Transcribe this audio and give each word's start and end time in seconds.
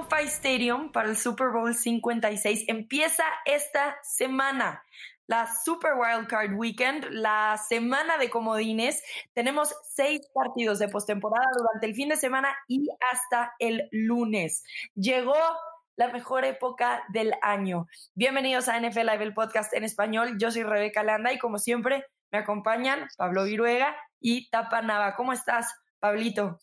SoFi 0.00 0.24
Stadium 0.28 0.92
para 0.92 1.10
el 1.10 1.16
Super 1.16 1.50
Bowl 1.50 1.74
56 1.74 2.64
empieza 2.68 3.22
esta 3.44 3.98
semana 4.02 4.82
la 5.26 5.46
Super 5.46 5.92
Wild 5.94 6.26
Card 6.26 6.54
Weekend, 6.54 7.04
la 7.10 7.60
semana 7.68 8.16
de 8.16 8.30
comodines. 8.30 9.02
Tenemos 9.34 9.74
seis 9.84 10.20
partidos 10.32 10.78
de 10.78 10.88
postemporada 10.88 11.46
durante 11.54 11.86
el 11.86 11.94
fin 11.94 12.08
de 12.08 12.16
semana 12.16 12.56
y 12.66 12.88
hasta 13.12 13.52
el 13.58 13.88
lunes. 13.92 14.64
Llegó 14.94 15.36
la 15.96 16.08
mejor 16.08 16.46
época 16.46 17.04
del 17.10 17.34
año. 17.42 17.86
Bienvenidos 18.14 18.68
a 18.68 18.80
NFL 18.80 19.00
Live, 19.00 19.22
el 19.22 19.34
podcast 19.34 19.74
en 19.74 19.84
español. 19.84 20.38
Yo 20.38 20.50
soy 20.50 20.62
Rebeca 20.62 21.02
Landa 21.02 21.30
y 21.32 21.38
como 21.38 21.58
siempre 21.58 22.06
me 22.32 22.38
acompañan 22.38 23.06
Pablo 23.18 23.44
Viruega 23.44 23.94
y 24.18 24.48
Tapa 24.48 24.80
Nava. 24.80 25.14
¿Cómo 25.14 25.34
estás, 25.34 25.74
Pablito? 25.98 26.58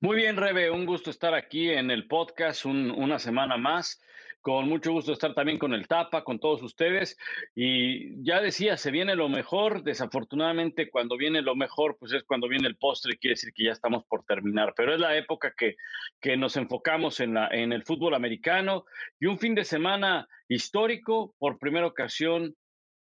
Muy 0.00 0.16
bien, 0.16 0.36
Rebe, 0.36 0.70
un 0.70 0.86
gusto 0.86 1.10
estar 1.10 1.34
aquí 1.34 1.70
en 1.70 1.90
el 1.90 2.06
podcast 2.08 2.64
una 2.64 3.18
semana 3.18 3.56
más. 3.56 4.00
Con 4.40 4.68
mucho 4.68 4.92
gusto 4.92 5.12
estar 5.12 5.34
también 5.34 5.58
con 5.58 5.74
el 5.74 5.88
Tapa, 5.88 6.24
con 6.24 6.38
todos 6.38 6.62
ustedes. 6.62 7.18
Y 7.54 8.22
ya 8.24 8.40
decía, 8.40 8.76
se 8.76 8.90
viene 8.90 9.16
lo 9.16 9.28
mejor. 9.28 9.82
Desafortunadamente, 9.82 10.88
cuando 10.88 11.16
viene 11.16 11.42
lo 11.42 11.56
mejor, 11.56 11.96
pues 11.98 12.12
es 12.12 12.22
cuando 12.22 12.48
viene 12.48 12.68
el 12.68 12.76
postre, 12.76 13.18
quiere 13.18 13.32
decir 13.32 13.52
que 13.52 13.64
ya 13.64 13.72
estamos 13.72 14.04
por 14.06 14.24
terminar. 14.24 14.72
Pero 14.76 14.94
es 14.94 15.00
la 15.00 15.16
época 15.16 15.52
que, 15.56 15.76
que 16.20 16.36
nos 16.36 16.56
enfocamos 16.56 17.20
en, 17.20 17.34
la, 17.34 17.48
en 17.48 17.72
el 17.72 17.82
fútbol 17.82 18.14
americano 18.14 18.84
y 19.18 19.26
un 19.26 19.38
fin 19.38 19.54
de 19.54 19.64
semana 19.64 20.28
histórico, 20.48 21.34
por 21.38 21.58
primera 21.58 21.86
ocasión, 21.86 22.54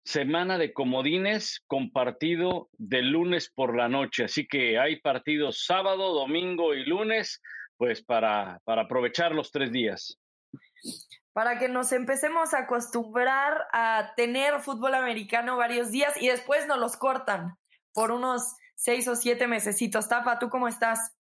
semana 0.03 0.57
de 0.57 0.73
comodines 0.73 1.61
con 1.67 1.91
partido 1.91 2.69
de 2.77 3.01
lunes 3.01 3.51
por 3.53 3.75
la 3.75 3.87
noche. 3.89 4.25
Así 4.25 4.47
que 4.47 4.79
hay 4.79 4.99
partidos 4.99 5.65
sábado, 5.65 6.13
domingo 6.13 6.73
y 6.73 6.85
lunes, 6.85 7.41
pues 7.77 8.03
para, 8.03 8.59
para 8.65 8.83
aprovechar 8.83 9.33
los 9.33 9.51
tres 9.51 9.71
días 9.71 10.17
para 11.33 11.57
que 11.57 11.69
nos 11.69 11.91
empecemos 11.91 12.53
a 12.53 12.59
acostumbrar 12.59 13.67
a 13.71 14.13
tener 14.15 14.59
fútbol 14.59 14.95
americano 14.95 15.57
varios 15.57 15.91
días 15.91 16.13
y 16.21 16.27
después 16.27 16.67
nos 16.67 16.79
los 16.79 16.97
cortan 16.97 17.55
por 17.93 18.11
unos 18.11 18.55
seis 18.75 19.07
o 19.07 19.15
siete 19.15 19.47
mesecitos. 19.47 20.09
Tapa, 20.09 20.39
¿tú 20.39 20.49
cómo 20.49 20.67
estás? 20.67 21.15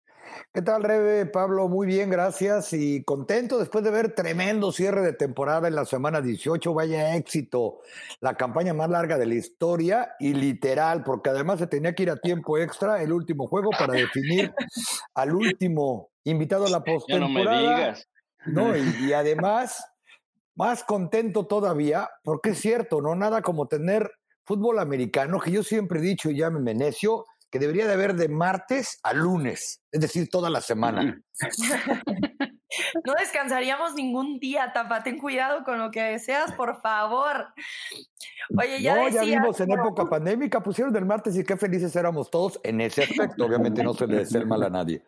¿Qué 0.53 0.63
tal, 0.63 0.83
Rebe? 0.83 1.27
Pablo, 1.27 1.69
muy 1.69 1.87
bien, 1.87 2.11
gracias 2.11 2.73
y 2.73 3.03
contento 3.05 3.59
después 3.59 3.85
de 3.85 3.91
ver 3.91 4.15
tremendo 4.15 4.73
cierre 4.73 5.03
de 5.03 5.13
temporada 5.13 5.69
en 5.69 5.75
la 5.75 5.85
semana 5.85 6.21
18. 6.21 6.73
Vaya 6.75 7.17
éxito, 7.17 7.81
la 8.21 8.37
campaña 8.37 8.75
más 8.75 8.89
larga 8.89 9.19
de 9.19 9.27
la 9.27 9.35
historia 9.35 10.15
y 10.19 10.35
literal, 10.35 11.05
porque 11.05 11.31
además 11.31 11.59
se 11.59 11.67
tenía 11.67 11.95
que 11.95 12.05
ir 12.05 12.11
a 12.11 12.17
tiempo 12.17 12.59
extra 12.59 13.03
el 13.03 13.13
último 13.13 13.47
juego 13.47 13.71
para 13.71 13.95
definir 13.95 14.53
al 15.15 15.35
último 15.35 16.11
invitado 16.25 16.67
a 16.67 16.71
la 16.71 16.81
postemporada. 16.85 17.61
no 17.61 17.61
me 17.61 17.75
digas. 17.75 18.09
No, 18.47 18.77
y 19.01 19.13
además 19.13 19.85
más 20.55 20.85
contento 20.85 21.47
todavía, 21.47 22.09
porque 22.23 22.51
es 22.51 22.61
cierto, 22.61 23.01
no 23.01 23.15
nada 23.15 23.43
como 23.43 23.67
tener 23.67 24.11
fútbol 24.45 24.79
americano, 24.79 25.41
que 25.41 25.51
yo 25.51 25.63
siempre 25.63 25.99
he 25.99 26.03
dicho 26.03 26.31
y 26.31 26.37
ya 26.37 26.51
me 26.51 26.75
necio, 26.75 27.25
que 27.55 27.61
debería 27.61 27.87
de 27.87 27.93
haber 27.93 28.17
de 28.17 28.29
martes 28.29 28.99
a 29.05 29.13
lunes, 29.13 29.81
es 29.93 30.01
decir, 30.01 30.29
toda 30.29 30.51
la 30.51 30.61
semana. 30.61 31.23
No 33.05 33.13
descansaríamos 33.15 33.95
ningún 33.95 34.41
día, 34.41 34.73
Tapa. 34.73 35.05
Ten 35.05 35.17
cuidado 35.17 35.63
con 35.63 35.79
lo 35.79 35.93
que 35.93 36.03
deseas, 36.03 36.51
por 36.55 36.81
favor. 36.81 37.55
Oye, 38.59 38.83
ya 38.83 38.97
no, 38.97 39.09
ya 39.09 39.23
vimos 39.23 39.61
en 39.61 39.71
época 39.71 40.07
pandémica, 40.07 40.61
pusieron 40.61 40.93
del 40.93 41.05
martes 41.05 41.37
y 41.37 41.45
qué 41.45 41.57
felices 41.57 41.95
éramos 41.95 42.33
todos 42.33 42.59
en 42.65 42.81
ese 42.81 43.05
aspecto. 43.05 43.45
Obviamente 43.45 43.85
no 43.85 43.95
se 43.95 44.09
le 44.09 44.17
desea 44.17 44.41
el 44.41 44.49
mal 44.49 44.65
a 44.65 44.71
nadie. 44.71 45.05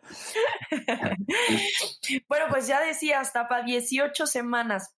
bueno, 2.29 2.45
pues 2.49 2.67
ya 2.67 2.79
decías, 2.79 3.33
Tapa, 3.33 3.63
18 3.63 4.25
semanas 4.25 4.95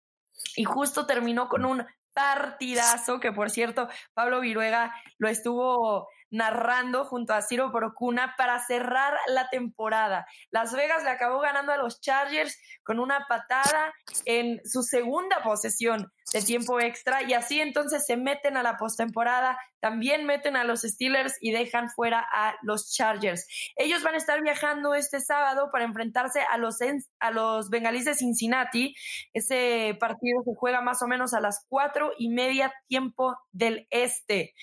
y 0.55 0.65
justo 0.65 1.07
terminó 1.07 1.49
con 1.49 1.65
un 1.65 1.83
partidazo 2.13 3.19
que 3.19 3.31
por 3.31 3.49
cierto 3.49 3.87
Pablo 4.13 4.41
Viruega 4.41 4.93
lo 5.17 5.27
estuvo 5.27 6.07
narrando 6.31 7.05
junto 7.05 7.33
a 7.33 7.41
Ciro 7.41 7.71
Procuna 7.71 8.35
para 8.37 8.59
cerrar 8.59 9.15
la 9.27 9.49
temporada. 9.49 10.27
Las 10.51 10.73
Vegas 10.73 11.03
le 11.03 11.09
acabó 11.09 11.39
ganando 11.39 11.71
a 11.71 11.77
los 11.77 12.01
Chargers 12.01 12.59
con 12.83 12.99
una 12.99 13.25
patada 13.27 13.93
en 14.25 14.59
su 14.65 14.83
segunda 14.83 15.41
posesión 15.43 16.11
de 16.33 16.41
tiempo 16.41 16.79
extra 16.79 17.23
y 17.23 17.33
así 17.33 17.59
entonces 17.59 18.05
se 18.05 18.17
meten 18.17 18.57
a 18.57 18.63
la 18.63 18.77
postemporada, 18.77 19.57
también 19.79 20.25
meten 20.25 20.55
a 20.55 20.63
los 20.63 20.81
Steelers 20.81 21.35
y 21.41 21.51
dejan 21.51 21.89
fuera 21.89 22.25
a 22.31 22.55
los 22.61 22.93
Chargers. 22.93 23.47
Ellos 23.75 24.03
van 24.03 24.15
a 24.15 24.17
estar 24.17 24.41
viajando 24.41 24.93
este 24.93 25.19
sábado 25.21 25.69
para 25.71 25.85
enfrentarse 25.85 26.41
a 26.41 26.57
los, 26.57 26.77
a 27.19 27.31
los 27.31 27.69
Bengalíes 27.69 28.05
de 28.05 28.15
Cincinnati. 28.15 28.95
Ese 29.33 29.97
partido 29.99 30.43
se 30.43 30.51
juega 30.55 30.81
más 30.81 31.01
o 31.01 31.07
menos 31.07 31.33
a 31.33 31.41
las 31.41 31.65
cuatro 31.67 32.11
y 32.17 32.29
media 32.29 32.73
tiempo 32.87 33.35
del 33.51 33.87
este. 33.89 34.53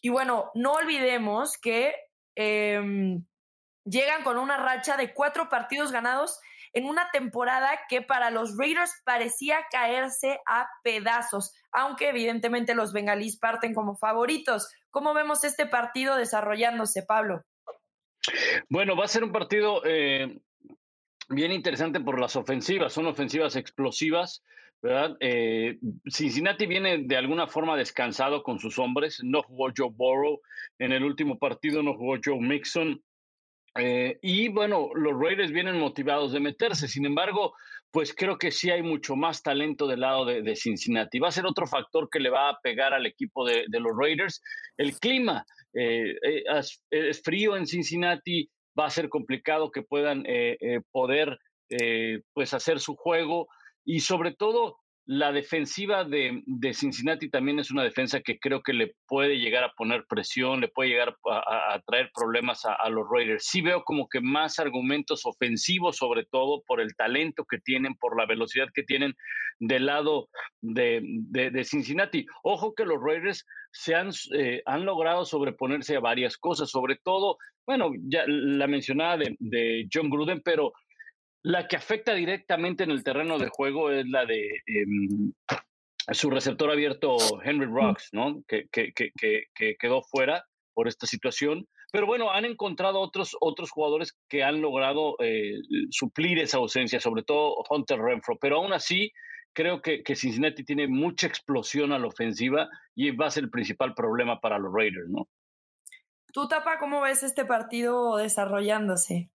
Y 0.00 0.10
bueno, 0.10 0.50
no 0.54 0.74
olvidemos 0.74 1.58
que 1.58 1.94
em, 2.34 3.24
llegan 3.84 4.22
con 4.22 4.38
una 4.38 4.56
racha 4.56 4.96
de 4.96 5.12
cuatro 5.12 5.48
partidos 5.48 5.92
ganados 5.92 6.38
en 6.72 6.84
una 6.84 7.10
temporada 7.10 7.70
que 7.88 8.02
para 8.02 8.30
los 8.30 8.56
Raiders 8.56 8.92
parecía 9.04 9.66
caerse 9.70 10.38
a 10.46 10.68
pedazos, 10.82 11.52
aunque 11.72 12.10
evidentemente 12.10 12.74
los 12.74 12.92
bengalíes 12.92 13.38
parten 13.38 13.74
como 13.74 13.96
favoritos. 13.96 14.68
¿Cómo 14.90 15.14
vemos 15.14 15.44
este 15.44 15.66
partido 15.66 16.16
desarrollándose, 16.16 17.02
Pablo? 17.02 17.42
Bueno, 18.68 18.96
va 18.96 19.04
a 19.04 19.08
ser 19.08 19.24
un 19.24 19.32
partido 19.32 19.82
eh, 19.84 20.38
bien 21.28 21.52
interesante 21.52 22.00
por 22.00 22.20
las 22.20 22.36
ofensivas, 22.36 22.92
son 22.92 23.06
ofensivas 23.06 23.56
explosivas. 23.56 24.42
¿Verdad? 24.82 25.16
Eh, 25.20 25.78
Cincinnati 26.08 26.66
viene 26.66 26.98
de 26.98 27.16
alguna 27.16 27.46
forma 27.46 27.76
descansado 27.76 28.42
con 28.42 28.58
sus 28.58 28.78
hombres. 28.78 29.18
No 29.22 29.42
jugó 29.42 29.70
Joe 29.76 29.90
Burrow 29.92 30.40
en 30.78 30.92
el 30.92 31.04
último 31.04 31.38
partido, 31.38 31.82
no 31.82 31.94
jugó 31.94 32.16
Joe 32.24 32.40
Mixon. 32.40 33.02
Eh, 33.76 34.18
y 34.22 34.48
bueno, 34.48 34.90
los 34.94 35.18
Raiders 35.18 35.52
vienen 35.52 35.78
motivados 35.78 36.32
de 36.32 36.40
meterse. 36.40 36.88
Sin 36.88 37.06
embargo, 37.06 37.54
pues 37.90 38.14
creo 38.14 38.38
que 38.38 38.50
sí 38.50 38.70
hay 38.70 38.82
mucho 38.82 39.16
más 39.16 39.42
talento 39.42 39.86
del 39.86 40.00
lado 40.00 40.24
de, 40.24 40.56
Cincinnati. 40.56 41.18
Va 41.18 41.28
a 41.28 41.32
ser 41.32 41.46
otro 41.46 41.66
factor 41.66 42.08
que 42.10 42.20
le 42.20 42.30
va 42.30 42.50
a 42.50 42.58
pegar 42.62 42.94
al 42.94 43.06
equipo 43.06 43.44
de, 43.44 43.64
los 43.70 43.92
Raiders. 43.96 44.40
El 44.76 44.98
clima 44.98 45.44
eh, 45.74 46.14
es, 46.90 47.22
frío 47.22 47.56
en 47.56 47.66
Cincinnati. 47.66 48.48
Va 48.78 48.86
a 48.86 48.90
ser 48.90 49.08
complicado 49.08 49.72
que 49.72 49.82
puedan 49.82 50.22
poder 50.92 51.36
pues 52.32 52.54
hacer 52.54 52.78
su 52.78 52.94
juego 52.94 53.48
y 53.84 54.00
sobre 54.00 54.34
todo 54.34 54.78
la 55.08 55.32
defensiva 55.32 56.04
de, 56.04 56.42
Cincinnati 56.74 57.30
también 57.30 57.58
es 57.58 57.70
una 57.70 57.82
defensa 57.82 58.20
que 58.20 58.38
creo 58.38 58.62
que 58.62 58.74
le 58.74 58.94
puede 59.06 59.38
llegar 59.38 59.64
a 59.64 59.72
poner 59.72 60.04
presión, 60.06 60.60
le 60.60 60.68
puede 60.68 60.90
llegar 60.90 61.16
a, 61.24 61.80
traer 61.86 62.10
problemas 62.14 62.66
a, 62.66 62.86
los 62.90 63.06
Raiders. 63.10 63.46
Sí 63.46 63.62
veo 63.62 63.84
como 63.84 64.06
que 64.06 64.20
más 64.20 64.58
argumentos 64.58 65.24
ofensivos, 65.24 65.96
sobre 65.96 66.26
todo 66.26 66.62
por 66.66 66.82
el 66.82 66.94
talento 66.94 67.46
que 67.50 67.56
tienen, 67.58 67.94
por 67.94 68.18
la 68.18 68.26
velocidad 68.26 68.66
que 68.74 68.82
tienen 68.82 69.14
del 69.58 69.86
lado 69.86 70.28
de, 70.60 71.00
Cincinnati. 71.64 72.26
Ojo 72.42 72.74
que 72.74 72.84
los 72.84 73.02
Raiders 73.02 73.46
se 73.72 73.94
han, 73.94 74.10
eh, 74.34 74.60
han 74.66 74.84
logrado 74.84 75.24
sobreponerse 75.24 75.96
a 75.96 76.00
varias 76.00 76.36
cosas, 76.36 76.68
sobre 76.68 76.96
todo, 77.02 77.38
bueno, 77.66 77.92
ya 78.10 78.24
la 78.26 78.66
mencionada 78.66 79.16
de, 79.16 79.36
de 79.38 79.88
John 79.90 80.10
Gruden, 80.10 80.42
pero 80.44 80.74
la 81.42 81.68
que 81.68 81.76
afecta 81.76 82.14
directamente 82.14 82.84
en 82.84 82.90
el 82.90 83.04
terreno 83.04 83.38
de 83.38 83.48
juego 83.48 83.90
es 83.90 84.06
la 84.08 84.26
de 84.26 84.62
em, 84.66 85.32
su 86.12 86.30
receptor 86.30 86.70
abierto 86.70 87.16
Henry 87.42 87.66
Rocks, 87.66 88.08
¿no? 88.12 88.42
Que, 88.46 88.66
que, 88.70 88.92
que, 88.92 89.76
quedó 89.78 90.02
fuera 90.02 90.44
por 90.74 90.88
esta 90.88 91.06
situación. 91.06 91.66
Pero 91.92 92.06
bueno, 92.06 92.30
han 92.30 92.44
encontrado 92.44 93.00
otros, 93.00 93.36
otros 93.40 93.70
jugadores 93.70 94.16
que 94.28 94.42
han 94.42 94.60
logrado 94.60 95.16
eh, 95.20 95.58
suplir 95.90 96.38
esa 96.38 96.58
ausencia, 96.58 97.00
sobre 97.00 97.22
todo 97.22 97.56
Hunter 97.70 97.98
Renfro. 97.98 98.36
Pero 98.38 98.56
aún 98.56 98.72
así, 98.72 99.12
creo 99.54 99.80
que, 99.80 100.02
que 100.02 100.16
Cincinnati 100.16 100.64
tiene 100.64 100.86
mucha 100.86 101.26
explosión 101.26 101.92
a 101.92 101.98
la 101.98 102.08
ofensiva 102.08 102.68
y 102.94 103.10
va 103.10 103.26
a 103.26 103.30
ser 103.30 103.44
el 103.44 103.50
principal 103.50 103.94
problema 103.94 104.40
para 104.40 104.58
los 104.58 104.72
Raiders, 104.72 105.08
¿no? 105.08 105.28
Tú, 106.32 106.46
Tapa, 106.46 106.78
¿cómo 106.78 107.00
ves 107.00 107.22
este 107.22 107.46
partido 107.46 108.16
desarrollándose? 108.16 109.30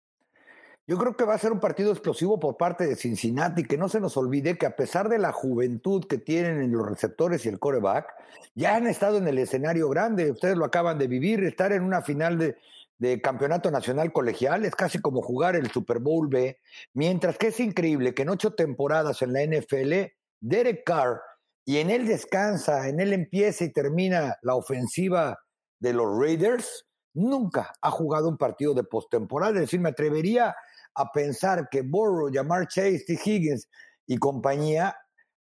Yo 0.87 0.99
creo 0.99 1.17
que 1.17 1.25
va 1.25 1.35
a 1.35 1.39
ser 1.39 1.53
un 1.53 1.61
partido 1.61 1.93
explosivo 1.93 2.41
por 2.41 2.57
parte 2.57 2.87
de 2.87 2.97
Cincinnati, 2.97 3.65
que 3.65 3.79
no 3.79 3.89
se 3.89 4.01
nos 4.01 4.17
olvide 4.17 4.59
que 4.59 4.67
a 4.67 4.75
pesar 4.75 5.09
de 5.09 5.19
la 5.19 5.31
juventud 5.31 6.05
que 6.07 6.19
tienen 6.19 6.61
en 6.61 6.73
los 6.73 6.89
receptores 6.89 7.47
y 7.47 7.49
el 7.49 7.61
coreback, 7.61 8.13
ya 8.55 8.75
han 8.75 8.89
estado 8.89 9.19
en 9.19 9.29
el 9.29 9.39
escenario 9.39 9.89
grande, 9.89 10.33
ustedes 10.33 10.57
lo 10.57 10.65
acaban 10.65 10.99
de 10.99 11.07
vivir, 11.07 11.45
estar 11.45 11.73
en 11.73 11.85
una 11.85 12.03
final 12.03 12.37
de, 12.37 12.57
de 13.03 13.21
campeonato 13.21 13.71
nacional 13.73 14.13
colegial 14.13 14.65
es 14.65 14.77
casi 14.77 15.01
como 15.01 15.23
jugar 15.23 15.57
el 15.57 15.71
Super 15.73 15.99
Bowl 15.99 16.29
B, 16.29 16.61
mientras 16.95 17.37
que 17.37 17.49
es 17.49 17.59
increíble 17.59 18.15
que 18.15 18.23
en 18.23 18.29
ocho 18.29 18.55
temporadas 18.55 19.23
en 19.23 19.33
la 19.33 19.45
NFL, 19.45 20.13
Derek 20.41 20.85
Carr, 20.85 21.21
y 21.65 21.79
en 21.79 21.91
él 21.91 22.07
descansa, 22.07 22.89
en 22.89 23.01
él 23.01 23.13
empieza 23.13 23.65
y 23.65 23.73
termina 23.73 24.37
la 24.43 24.55
ofensiva 24.55 25.41
de 25.81 25.93
los 25.93 26.17
Raiders, 26.17 26.87
nunca 27.13 27.73
ha 27.81 27.91
jugado 27.91 28.29
un 28.29 28.39
partido 28.39 28.73
de 28.73 28.85
postemporada, 28.85 29.55
es 29.55 29.63
decir, 29.63 29.81
me 29.81 29.89
atrevería 29.89 30.55
a 30.95 31.11
pensar 31.13 31.69
que 31.71 31.83
Burrow, 31.83 32.31
Jamar 32.33 32.69
Chase, 32.69 33.05
T. 33.07 33.19
Higgins 33.25 33.69
y 34.07 34.19
compañía 34.19 34.97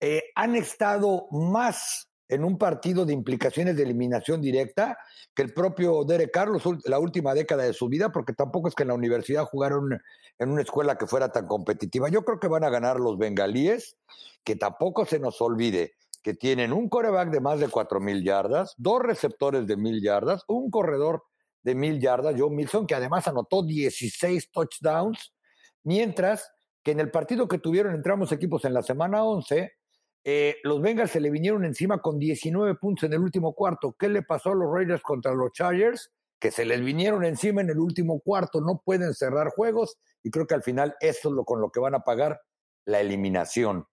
eh, 0.01 0.25
han 0.35 0.57
estado 0.57 1.27
más 1.31 2.09
en 2.29 2.45
un 2.45 2.59
partido 2.59 3.07
de 3.07 3.13
implicaciones 3.13 3.77
de 3.77 3.85
eliminación 3.85 4.41
directa 4.41 4.99
que 5.35 5.43
el 5.43 5.53
propio 5.53 6.05
Derek 6.05 6.33
Carlos 6.33 6.63
la 6.85 6.99
última 6.99 7.35
década 7.35 7.63
de 7.63 7.73
su 7.73 7.89
vida, 7.89 8.11
porque 8.11 8.33
tampoco 8.33 8.69
es 8.69 8.75
que 8.75 8.83
en 8.83 8.89
la 8.89 8.95
universidad 8.95 9.45
jugaron 9.45 10.01
en 10.39 10.51
una 10.51 10.63
escuela 10.63 10.99
que 10.99 11.07
fuera 11.07 11.31
tan 11.31 11.47
competitiva. 11.47 12.09
Yo 12.09 12.25
creo 12.25 12.41
que 12.41 12.49
van 12.49 12.65
a 12.65 12.71
ganar 12.71 12.99
los 12.99 13.17
bengalíes, 13.17 13.97
que 14.43 14.57
tampoco 14.57 15.07
se 15.07 15.19
nos 15.19 15.41
olvide 15.41 15.95
que 16.27 16.35
tienen 16.35 16.73
un 16.73 16.89
coreback 16.89 17.31
de 17.31 17.39
más 17.39 17.61
de 17.61 17.69
cuatro 17.69 18.01
mil 18.01 18.25
yardas, 18.25 18.75
dos 18.79 19.01
receptores 19.01 19.69
de 19.69 19.77
mil 19.77 20.03
yardas, 20.03 20.43
un 20.49 20.71
corredor 20.71 21.23
de 21.63 21.77
mil 21.77 22.01
yardas, 22.01 22.35
Joe 22.37 22.51
Milson, 22.51 22.85
que 22.85 22.97
además 22.97 23.29
anotó 23.29 23.63
16 23.63 24.51
touchdowns, 24.51 25.33
mientras 25.87 26.53
que 26.83 26.91
en 26.91 27.01
el 27.01 27.11
partido 27.11 27.49
que 27.49 27.59
tuvieron 27.59 27.95
entre 27.95 28.13
ambos 28.13 28.33
equipos 28.33 28.65
en 28.65 28.75
la 28.75 28.83
semana 28.83 29.25
11, 29.25 29.73
eh, 30.25 30.57
los 30.65 30.83
Bengals 30.83 31.13
se 31.13 31.21
le 31.21 31.31
vinieron 31.31 31.65
encima 31.65 32.03
con 32.03 32.19
19 32.19 32.75
puntos 32.75 33.05
en 33.05 33.13
el 33.13 33.21
último 33.21 33.55
cuarto. 33.55 33.95
¿Qué 33.99 34.09
le 34.09 34.23
pasó 34.23 34.51
a 34.51 34.55
los 34.55 34.73
Raiders 34.73 35.03
contra 35.03 35.33
los 35.33 35.53
Chargers? 35.53 36.13
Que 36.39 36.51
se 36.51 36.65
les 36.65 36.85
vinieron 36.85 37.25
encima 37.25 37.61
en 37.61 37.71
el 37.71 37.79
último 37.79 38.21
cuarto, 38.21 38.61
no 38.61 38.83
pueden 38.85 39.15
cerrar 39.15 39.49
juegos 39.51 39.97
y 40.23 40.31
creo 40.31 40.47
que 40.47 40.55
al 40.55 40.63
final 40.63 40.97
eso 41.01 41.29
es 41.29 41.35
lo 41.35 41.45
con 41.45 41.61
lo 41.61 41.71
que 41.71 41.81
van 41.81 41.95
a 41.95 42.01
pagar 42.01 42.41
la 42.85 43.01
eliminación. 43.01 43.87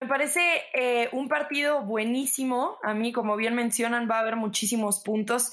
Me 0.00 0.08
parece 0.08 0.40
eh, 0.74 1.08
un 1.12 1.28
partido 1.28 1.84
buenísimo. 1.84 2.78
A 2.82 2.92
mí, 2.92 3.12
como 3.12 3.36
bien 3.36 3.54
mencionan, 3.54 4.10
va 4.10 4.16
a 4.16 4.20
haber 4.20 4.34
muchísimos 4.34 5.00
puntos. 5.00 5.52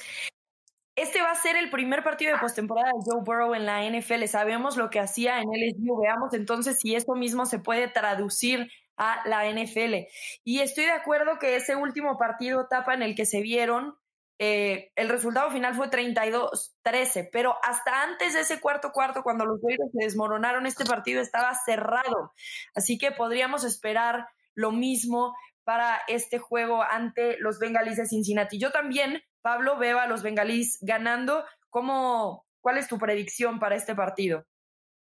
Este 1.00 1.22
va 1.22 1.32
a 1.32 1.36
ser 1.36 1.56
el 1.56 1.70
primer 1.70 2.04
partido 2.04 2.34
de 2.34 2.40
postemporada 2.40 2.90
de 2.90 3.10
Joe 3.10 3.24
Burrow 3.24 3.56
en 3.56 3.66
la 3.66 3.90
NFL. 3.90 4.26
Sabemos 4.26 4.76
lo 4.76 4.90
que 4.90 5.00
hacía 5.00 5.40
en 5.40 5.48
LSU. 5.48 5.98
Veamos 6.02 6.34
entonces 6.34 6.78
si 6.78 6.94
esto 6.94 7.16
mismo 7.16 7.46
se 7.46 7.60
puede 7.60 7.88
traducir 7.88 8.70
a 8.98 9.26
la 9.26 9.50
NFL. 9.50 10.08
Y 10.44 10.60
estoy 10.60 10.84
de 10.84 10.92
acuerdo 10.92 11.40
que 11.40 11.56
ese 11.56 11.78
último 11.78 12.18
partido 12.18 12.68
tapa 12.70 12.94
en 12.96 13.02
el 13.02 13.16
que 13.16 13.26
se 13.26 13.40
vieron, 13.40 13.96
eh, 14.40 14.92
el 14.98 15.08
resultado 15.08 15.50
final 15.52 15.74
fue 15.74 15.90
32-13, 15.90 17.30
pero 17.32 17.56
hasta 17.64 18.04
antes 18.04 18.34
de 18.34 18.42
ese 18.42 18.60
cuarto 18.60 18.92
cuarto, 18.92 19.24
cuando 19.24 19.46
los 19.46 19.62
Raiders 19.64 19.92
se 19.94 20.04
desmoronaron, 20.04 20.66
este 20.66 20.84
partido 20.84 21.22
estaba 21.22 21.54
cerrado. 21.66 22.34
Así 22.76 22.98
que 22.98 23.14
podríamos 23.14 23.64
esperar 23.64 24.28
lo 24.54 24.74
mismo 24.74 25.34
para 25.64 26.02
este 26.10 26.40
juego 26.40 26.84
ante 26.84 27.38
los 27.40 27.58
Bengalis 27.58 27.96
de 27.96 28.06
Cincinnati. 28.06 28.60
Yo 28.60 28.72
también 28.72 29.24
Pablo, 29.42 29.78
veo 29.78 30.00
a 30.00 30.08
los 30.08 30.24
bengalíes 30.24 30.78
ganando. 30.82 31.46
¿Cómo, 31.70 32.46
¿Cuál 32.62 32.78
es 32.78 32.88
tu 32.88 32.98
predicción 32.98 33.60
para 33.60 33.76
este 33.76 33.96
partido? 33.96 34.46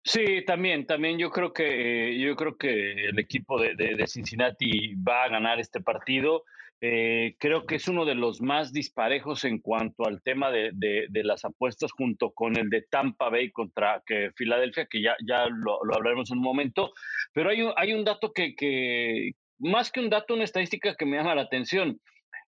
Sí, 0.06 0.44
también, 0.46 0.86
también 0.86 1.18
yo 1.18 1.30
creo 1.30 1.54
que 1.54 2.20
yo 2.20 2.36
creo 2.36 2.58
que 2.58 3.06
el 3.06 3.20
equipo 3.20 3.60
de, 3.60 4.06
Cincinnati 4.06 4.96
va 4.96 5.24
a 5.24 5.30
ganar 5.30 5.60
este 5.60 5.80
partido. 5.80 6.44
Eh, 6.82 7.38
creo 7.40 7.66
que 7.66 7.76
es 7.76 7.88
uno 7.88 8.04
de 8.04 8.16
los 8.16 8.42
más 8.42 8.74
disparejos 8.74 9.46
en 9.46 9.60
cuanto 9.60 10.06
al 10.06 10.22
tema 10.22 10.52
de, 10.52 11.08
las 11.24 11.46
apuestas, 11.46 11.94
junto 11.94 12.32
con 12.32 12.58
el 12.58 12.70
de 12.70 12.82
Tampa 12.82 13.30
Bay 13.30 13.52
contra 13.52 14.04
que 14.06 14.32
Filadelfia, 14.36 14.88
que 14.88 15.02
ya, 15.02 15.16
ya 15.26 15.48
lo, 15.48 15.80
hablaremos 15.96 16.30
en 16.32 16.40
un 16.40 16.44
momento. 16.44 16.92
Pero 17.32 17.52
hay 17.52 17.62
un, 17.62 17.72
hay 17.78 17.94
un 17.94 18.04
dato 18.04 18.34
que, 18.34 18.56
que, 18.56 19.32
más 19.60 19.90
que 19.90 20.02
un 20.02 20.10
dato, 20.10 20.34
una 20.34 20.44
estadística 20.44 20.96
que 20.96 21.06
me 21.06 21.16
llama 21.16 21.36
la 21.36 21.44
atención. 21.44 21.98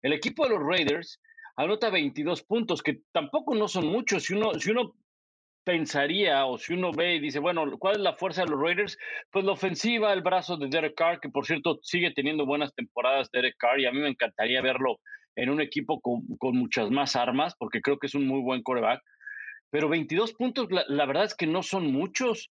El 0.03 0.13
equipo 0.13 0.45
de 0.45 0.51
los 0.51 0.63
Raiders 0.65 1.21
anota 1.63 1.91
22 1.91 2.43
puntos, 2.43 2.83
que 2.83 3.03
tampoco 3.13 3.55
no 3.55 3.69
son 3.69 3.87
muchos. 3.87 4.25
Si 4.25 4.35
uno, 4.35 4.55
si 4.55 4.71
uno 4.71 4.95
pensaría 5.65 6.47
o 6.47 6.59
si 6.59 6.75
uno 6.75 6.93
ve 6.93 7.17
y 7.17 7.21
dice, 7.21 7.39
bueno, 7.39 7.79
¿cuál 7.79 7.97
es 7.97 8.01
la 8.01 8.15
fuerza 8.15 8.45
de 8.45 8.51
los 8.51 8.61
Raiders? 8.61 8.99
Pues 9.31 9.45
la 9.45 9.53
ofensiva, 9.53 10.13
el 10.13 10.23
brazo 10.23 10.57
de 10.57 10.69
Derek 10.69 10.95
Carr, 10.95 11.21
que 11.21 11.29
por 11.29 11.47
cierto 11.47 11.79
sigue 11.83 12.13
teniendo 12.13 12.47
buenas 12.47 12.75
temporadas 12.75 13.31
Derek 13.31 13.57
Carr 13.59 13.81
y 13.81 13.87
a 13.87 13.93
mí 13.93 14.01
me 14.01 14.09
encantaría 14.09 14.63
verlo 14.63 15.01
en 15.37 15.51
un 15.51 15.61
equipo 15.61 16.01
con, 16.01 16.25
muchas 16.57 16.91
más 16.91 17.17
armas, 17.17 17.55
porque 17.59 17.81
creo 17.81 17.99
que 17.99 18.07
es 18.07 18.15
un 18.15 18.27
muy 18.27 18.41
buen 18.41 18.63
coreback. 18.63 19.01
Pero 19.71 19.89
22 19.89 20.35
puntos, 20.35 20.69
la, 20.71 21.07
verdad 21.07 21.25
es 21.25 21.35
que 21.35 21.47
no 21.47 21.63
son 21.63 21.93
muchos, 21.93 22.51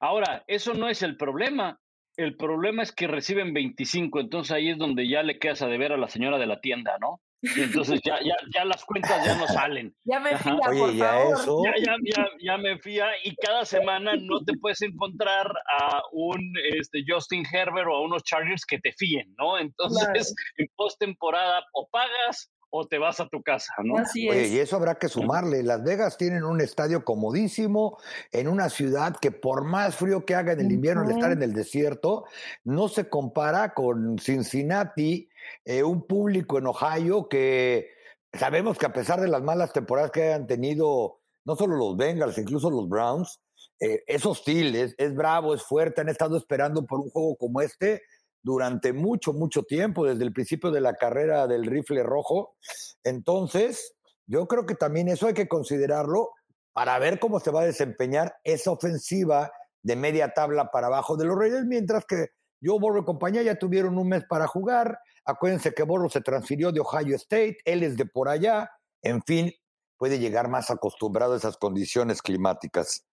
Ahora, 0.00 0.42
eso 0.48 0.74
no 0.74 0.88
es 0.88 1.02
el 1.02 1.16
problema. 1.16 1.78
El 2.16 2.36
problema 2.36 2.82
es 2.82 2.90
que 2.90 3.06
reciben 3.06 3.54
25, 3.54 4.18
entonces 4.18 4.50
ahí 4.50 4.70
es 4.70 4.76
donde 4.76 5.08
ya 5.08 5.22
le 5.22 5.38
quedas 5.38 5.62
a 5.62 5.68
deber 5.68 5.92
a 5.92 5.96
la 5.96 6.08
señora 6.08 6.38
de 6.38 6.46
la 6.46 6.60
tienda, 6.60 6.98
¿no? 7.00 7.20
Entonces 7.42 8.00
ya, 8.04 8.18
ya, 8.22 8.34
ya 8.54 8.64
las 8.64 8.84
cuentas 8.84 9.24
ya 9.24 9.36
no 9.36 9.46
salen. 9.46 9.94
Ya 10.04 10.20
me 10.20 10.36
fía, 10.36 10.58
por 10.64 10.96
favor. 10.96 11.64
Ya, 11.64 11.96
ya, 12.04 12.26
ya, 12.40 12.56
me 12.58 12.78
fía 12.78 13.06
y 13.24 13.34
cada 13.36 13.64
semana 13.64 14.12
no 14.16 14.44
te 14.44 14.56
puedes 14.58 14.82
encontrar 14.82 15.46
a 15.80 16.02
un 16.12 16.52
este, 16.76 17.04
Justin 17.06 17.44
Herbert 17.50 17.88
o 17.88 17.96
a 17.96 18.00
unos 18.02 18.22
Chargers 18.24 18.66
que 18.66 18.78
te 18.78 18.92
fíen, 18.92 19.34
¿no? 19.38 19.58
Entonces, 19.58 20.34
en 20.56 20.66
postemporada 20.76 21.64
o 21.72 21.88
pagas 21.88 22.52
o 22.74 22.86
te 22.88 22.98
vas 22.98 23.20
a 23.20 23.28
tu 23.28 23.42
casa, 23.42 23.74
¿no? 23.84 23.98
Así 23.98 24.28
Oye, 24.30 24.48
y 24.48 24.58
eso 24.58 24.76
habrá 24.76 24.94
que 24.94 25.08
sumarle. 25.08 25.62
Las 25.62 25.84
Vegas 25.84 26.16
tienen 26.16 26.42
un 26.42 26.62
estadio 26.62 27.04
comodísimo 27.04 27.98
en 28.32 28.48
una 28.48 28.70
ciudad 28.70 29.14
que 29.20 29.30
por 29.30 29.64
más 29.64 29.94
frío 29.94 30.24
que 30.24 30.34
haga 30.34 30.52
en 30.52 30.60
el 30.60 30.72
invierno 30.72 31.02
al 31.02 31.10
estar 31.10 31.32
en 31.32 31.42
el 31.42 31.52
desierto, 31.52 32.24
no 32.64 32.88
se 32.88 33.10
compara 33.10 33.74
con 33.74 34.18
Cincinnati, 34.18 35.28
eh, 35.64 35.82
un 35.82 36.06
público 36.06 36.58
en 36.58 36.66
Ohio 36.66 37.28
que 37.28 37.90
sabemos 38.32 38.78
que 38.78 38.86
a 38.86 38.92
pesar 38.92 39.20
de 39.20 39.28
las 39.28 39.42
malas 39.42 39.72
temporadas 39.72 40.10
que 40.10 40.22
hayan 40.22 40.46
tenido, 40.46 41.20
no 41.44 41.56
solo 41.56 41.76
los 41.76 41.96
Bengals, 41.96 42.38
incluso 42.38 42.70
los 42.70 42.88
Browns, 42.88 43.40
eh, 43.80 44.04
es 44.06 44.24
hostil, 44.24 44.74
es, 44.76 44.94
es 44.98 45.14
bravo, 45.14 45.54
es 45.54 45.62
fuerte, 45.62 46.00
han 46.00 46.08
estado 46.08 46.36
esperando 46.36 46.86
por 46.86 47.00
un 47.00 47.10
juego 47.10 47.36
como 47.36 47.60
este 47.60 48.02
durante 48.42 48.92
mucho, 48.92 49.32
mucho 49.32 49.62
tiempo, 49.62 50.04
desde 50.04 50.24
el 50.24 50.32
principio 50.32 50.70
de 50.70 50.80
la 50.80 50.94
carrera 50.94 51.46
del 51.46 51.66
rifle 51.66 52.02
rojo. 52.02 52.56
Entonces, 53.04 53.94
yo 54.26 54.46
creo 54.46 54.66
que 54.66 54.74
también 54.74 55.08
eso 55.08 55.26
hay 55.26 55.34
que 55.34 55.48
considerarlo 55.48 56.30
para 56.72 56.98
ver 56.98 57.18
cómo 57.18 57.38
se 57.40 57.50
va 57.50 57.62
a 57.62 57.66
desempeñar 57.66 58.36
esa 58.44 58.70
ofensiva 58.70 59.52
de 59.82 59.96
media 59.96 60.32
tabla 60.32 60.70
para 60.70 60.86
abajo 60.86 61.16
de 61.16 61.26
los 61.26 61.38
Reyes, 61.38 61.64
mientras 61.66 62.04
que 62.06 62.28
yo, 62.62 62.78
Borro 62.78 63.00
y 63.00 63.04
compañía 63.04 63.42
ya 63.42 63.56
tuvieron 63.56 63.98
un 63.98 64.08
mes 64.08 64.24
para 64.28 64.46
jugar. 64.46 65.00
Acuérdense 65.24 65.74
que 65.74 65.82
Borro 65.82 66.08
se 66.08 66.20
transfirió 66.20 66.70
de 66.70 66.78
Ohio 66.80 67.16
State, 67.16 67.56
él 67.64 67.82
es 67.82 67.96
de 67.96 68.06
por 68.06 68.28
allá. 68.28 68.70
En 69.02 69.20
fin, 69.22 69.52
puede 69.98 70.20
llegar 70.20 70.48
más 70.48 70.70
acostumbrado 70.70 71.34
a 71.34 71.38
esas 71.38 71.56
condiciones 71.56 72.22
climáticas. 72.22 73.04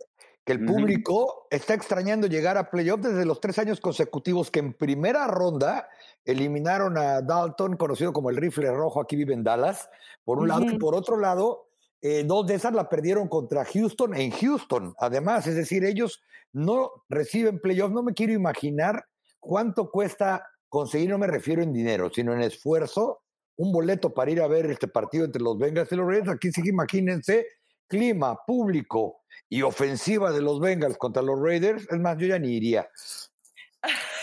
que 0.47 0.53
el 0.53 0.63
público 0.63 1.45
está 1.51 1.73
extrañando 1.73 2.25
llegar 2.25 2.57
a 2.57 2.69
playoff 2.69 3.01
desde 3.01 3.25
los 3.25 3.41
tres 3.41 3.59
años 3.59 3.81
consecutivos 3.81 4.49
que 4.49 4.59
en 4.59 4.71
primera 4.71 5.27
ronda 5.27 5.89
eliminaron 6.23 6.97
a 6.97 7.21
Dalton, 7.21 7.75
conocido 7.75 8.13
como 8.13 8.29
el 8.29 8.37
rifle 8.37 8.71
rojo, 8.71 9.01
aquí 9.01 9.17
vive 9.17 9.33
en 9.33 9.43
Dallas, 9.43 9.89
por 10.23 10.39
un 10.39 10.47
lado, 10.47 10.63
y 10.63 10.77
por 10.77 10.95
otro 10.95 11.17
lado, 11.17 11.67
eh, 12.01 12.23
dos 12.25 12.47
de 12.47 12.55
esas 12.55 12.73
la 12.73 12.87
perdieron 12.87 13.27
contra 13.27 13.65
Houston 13.65 14.15
en 14.15 14.31
Houston. 14.31 14.95
Además, 14.99 15.47
es 15.47 15.55
decir, 15.55 15.83
ellos 15.83 16.23
no 16.53 16.91
reciben 17.09 17.59
playoff. 17.59 17.91
No 17.91 18.01
me 18.01 18.13
quiero 18.13 18.31
imaginar 18.31 19.03
cuánto 19.41 19.91
cuesta 19.91 20.47
conseguir, 20.69 21.09
no 21.09 21.17
me 21.17 21.27
refiero 21.27 21.61
en 21.61 21.73
dinero, 21.73 22.09
sino 22.09 22.31
en 22.31 22.39
esfuerzo, 22.39 23.19
un 23.57 23.73
boleto 23.73 24.13
para 24.13 24.31
ir 24.31 24.41
a 24.41 24.47
ver 24.47 24.67
este 24.67 24.87
partido 24.87 25.25
entre 25.25 25.41
los 25.41 25.57
Bengals 25.57 25.91
y 25.91 25.95
los 25.97 26.07
Raiders. 26.07 26.29
Aquí 26.29 26.53
sí 26.53 26.63
que 26.63 26.69
imagínense 26.69 27.47
clima, 27.89 28.39
público 28.45 29.23
y 29.49 29.61
ofensiva 29.61 30.31
de 30.31 30.41
los 30.41 30.59
Bengals 30.59 30.97
contra 30.97 31.21
los 31.21 31.39
Raiders. 31.39 31.87
Es 31.89 31.99
más, 31.99 32.17
yo 32.17 32.27
ya 32.27 32.39
ni 32.39 32.55
iría. 32.55 32.89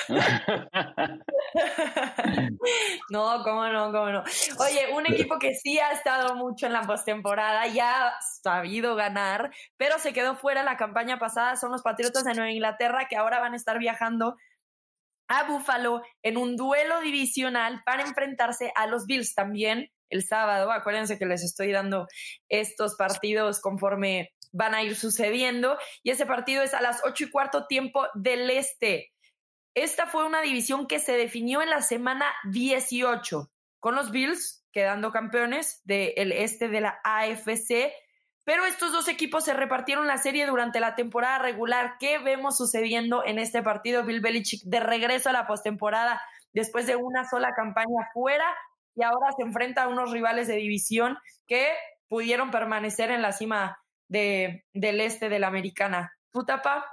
no, 3.10 3.42
cómo 3.42 3.66
no, 3.68 3.92
cómo 3.92 4.10
no. 4.10 4.22
Oye, 4.58 4.92
un 4.92 5.06
equipo 5.06 5.38
que 5.38 5.54
sí 5.54 5.78
ha 5.78 5.92
estado 5.92 6.34
mucho 6.34 6.66
en 6.66 6.72
la 6.72 6.82
postemporada, 6.82 7.66
ya 7.68 8.08
ha 8.08 8.20
sabido 8.42 8.96
ganar, 8.96 9.50
pero 9.76 9.98
se 9.98 10.12
quedó 10.12 10.36
fuera 10.36 10.62
la 10.62 10.76
campaña 10.76 11.18
pasada, 11.18 11.56
son 11.56 11.72
los 11.72 11.82
Patriotas 11.82 12.24
de 12.24 12.34
Nueva 12.34 12.50
Inglaterra 12.50 13.06
que 13.08 13.16
ahora 13.16 13.40
van 13.40 13.54
a 13.54 13.56
estar 13.56 13.78
viajando 13.78 14.36
a 15.28 15.44
Buffalo 15.44 16.02
en 16.22 16.36
un 16.36 16.56
duelo 16.56 17.00
divisional 17.00 17.80
para 17.86 18.02
enfrentarse 18.02 18.72
a 18.74 18.86
los 18.86 19.06
Bills 19.06 19.34
también 19.34 19.88
el 20.10 20.22
sábado. 20.22 20.70
Acuérdense 20.70 21.18
que 21.18 21.24
les 21.26 21.42
estoy 21.42 21.72
dando 21.72 22.06
estos 22.48 22.96
partidos 22.96 23.60
conforme 23.60 24.34
van 24.54 24.74
a 24.74 24.82
ir 24.82 24.96
sucediendo. 24.96 25.76
Y 26.02 26.10
ese 26.10 26.24
partido 26.24 26.62
es 26.62 26.72
a 26.72 26.80
las 26.80 27.02
ocho 27.04 27.24
y 27.24 27.30
cuarto 27.30 27.66
tiempo 27.66 28.06
del 28.14 28.48
este. 28.48 29.12
Esta 29.74 30.06
fue 30.06 30.24
una 30.24 30.40
división 30.40 30.86
que 30.86 31.00
se 31.00 31.16
definió 31.16 31.60
en 31.60 31.68
la 31.68 31.82
semana 31.82 32.32
18, 32.44 33.50
con 33.80 33.96
los 33.96 34.12
Bills 34.12 34.64
quedando 34.72 35.12
campeones 35.12 35.80
del 35.84 36.32
este 36.32 36.68
de 36.68 36.80
la 36.80 37.00
AFC. 37.04 37.92
Pero 38.44 38.66
estos 38.66 38.92
dos 38.92 39.08
equipos 39.08 39.44
se 39.44 39.54
repartieron 39.54 40.06
la 40.06 40.18
serie 40.18 40.46
durante 40.46 40.78
la 40.78 40.94
temporada 40.94 41.38
regular. 41.38 41.96
¿Qué 41.98 42.18
vemos 42.18 42.56
sucediendo 42.56 43.24
en 43.24 43.38
este 43.38 43.62
partido? 43.62 44.04
Bill 44.04 44.20
Belichick 44.20 44.62
de 44.64 44.80
regreso 44.80 45.30
a 45.30 45.32
la 45.32 45.46
postemporada 45.46 46.20
después 46.52 46.86
de 46.86 46.96
una 46.96 47.28
sola 47.28 47.52
campaña 47.54 48.10
fuera 48.12 48.44
y 48.94 49.02
ahora 49.02 49.32
se 49.36 49.42
enfrenta 49.42 49.84
a 49.84 49.88
unos 49.88 50.12
rivales 50.12 50.46
de 50.46 50.56
división 50.56 51.16
que 51.46 51.72
pudieron 52.08 52.50
permanecer 52.50 53.10
en 53.10 53.22
la 53.22 53.32
cima 53.32 53.78
de, 54.08 54.64
del 54.72 55.00
este 55.00 55.28
de 55.28 55.38
la 55.38 55.48
americana. 55.48 56.12
¿Tú, 56.32 56.44
Tapa? 56.44 56.84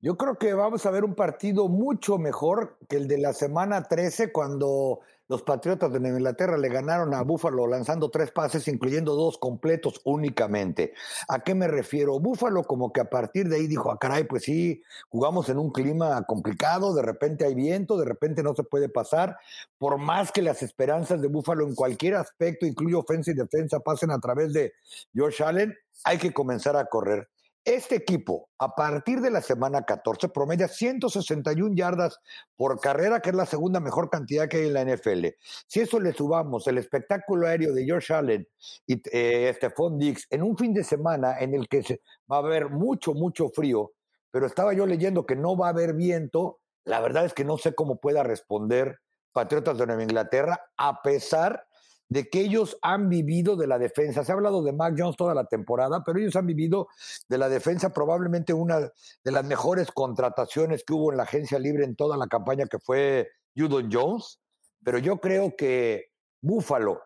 Yo 0.00 0.16
creo 0.16 0.38
que 0.38 0.54
vamos 0.54 0.86
a 0.86 0.90
ver 0.90 1.04
un 1.04 1.14
partido 1.14 1.68
mucho 1.68 2.16
mejor 2.16 2.78
que 2.88 2.96
el 2.96 3.06
de 3.06 3.18
la 3.18 3.34
semana 3.34 3.82
13 3.82 4.32
cuando 4.32 5.00
los 5.30 5.44
Patriotas 5.44 5.92
de 5.92 6.08
Inglaterra 6.08 6.58
le 6.58 6.68
ganaron 6.68 7.14
a 7.14 7.22
Búfalo 7.22 7.68
lanzando 7.68 8.10
tres 8.10 8.32
pases, 8.32 8.66
incluyendo 8.66 9.14
dos 9.14 9.38
completos 9.38 10.00
únicamente. 10.02 10.92
¿A 11.28 11.44
qué 11.44 11.54
me 11.54 11.68
refiero? 11.68 12.18
Búfalo 12.18 12.64
como 12.64 12.92
que 12.92 13.00
a 13.00 13.08
partir 13.08 13.48
de 13.48 13.54
ahí 13.54 13.68
dijo, 13.68 13.92
ah, 13.92 13.98
caray, 14.00 14.24
pues 14.24 14.42
sí, 14.42 14.82
jugamos 15.08 15.48
en 15.48 15.58
un 15.58 15.70
clima 15.70 16.20
complicado, 16.24 16.96
de 16.96 17.02
repente 17.02 17.46
hay 17.46 17.54
viento, 17.54 17.96
de 17.96 18.06
repente 18.06 18.42
no 18.42 18.56
se 18.56 18.64
puede 18.64 18.88
pasar. 18.88 19.36
Por 19.78 19.98
más 19.98 20.32
que 20.32 20.42
las 20.42 20.64
esperanzas 20.64 21.22
de 21.22 21.28
Búfalo 21.28 21.64
en 21.64 21.76
cualquier 21.76 22.16
aspecto, 22.16 22.66
incluye 22.66 22.96
ofensa 22.96 23.30
y 23.30 23.34
defensa, 23.34 23.78
pasen 23.78 24.10
a 24.10 24.18
través 24.18 24.52
de 24.52 24.72
Josh 25.14 25.44
Allen, 25.44 25.72
hay 26.02 26.18
que 26.18 26.32
comenzar 26.32 26.74
a 26.74 26.86
correr. 26.86 27.28
Este 27.64 27.94
equipo, 27.94 28.48
a 28.58 28.74
partir 28.74 29.20
de 29.20 29.30
la 29.30 29.42
semana 29.42 29.82
14, 29.82 30.30
promedia 30.30 30.66
161 30.66 31.74
yardas 31.74 32.18
por 32.56 32.80
carrera, 32.80 33.20
que 33.20 33.30
es 33.30 33.36
la 33.36 33.44
segunda 33.44 33.80
mejor 33.80 34.08
cantidad 34.08 34.48
que 34.48 34.56
hay 34.56 34.66
en 34.68 34.72
la 34.72 34.84
NFL. 34.84 35.26
Si 35.66 35.80
eso 35.80 36.00
le 36.00 36.14
subamos 36.14 36.66
el 36.68 36.78
espectáculo 36.78 37.46
aéreo 37.46 37.74
de 37.74 37.84
George 37.84 38.14
Allen 38.14 38.48
y 38.86 39.02
eh, 39.12 39.52
Stephon 39.54 39.98
Diggs 39.98 40.26
en 40.30 40.42
un 40.42 40.56
fin 40.56 40.72
de 40.72 40.84
semana 40.84 41.38
en 41.38 41.54
el 41.54 41.68
que 41.68 42.00
va 42.30 42.36
a 42.36 42.40
haber 42.40 42.70
mucho, 42.70 43.12
mucho 43.12 43.50
frío, 43.50 43.92
pero 44.30 44.46
estaba 44.46 44.72
yo 44.72 44.86
leyendo 44.86 45.26
que 45.26 45.36
no 45.36 45.54
va 45.54 45.66
a 45.66 45.70
haber 45.70 45.92
viento, 45.92 46.60
la 46.84 47.00
verdad 47.00 47.26
es 47.26 47.34
que 47.34 47.44
no 47.44 47.58
sé 47.58 47.74
cómo 47.74 48.00
pueda 48.00 48.22
responder 48.22 49.00
Patriotas 49.32 49.76
de 49.76 49.86
Nueva 49.86 50.02
Inglaterra, 50.02 50.60
a 50.78 51.02
pesar 51.02 51.66
de 52.10 52.28
que 52.28 52.40
ellos 52.40 52.76
han 52.82 53.08
vivido 53.08 53.56
de 53.56 53.68
la 53.68 53.78
defensa. 53.78 54.24
Se 54.24 54.32
ha 54.32 54.34
hablado 54.34 54.62
de 54.62 54.72
Mac 54.72 54.94
Jones 54.98 55.16
toda 55.16 55.32
la 55.32 55.44
temporada, 55.44 56.02
pero 56.04 56.18
ellos 56.18 56.34
han 56.34 56.46
vivido 56.46 56.88
de 57.28 57.38
la 57.38 57.48
defensa, 57.48 57.94
probablemente 57.94 58.52
una 58.52 58.80
de 58.80 59.32
las 59.32 59.44
mejores 59.44 59.92
contrataciones 59.92 60.82
que 60.84 60.92
hubo 60.92 61.12
en 61.12 61.18
la 61.18 61.22
agencia 61.22 61.58
libre 61.60 61.84
en 61.84 61.94
toda 61.94 62.16
la 62.16 62.26
campaña 62.26 62.66
que 62.66 62.80
fue 62.80 63.28
Judon 63.56 63.88
Jones. 63.92 64.40
Pero 64.84 64.98
yo 64.98 65.20
creo 65.20 65.54
que 65.56 66.10
Buffalo, 66.42 67.00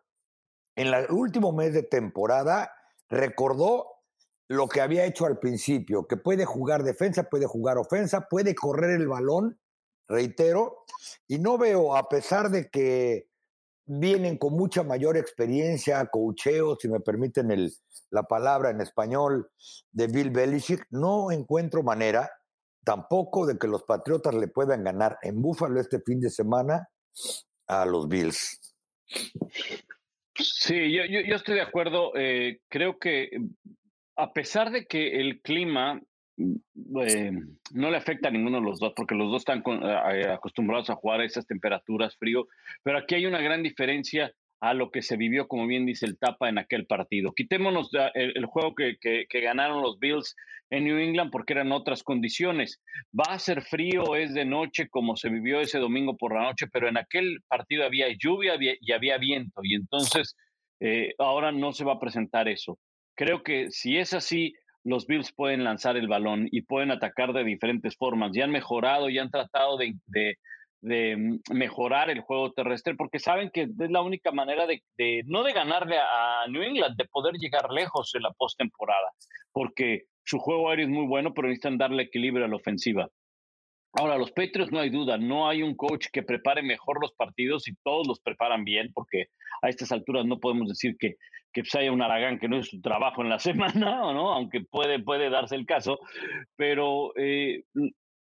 en 0.75 0.87
el 0.87 1.11
último 1.11 1.53
mes 1.53 1.75
de 1.75 1.83
temporada, 1.83 2.73
recordó 3.11 3.87
lo 4.49 4.69
que 4.69 4.81
había 4.81 5.05
hecho 5.05 5.27
al 5.27 5.39
principio, 5.39 6.07
que 6.07 6.17
puede 6.17 6.47
jugar 6.47 6.83
defensa, 6.83 7.25
puede 7.25 7.45
jugar 7.45 7.77
ofensa, 7.77 8.23
puede 8.31 8.55
correr 8.55 8.99
el 8.99 9.09
balón, 9.09 9.61
reitero, 10.09 10.85
y 11.27 11.39
no 11.39 11.59
veo, 11.59 11.95
a 11.95 12.09
pesar 12.09 12.51
de 12.51 12.71
que 12.71 13.34
vienen 13.87 14.39
con 14.39 14.55
mucha 14.55 14.83
mayor 14.83 15.17
experiencia, 15.17 16.07
cocheo, 16.07 16.77
si 16.77 16.89
me 16.89 17.01
permiten 17.01 17.51
el, 17.51 17.73
la 18.11 18.23
palabra 18.23 18.71
en 18.71 18.81
español, 18.81 19.51
de 19.93 20.07
Bill 20.07 20.31
Belichick, 20.31 20.87
no 20.91 21.31
encuentro 21.31 21.83
manera 21.83 22.31
tampoco 22.85 23.47
de 23.47 23.59
que 23.59 23.67
los 23.67 23.83
Patriotas 23.83 24.35
le 24.35 24.49
puedan 24.49 24.85
ganar 24.85 25.19
en 25.23 25.41
Búfalo 25.41 25.81
este 25.81 26.01
fin 26.01 26.21
de 26.21 26.31
semana 26.31 26.89
a 27.67 27.85
los 27.87 28.09
Bills. 28.09 28.75
Sí, 30.37 30.93
yo, 30.93 31.05
yo, 31.05 31.37
estoy 31.37 31.55
de 31.55 31.63
acuerdo. 31.63 32.13
Eh, 32.17 32.61
creo 32.69 32.99
que 32.99 33.31
a 34.17 34.33
pesar 34.33 34.71
de 34.71 34.87
que 34.87 35.21
el 35.21 35.41
clima 35.41 36.01
eh, 36.37 37.33
no 37.73 37.91
le 37.91 37.97
afecta 37.97 38.29
a 38.29 38.31
ninguno 38.31 38.59
de 38.59 38.65
los 38.65 38.79
dos, 38.79 38.93
porque 38.97 39.15
los 39.15 39.31
dos 39.31 39.43
están 39.43 39.63
eh, 39.67 40.29
acostumbrados 40.29 40.91
a 40.91 40.97
jugar 40.97 41.21
a 41.21 41.25
esas 41.25 41.47
temperaturas 41.47 42.17
frío, 42.17 42.49
pero 42.83 42.99
aquí 42.99 43.15
hay 43.15 43.27
una 43.27 43.41
gran 43.41 43.63
diferencia 43.63 44.33
a 44.61 44.73
lo 44.73 44.91
que 44.91 45.03
se 45.03 45.19
vivió, 45.19 45.47
como 45.47 45.67
bien 45.67 45.85
dice 45.85 46.07
el 46.07 46.19
Tapa, 46.19 46.49
en 46.49 46.57
aquel 46.57 46.87
partido. 46.87 47.33
Quitémonos 47.35 47.91
el, 48.15 48.47
juego 48.47 48.75
que, 48.75 49.27
ganaron 49.43 49.83
los 49.83 49.99
Bills 49.99 50.35
en 50.71 50.85
New 50.85 50.97
England 50.97 51.31
porque 51.31 51.53
eran 51.53 51.71
otras 51.71 52.03
condiciones. 52.03 52.81
Va 53.13 53.35
a 53.35 53.39
ser 53.39 53.61
frío, 53.61 54.17
es 54.17 54.33
de 54.33 54.47
noche, 54.47 54.89
como 54.89 55.17
se 55.17 55.29
vivió 55.29 55.61
ese 55.61 55.79
domingo 55.79 56.17
por 56.17 56.35
la 56.35 56.45
noche, 56.45 56.67
pero 56.73 56.89
en 56.89 56.97
aquel 56.97 57.41
partido 57.47 57.85
había 57.85 58.07
lluvia 58.19 58.55
y 58.59 58.93
había 58.93 59.19
viento, 59.19 59.61
y 59.63 59.75
entonces 59.75 60.35
eh, 60.81 61.15
ahora 61.19 61.53
no 61.53 61.73
se 61.73 61.85
va 61.85 61.95
a 61.95 62.01
presentar 62.01 62.49
eso. 62.49 62.79
Creo 63.15 63.43
que 63.43 63.71
si 63.71 63.99
es 63.99 64.15
así, 64.15 64.55
los 64.85 65.07
Bills 65.07 65.33
pueden 65.33 65.65
lanzar 65.65 65.97
el 65.97 66.09
balón 66.09 66.49
y 66.51 66.63
pueden 66.63 66.91
atacar 66.91 67.33
de 67.33 67.43
diferentes 67.43 67.97
formas. 67.97 68.33
Ya 68.35 68.45
han 68.45 68.51
mejorado, 68.51 69.09
ya 69.09 69.23
han 69.23 69.31
tratado 69.31 69.79
de, 69.79 69.97
mm, 71.17 71.39
mejorar 71.53 72.11
el 72.11 72.21
juego 72.21 72.53
terrestre 72.53 72.95
porque 72.95 73.19
saben 73.19 73.51
que 73.51 73.63
es 73.63 73.91
la 73.91 74.03
única 74.03 74.31
manera 74.31 74.67
de, 74.67 74.83
no 75.27 75.43
de 75.43 75.53
ganarle 75.53 75.97
a 75.99 76.47
New 76.49 76.63
England, 76.63 76.97
de 76.97 77.07
poder 77.07 77.35
llegar 77.35 77.71
lejos 77.71 78.15
en 78.15 78.23
la 78.23 78.33
postemporada, 78.33 79.11
porque 79.53 80.03
su 80.25 80.39
juego 80.39 80.69
aéreo 80.69 80.87
es 80.87 80.93
muy 80.93 81.07
bueno, 81.07 81.33
pero 81.33 81.49
necesitan 81.49 81.79
darle 81.79 82.05
equilibrio 82.05 82.45
a 82.45 82.49
la 82.49 82.57
ofensiva. 82.57 83.09
Ahora, 83.97 84.19
los 84.19 84.33
Patriots 84.33 84.73
no 84.73 84.81
hay 84.81 84.91
duda, 84.91 85.19
no 85.19 85.49
hay 85.49 85.63
un 85.63 85.77
coach 85.77 86.07
que 86.13 86.23
prepare 86.23 86.63
mejor 86.63 87.01
los 87.01 87.13
partidos 87.13 87.69
y 87.69 87.75
todos 87.85 88.07
los 88.09 88.21
preparan 88.21 88.65
bien, 88.65 88.91
porque 88.93 89.27
a 89.63 89.69
estas 89.69 89.93
alturas 89.93 90.27
no 90.27 90.41
podemos 90.41 90.69
decir 90.69 90.97
que, 90.99 91.15
que 91.53 91.63
pues, 91.63 91.75
haya 91.77 91.93
un 91.93 92.03
Aragán 92.03 92.39
que 92.39 92.49
no 92.49 92.59
es 92.59 92.69
su 92.69 92.81
trabajo 92.81 93.23
en 93.23 93.29
la 93.29 93.39
semana, 93.39 94.01
¿no? 94.13 94.33
aunque 94.33 94.63
puede, 94.63 94.99
puede 94.99 95.31
darse 95.31 95.55
el 95.55 95.65
caso, 95.65 96.01
pero 96.57 97.13
eh, 97.17 97.63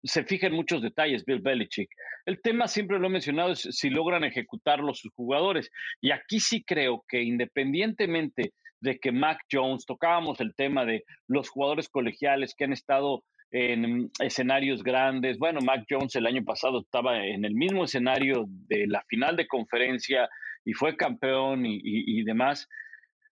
se 0.02 0.24
fija 0.24 0.48
en 0.48 0.54
muchos 0.54 0.82
detalles 0.82 1.24
Bill 1.24 1.40
Belichick. 1.40 1.90
El 2.26 2.40
tema, 2.40 2.68
siempre 2.68 2.98
lo 2.98 3.06
he 3.06 3.10
mencionado, 3.10 3.52
es 3.52 3.60
si 3.60 3.90
logran 3.90 4.24
ejecutarlo 4.24 4.94
sus 4.94 5.12
jugadores. 5.14 5.70
Y 6.00 6.10
aquí 6.10 6.40
sí 6.40 6.64
creo 6.64 7.04
que 7.08 7.22
independientemente 7.22 8.52
de 8.80 8.98
que 8.98 9.12
Mac 9.12 9.38
Jones, 9.50 9.84
tocábamos 9.84 10.40
el 10.40 10.54
tema 10.54 10.84
de 10.84 11.04
los 11.28 11.48
jugadores 11.48 11.88
colegiales 11.88 12.54
que 12.56 12.64
han 12.64 12.72
estado 12.72 13.22
en 13.50 14.10
escenarios 14.20 14.82
grandes. 14.82 15.38
Bueno, 15.38 15.60
Mac 15.60 15.84
Jones 15.88 16.14
el 16.16 16.26
año 16.26 16.44
pasado 16.44 16.80
estaba 16.80 17.24
en 17.24 17.44
el 17.44 17.54
mismo 17.54 17.84
escenario 17.84 18.44
de 18.48 18.86
la 18.86 19.02
final 19.08 19.36
de 19.36 19.46
conferencia 19.46 20.28
y 20.64 20.72
fue 20.72 20.96
campeón 20.96 21.64
y, 21.64 22.22
demás, 22.22 22.68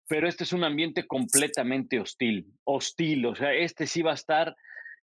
pero 0.09 0.29
este 0.29 0.45
es 0.45 0.53
un 0.53 0.65
ambiente 0.65 1.07
completamente 1.07 1.99
hostil, 1.99 2.47
hostil, 2.65 3.27
o 3.27 3.35
sea, 3.35 3.53
este 3.53 3.87
sí 3.87 4.03
va 4.03 4.13
a 4.13 4.15
estar, 4.15 4.55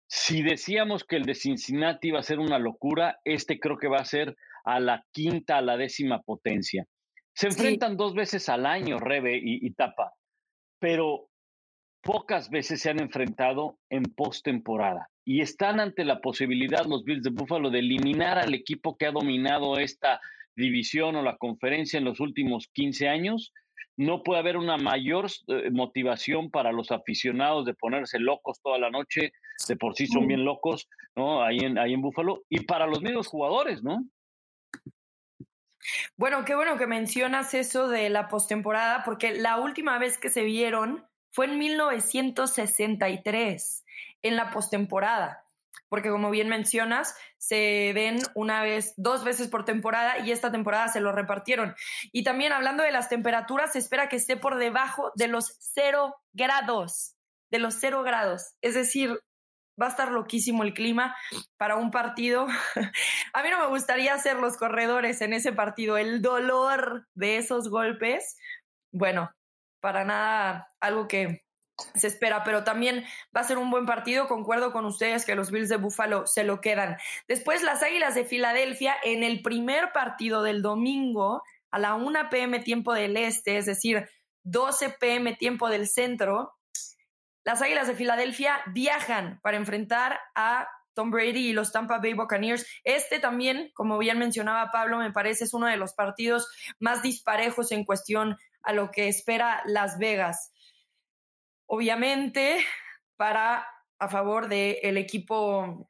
si 0.07 0.43
decíamos 0.43 1.05
que 1.05 1.17
el 1.17 1.25
de 1.25 1.35
Cincinnati 1.35 2.09
iba 2.09 2.19
a 2.19 2.23
ser 2.23 2.39
una 2.39 2.59
locura, 2.59 3.19
este 3.25 3.59
creo 3.59 3.79
que 3.79 3.89
va 3.89 3.99
a 3.99 4.05
ser 4.05 4.37
a 4.65 4.81
la 4.81 5.03
quinta, 5.13 5.57
a 5.57 5.63
la 5.63 5.79
décima 5.79 6.21
potencia. 6.21 6.85
Se 7.35 7.47
enfrentan 7.47 7.97
dos 7.97 8.15
veces 8.15 8.51
al 8.51 8.67
año, 8.67 8.99
Rebe 8.99 9.41
y 9.43 9.73
Tapa, 9.73 10.13
pero 10.79 11.30
pocas 12.03 12.51
veces 12.51 12.81
se 12.81 12.91
han 12.91 13.01
enfrentado 13.01 13.79
en 13.91 14.05
postemporada 14.05 15.09
y 15.25 15.43
están 15.43 15.81
ante 15.81 16.05
la 16.05 16.21
posibilidad 16.21 16.87
los 16.87 17.05
Bills 17.05 17.23
de 17.23 17.31
Buffalo 17.31 17.71
de 17.71 17.81
eliminar 17.81 18.39
al 18.39 18.55
equipo 18.55 18.97
que 18.97 19.07
ha 19.07 19.13
dominado 19.13 19.79
esta 19.79 20.21
división 20.57 21.17
o 21.17 21.23
la 21.23 21.37
conferencia 21.37 21.99
en 21.99 22.05
los 22.05 22.21
últimos 22.21 22.69
15 22.73 23.09
años. 23.09 23.53
No 23.97 24.23
puede 24.23 24.41
haber 24.41 24.57
una 24.57 24.77
mayor 24.77 25.27
eh, 25.49 25.71
motivación 25.71 26.51
para 26.51 26.73
los 26.73 26.91
aficionados 26.91 27.67
de 27.67 27.75
ponerse 27.75 28.19
locos 28.19 28.61
toda 28.63 28.79
la 28.79 28.91
noche, 28.91 29.33
de 29.69 29.77
por 29.77 29.95
sí 29.95 30.07
son 30.07 30.27
bien 30.27 30.45
locos, 30.45 30.89
¿no? 31.15 31.43
Ahí 31.43 31.59
en, 31.59 31.79
ahí 31.79 31.93
en 31.93 32.01
Buffalo, 32.01 32.43
y 32.49 32.65
para 32.65 32.87
los 32.87 33.03
mismos 33.03 33.27
jugadores, 33.27 33.83
¿no? 33.83 34.03
Bueno, 36.17 36.45
qué 36.45 36.55
bueno 36.55 36.77
que 36.77 36.87
mencionas 36.87 37.53
eso 37.55 37.89
de 37.89 38.11
la 38.11 38.29
postemporada, 38.29 39.03
porque 39.05 39.35
la 39.35 39.59
última 39.59 39.99
vez 39.99 40.19
que 40.19 40.31
se 40.31 40.45
vieron 40.45 41.05
fue 41.31 41.47
en 41.47 41.59
1963, 41.59 43.85
en 44.23 44.37
la 44.37 44.51
postemporada, 44.51 45.45
porque 45.89 46.11
como 46.11 46.31
bien 46.31 46.49
mencionas, 46.49 47.15
se 47.37 47.93
ven 47.95 48.21
una 48.35 48.63
vez, 48.63 48.95
dos 48.97 49.25
veces 49.25 49.49
por 49.49 49.65
temporada 49.65 50.19
y 50.19 50.31
esta 50.31 50.53
temporada 50.53 50.89
se 50.89 51.01
lo 51.01 51.13
repartieron. 51.13 51.75
Y 52.13 52.23
también 52.23 52.53
hablando 52.53 52.83
de 52.83 52.93
las 52.93 53.09
temperaturas, 53.09 53.73
se 53.73 53.79
espera 53.79 54.09
que 54.09 54.17
esté 54.17 54.37
por 54.37 54.57
debajo 54.57 55.13
de 55.17 55.29
los 55.29 55.57
cero 55.59 56.17
grados, 56.33 57.17
de 57.51 57.59
los 57.59 57.75
cero 57.75 58.03
grados. 58.03 58.55
Es 58.61 58.75
decir, 58.75 59.19
va 59.81 59.87
a 59.87 59.91
estar 59.91 60.13
loquísimo 60.13 60.63
el 60.63 60.75
clima 60.75 61.17
para 61.57 61.77
un 61.77 61.91
partido. 61.91 62.47
a 63.33 63.43
mí 63.43 63.51
no 63.51 63.59
me 63.59 63.69
gustaría 63.69 64.17
ser 64.19 64.37
los 64.37 64.57
corredores 64.57 65.21
en 65.23 65.33
ese 65.33 65.53
partido, 65.53 65.97
el 65.97 66.23
dolor 66.23 67.09
de 67.15 67.37
esos 67.37 67.69
golpes. 67.69 68.37
Bueno, 68.93 69.31
para 69.81 70.05
nada 70.05 70.73
algo 70.81 71.09
que 71.09 71.45
se 71.95 72.07
espera, 72.07 72.45
pero 72.45 72.65
también 72.65 73.05
va 73.35 73.41
a 73.41 73.45
ser 73.45 73.59
un 73.59 73.71
buen 73.71 73.87
partido. 73.87 74.29
Concuerdo 74.29 74.73
con 74.73 74.85
ustedes 74.85 75.25
que 75.25 75.35
los 75.35 75.51
Bills 75.51 75.69
de 75.69 75.77
Buffalo 75.77 76.27
se 76.27 76.45
lo 76.45 76.61
quedan. 76.61 76.97
Después, 77.29 77.63
las 77.63 77.83
Águilas 77.83 78.15
de 78.15 78.25
Filadelfia 78.25 78.97
en 79.03 79.23
el 79.23 79.43
primer 79.43 79.93
partido 79.93 80.43
del 80.43 80.63
domingo 80.63 81.43
a 81.71 81.79
la 81.79 81.95
1 81.95 82.31
pm 82.31 82.61
tiempo 82.61 82.93
del 82.95 83.17
este, 83.17 83.57
es 83.57 83.67
decir, 83.67 84.09
12 84.43 84.97
pm 85.01 85.37
tiempo 85.37 85.69
del 85.69 85.89
centro. 85.89 86.55
Las 87.45 87.63
Águilas 87.63 87.87
de 87.87 87.95
Filadelfia 87.95 88.61
viajan 88.67 89.41
para 89.43 89.57
enfrentar 89.57 90.19
a 90.35 90.69
Tom 90.95 91.11
Brady 91.11 91.49
y 91.49 91.53
los 91.53 91.73
Tampa 91.73 91.99
Bay 91.99 92.15
Buccaneers. 92.15 92.67
Este 92.85 93.21
también, 93.21 93.71
como 93.75 93.99
bien 93.99 94.19
mencionaba 94.19 94.71
Pablo, 94.71 94.99
me 94.99 95.13
parece 95.13 95.45
es 95.45 95.55
uno 95.55 95.67
de 95.67 95.77
los 95.77 95.95
partidos 95.95 96.49
más 96.79 97.03
disparejos 97.03 97.73
en 97.73 97.85
cuestión 97.85 98.37
a 98.63 98.73
lo 98.73 98.91
que 98.91 99.09
espera 99.09 99.63
Las 99.67 99.99
Vegas. 99.99 100.53
Obviamente, 101.67 102.65
para 103.17 103.67
a 103.99 104.09
favor 104.09 104.49
del 104.49 104.97
equipo 104.97 105.89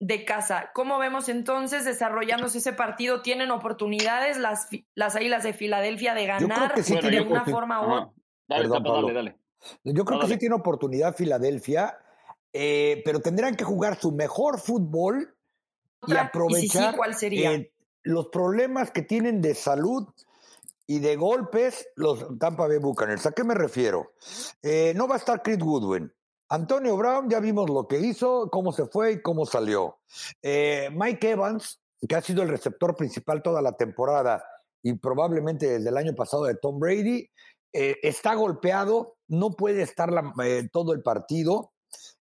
de 0.00 0.24
casa. 0.24 0.70
¿Cómo 0.74 0.98
vemos 0.98 1.28
entonces 1.28 1.84
desarrollándose 1.84 2.58
ese 2.58 2.72
partido? 2.72 3.22
¿Tienen 3.22 3.50
oportunidades 3.50 4.36
las, 4.38 4.68
las 4.94 5.16
Águilas 5.16 5.42
de 5.42 5.52
Filadelfia 5.52 6.14
de 6.14 6.26
ganar 6.26 6.74
de 6.74 7.20
una 7.20 7.44
forma 7.44 7.80
u 7.80 7.92
otra? 7.92 8.12
Dale, 8.46 8.68
dale, 8.68 9.38
Yo 9.84 10.04
creo 10.04 10.20
que 10.20 10.26
sí 10.28 10.38
tiene 10.38 10.54
oportunidad 10.54 11.14
Filadelfia, 11.16 11.98
eh, 12.52 13.02
pero 13.04 13.20
tendrán 13.20 13.56
que 13.56 13.64
jugar 13.64 14.00
su 14.00 14.12
mejor 14.12 14.58
fútbol 14.60 15.34
y 16.06 16.16
aprovechar 16.16 16.94
eh, 17.22 17.72
los 18.02 18.28
problemas 18.28 18.90
que 18.90 19.02
tienen 19.02 19.40
de 19.42 19.54
salud 19.54 20.06
y 20.86 21.00
de 21.00 21.16
golpes 21.16 21.88
los 21.96 22.38
Tampa 22.38 22.66
Bay 22.66 22.78
Buccaneers. 22.78 23.26
¿A 23.26 23.32
qué 23.32 23.44
me 23.44 23.54
refiero? 23.54 24.12
Eh, 24.62 24.92
no 24.96 25.08
va 25.08 25.16
a 25.16 25.18
estar 25.18 25.42
Chris 25.42 25.58
Goodwin. 25.58 26.12
Antonio 26.50 26.96
Brown, 26.96 27.28
ya 27.28 27.40
vimos 27.40 27.68
lo 27.68 27.86
que 27.86 27.98
hizo, 27.98 28.48
cómo 28.50 28.72
se 28.72 28.86
fue 28.86 29.12
y 29.12 29.22
cómo 29.22 29.44
salió. 29.44 29.98
Eh, 30.40 30.88
Mike 30.92 31.32
Evans, 31.32 31.82
que 32.08 32.14
ha 32.14 32.22
sido 32.22 32.42
el 32.42 32.48
receptor 32.48 32.96
principal 32.96 33.42
toda 33.42 33.60
la 33.60 33.72
temporada 33.72 34.42
y 34.82 34.94
probablemente 34.94 35.68
desde 35.68 35.90
el 35.90 35.96
año 35.98 36.14
pasado 36.14 36.44
de 36.44 36.54
Tom 36.54 36.78
Brady, 36.78 37.28
está 37.70 38.34
golpeado, 38.34 39.16
no 39.26 39.50
puede 39.50 39.82
estar 39.82 40.10
todo 40.72 40.94
el 40.94 41.02
partido. 41.02 41.72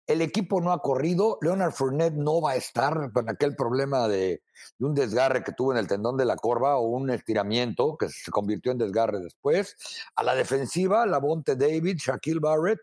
El 0.06 0.22
equipo 0.22 0.60
no 0.60 0.72
ha 0.72 0.80
corrido. 0.80 1.38
Leonard 1.40 1.72
Fournette 1.72 2.14
no 2.14 2.40
va 2.40 2.52
a 2.52 2.56
estar 2.56 3.10
con 3.12 3.28
aquel 3.28 3.56
problema 3.56 4.06
de, 4.06 4.42
un 4.78 4.94
desgarre 4.94 5.42
que 5.42 5.52
tuvo 5.52 5.72
en 5.72 5.78
el 5.78 5.88
tendón 5.88 6.16
de 6.16 6.24
la 6.24 6.36
corva 6.36 6.76
o 6.76 6.82
un 6.82 7.10
estiramiento 7.10 7.96
que 7.96 8.08
se 8.08 8.30
convirtió 8.30 8.72
en 8.72 8.78
desgarre 8.78 9.18
después. 9.20 9.76
A 10.14 10.22
la 10.22 10.34
defensiva, 10.34 11.06
la 11.06 11.18
Bonte 11.18 11.56
David, 11.56 11.96
Shaquille 11.96 12.40
Barrett, 12.40 12.80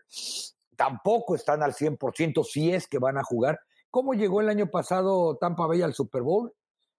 tampoco 0.76 1.34
están 1.34 1.62
al 1.62 1.72
100% 1.72 2.44
si 2.44 2.72
es 2.72 2.86
que 2.86 2.98
van 2.98 3.16
a 3.16 3.24
jugar. 3.24 3.60
¿Cómo 3.90 4.14
llegó 4.14 4.40
el 4.40 4.48
año 4.48 4.70
pasado 4.70 5.36
Tampa 5.36 5.66
Bay 5.66 5.82
al 5.82 5.94
Super 5.94 6.22
Bowl? 6.22 6.52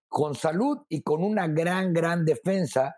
Con 0.07 0.33
salud 0.33 0.79
y 0.89 1.01
con 1.01 1.23
una 1.23 1.47
gran, 1.47 1.93
gran 1.93 2.25
defensa 2.25 2.95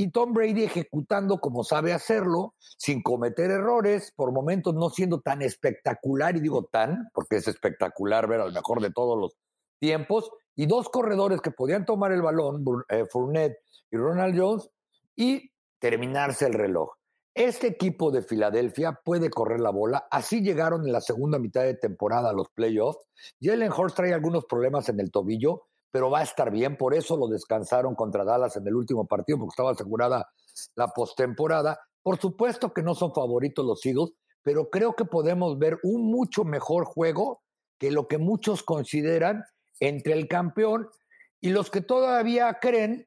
y 0.00 0.10
Tom 0.10 0.32
Brady 0.32 0.64
ejecutando 0.64 1.40
como 1.40 1.62
sabe 1.62 1.92
hacerlo, 1.92 2.54
sin 2.58 3.02
cometer 3.02 3.50
errores, 3.50 4.14
por 4.16 4.32
momentos 4.32 4.72
no 4.72 4.88
siendo 4.88 5.20
tan 5.20 5.42
espectacular, 5.42 6.34
y 6.38 6.40
digo 6.40 6.64
tan, 6.72 7.10
porque 7.12 7.36
es 7.36 7.48
espectacular 7.48 8.26
ver 8.26 8.40
al 8.40 8.54
mejor 8.54 8.80
de 8.80 8.90
todos 8.90 9.18
los 9.18 9.36
tiempos, 9.78 10.30
y 10.56 10.64
dos 10.64 10.88
corredores 10.88 11.42
que 11.42 11.50
podían 11.50 11.84
tomar 11.84 12.12
el 12.12 12.22
balón, 12.22 12.64
eh, 12.88 13.04
Fournette 13.12 13.58
y 13.90 13.98
Ronald 13.98 14.40
Jones, 14.40 14.70
y 15.16 15.50
terminarse 15.78 16.46
el 16.46 16.54
reloj. 16.54 16.92
Este 17.34 17.66
equipo 17.66 18.10
de 18.10 18.22
Filadelfia 18.22 18.98
puede 19.04 19.28
correr 19.28 19.60
la 19.60 19.70
bola. 19.70 20.08
Así 20.10 20.40
llegaron 20.40 20.86
en 20.86 20.92
la 20.92 21.02
segunda 21.02 21.38
mitad 21.38 21.62
de 21.62 21.74
temporada 21.74 22.30
a 22.30 22.32
los 22.32 22.48
playoffs. 22.54 23.06
Jalen 23.38 23.70
Hurts 23.70 23.96
trae 23.96 24.14
algunos 24.14 24.46
problemas 24.46 24.88
en 24.88 24.98
el 24.98 25.10
tobillo, 25.10 25.66
pero 25.90 26.10
va 26.10 26.20
a 26.20 26.24
estar 26.24 26.50
bien. 26.50 26.76
Por 26.76 26.94
eso 26.94 27.16
lo 27.16 27.28
descansaron 27.28 27.94
contra 27.94 28.24
Dallas 28.24 28.56
en 28.56 28.66
el 28.66 28.74
último 28.74 29.06
partido, 29.06 29.38
porque 29.38 29.52
estaba 29.52 29.72
asegurada 29.72 30.28
la 30.76 30.88
postemporada. 30.88 31.78
Por 32.02 32.18
supuesto 32.18 32.72
que 32.72 32.82
no 32.82 32.94
son 32.94 33.12
favoritos 33.12 33.64
los 33.64 33.84
Eagles, 33.84 34.12
pero 34.42 34.70
creo 34.70 34.94
que 34.94 35.04
podemos 35.04 35.58
ver 35.58 35.78
un 35.82 36.10
mucho 36.10 36.44
mejor 36.44 36.84
juego 36.84 37.42
que 37.78 37.90
lo 37.90 38.08
que 38.08 38.18
muchos 38.18 38.62
consideran 38.62 39.44
entre 39.80 40.12
el 40.14 40.28
campeón 40.28 40.88
y 41.40 41.50
los 41.50 41.70
que 41.70 41.80
todavía 41.80 42.58
creen 42.60 43.06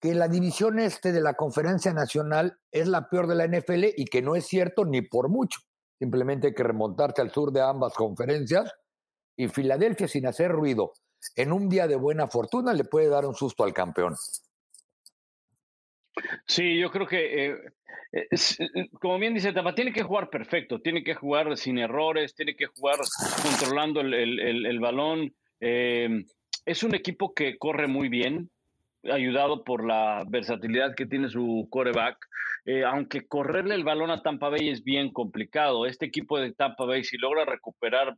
que 0.00 0.14
la 0.14 0.28
división 0.28 0.78
este 0.78 1.12
de 1.12 1.20
la 1.20 1.34
Conferencia 1.34 1.92
Nacional 1.92 2.58
es 2.72 2.88
la 2.88 3.08
peor 3.08 3.26
de 3.26 3.34
la 3.34 3.46
NFL 3.46 3.84
y 3.96 4.04
que 4.06 4.22
no 4.22 4.36
es 4.36 4.46
cierto 4.46 4.84
ni 4.84 5.02
por 5.02 5.28
mucho. 5.28 5.60
Simplemente 5.98 6.48
hay 6.48 6.54
que 6.54 6.62
remontarte 6.62 7.22
al 7.22 7.30
sur 7.30 7.52
de 7.52 7.62
ambas 7.62 7.94
conferencias 7.94 8.70
y 9.36 9.48
Filadelfia 9.48 10.08
sin 10.08 10.26
hacer 10.26 10.50
ruido 10.50 10.92
en 11.36 11.52
un 11.52 11.68
día 11.68 11.86
de 11.86 11.96
buena 11.96 12.26
fortuna 12.26 12.72
le 12.72 12.84
puede 12.84 13.08
dar 13.08 13.24
un 13.26 13.34
susto 13.34 13.64
al 13.64 13.72
campeón. 13.72 14.14
Sí, 16.46 16.78
yo 16.78 16.90
creo 16.90 17.06
que, 17.06 17.46
eh, 17.46 17.56
eh, 18.12 18.28
eh, 18.30 18.88
como 19.00 19.18
bien 19.18 19.34
dice 19.34 19.52
Tapa, 19.52 19.74
tiene 19.74 19.92
que 19.92 20.02
jugar 20.02 20.30
perfecto, 20.30 20.80
tiene 20.80 21.02
que 21.02 21.14
jugar 21.14 21.56
sin 21.56 21.78
errores, 21.78 22.34
tiene 22.34 22.54
que 22.54 22.66
jugar 22.66 22.96
controlando 23.42 24.00
el, 24.00 24.80
balón. 24.80 25.34
es 25.60 26.82
un 26.82 26.94
equipo 26.94 27.34
que 27.34 27.58
corre 27.58 27.88
muy 27.88 28.08
bien, 28.08 28.50
ayudado 29.04 29.64
por 29.64 29.84
la 29.84 30.24
versatilidad 30.28 30.94
que 30.94 31.06
tiene 31.06 31.28
su 31.28 31.66
coreback. 31.70 32.16
aunque 32.86 33.26
correrle 33.26 33.74
el 33.74 33.84
balón 33.84 34.10
a 34.10 34.22
Tampa 34.22 34.48
Bay 34.48 34.68
es 34.70 34.84
bien 34.84 35.12
complicado, 35.12 35.86
este 35.86 36.06
equipo 36.06 36.38
de 36.38 36.52
Tampa 36.52 36.84
Bay, 36.84 37.04
si 37.04 37.18
logra 37.18 37.44
recuperar 37.44 38.16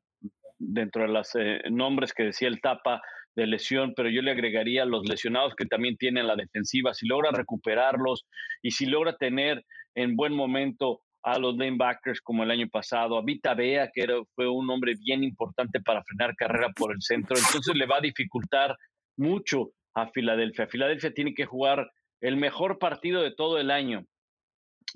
dentro 0.58 1.02
de 1.02 1.08
los 1.08 1.34
eh, 1.34 1.60
nombres 1.70 2.12
que 2.12 2.24
decía 2.24 2.48
el 2.48 2.60
Tapa 2.60 3.02
de 3.34 3.46
lesión, 3.46 3.92
pero 3.94 4.08
yo 4.08 4.22
le 4.22 4.30
agregaría 4.30 4.84
los 4.84 5.06
lesionados 5.06 5.54
que 5.54 5.66
también 5.66 5.96
tienen 5.96 6.26
la 6.26 6.36
defensiva, 6.36 6.94
si 6.94 7.06
logra 7.06 7.30
recuperarlos 7.30 8.24
y 8.62 8.70
si 8.70 8.86
logra 8.86 9.16
tener 9.16 9.64
en 9.94 10.16
buen 10.16 10.32
momento 10.32 11.02
a 11.22 11.38
los 11.38 11.56
lanebackers 11.56 12.20
como 12.20 12.44
el 12.44 12.50
año 12.50 12.68
pasado, 12.68 13.18
a 13.18 13.22
Vita 13.22 13.54
Bea, 13.54 13.90
que 13.92 14.06
fue 14.34 14.48
un 14.48 14.70
hombre 14.70 14.94
bien 14.98 15.24
importante 15.24 15.80
para 15.80 16.02
frenar 16.04 16.34
carrera 16.36 16.70
por 16.74 16.92
el 16.92 17.02
centro, 17.02 17.36
entonces 17.36 17.74
le 17.74 17.86
va 17.86 17.98
a 17.98 18.00
dificultar 18.00 18.76
mucho 19.18 19.72
a 19.94 20.08
Filadelfia. 20.08 20.68
Filadelfia 20.68 21.12
tiene 21.12 21.34
que 21.34 21.44
jugar 21.44 21.90
el 22.20 22.36
mejor 22.36 22.78
partido 22.78 23.22
de 23.22 23.34
todo 23.34 23.58
el 23.58 23.70
año 23.70 24.04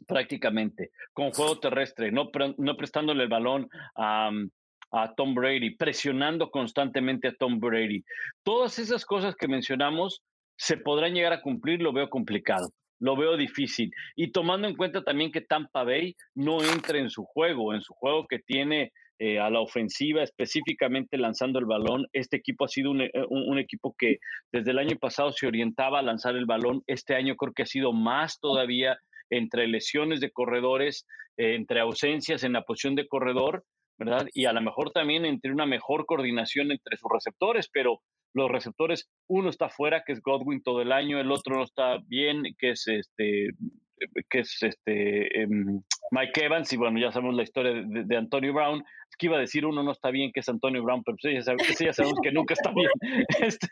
prácticamente, 0.07 0.91
con 1.13 1.33
juego 1.33 1.59
terrestre, 1.59 2.13
no, 2.13 2.31
no 2.59 2.77
prestándole 2.77 3.25
el 3.25 3.29
balón 3.29 3.69
a, 3.97 4.31
a 4.91 5.15
Tom 5.15 5.35
Brady, 5.35 5.77
presionando 5.77 6.51
constantemente 6.51 7.29
a 7.29 7.35
Tom 7.35 7.61
Brady. 7.61 8.05
Todas 8.43 8.79
esas 8.79 9.05
cosas 9.05 9.35
que 9.37 9.49
mencionamos 9.49 10.23
se 10.57 10.77
podrán 10.77 11.15
llegar 11.15 11.33
a 11.33 11.43
cumplir, 11.43 11.81
lo 11.81 11.93
veo 11.93 12.11
complicado, 12.11 12.71
lo 12.99 13.17
veo 13.17 13.37
difícil. 13.37 13.91
Y 14.17 14.33
tomando 14.33 14.69
en 14.69 14.77
cuenta 14.77 15.03
también 15.03 15.33
que 15.33 15.41
Tampa 15.41 15.85
Bay 15.85 16.15
no 16.35 16.63
entra 16.63 16.99
en 16.99 17.11
su 17.11 17.25
juego, 17.25 17.75
en 17.75 17.81
su 17.81 17.95
juego 17.95 18.27
que 18.29 18.41
tiene 18.41 18.93
eh, 19.23 19.39
a 19.39 19.51
la 19.51 19.61
ofensiva, 19.61 20.23
específicamente 20.23 21.19
lanzando 21.19 21.59
el 21.59 21.67
balón. 21.67 22.07
Este 22.13 22.39
equipo 22.39 22.65
ha 22.65 22.69
sido 22.69 22.91
un, 22.91 23.07
un, 23.29 23.59
equipo 23.59 23.95
que 23.99 24.17
desde 24.51 24.71
el 24.71 24.79
año 24.79 24.97
pasado 24.97 25.31
se 25.31 25.47
orientaba 25.47 25.99
a 25.99 26.03
lanzar 26.03 26.37
el 26.37 26.47
balón. 26.47 26.83
Este 26.87 27.15
año 27.15 27.37
creo 27.37 27.53
que 27.53 27.65
ha 27.65 27.67
sido 27.67 27.93
más 27.93 28.41
todavía 28.41 28.99
entre 29.29 29.69
lesiones 29.69 30.21
de 30.21 30.31
corredores, 30.31 31.07
entre 31.37 31.81
ausencias 31.81 32.45
en 32.45 32.55
la 32.55 32.63
posición 32.63 32.95
de 32.95 33.07
corredor, 33.07 33.65
¿verdad? 34.01 34.27
Y 34.33 34.47
a 34.47 34.53
lo 34.53 34.63
mejor 34.63 34.91
también 34.93 35.27
entre 35.27 35.53
una 35.53 35.67
mejor 35.67 36.07
coordinación 36.07 36.73
entre 36.73 36.97
sus 36.97 37.11
receptores, 37.13 37.69
pero 37.71 38.01
los 38.33 38.51
receptores, 38.51 39.11
uno 39.29 39.51
está 39.51 39.69
fuera, 39.69 40.03
que 40.05 40.13
es 40.13 40.23
Godwin 40.23 40.63
todo 40.63 40.81
el 40.81 40.91
año, 40.91 41.21
el 41.21 41.31
otro 41.31 41.57
no 41.57 41.65
está 41.65 41.99
bien, 42.07 42.43
que 42.59 42.71
es 42.71 42.89
este 42.89 43.51
que 44.31 44.39
es 44.39 44.57
este 44.63 45.43
em, 45.43 45.83
Mike 46.11 46.47
Evans, 46.47 46.73
y 46.73 46.79
bueno, 46.79 46.99
ya 46.99 47.13
sabemos 47.13 47.35
la 47.35 47.43
historia 47.43 47.73
de, 47.87 48.17
Antonio 48.17 48.55
Brown. 48.55 48.79
Es 48.79 49.17
que 49.19 49.27
iba 49.27 49.37
a 49.37 49.41
decir 49.41 49.67
uno 49.67 49.83
no 49.83 49.93
está 49.93 50.11
bien, 50.11 50.33
que 50.33 50.41
es 50.41 50.49
Antonio 50.49 50.83
Brown, 50.83 51.03
pero 51.05 51.19
pues 51.21 51.35
ya, 51.35 51.93
sabemos, 51.93 52.19
que 52.23 52.33
nunca 52.33 52.55
está 52.55 52.73
bien. 52.73 52.89
Este, 53.43 53.69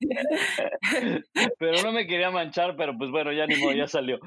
pero 1.58 1.82
no 1.82 1.92
me 1.92 2.06
quería 2.06 2.30
manchar, 2.30 2.76
pero 2.76 2.96
pues 2.96 3.10
bueno, 3.10 3.32
ya 3.32 3.46
ni 3.46 3.56
modo, 3.56 3.72
ya 3.72 3.86
salió. 3.86 4.18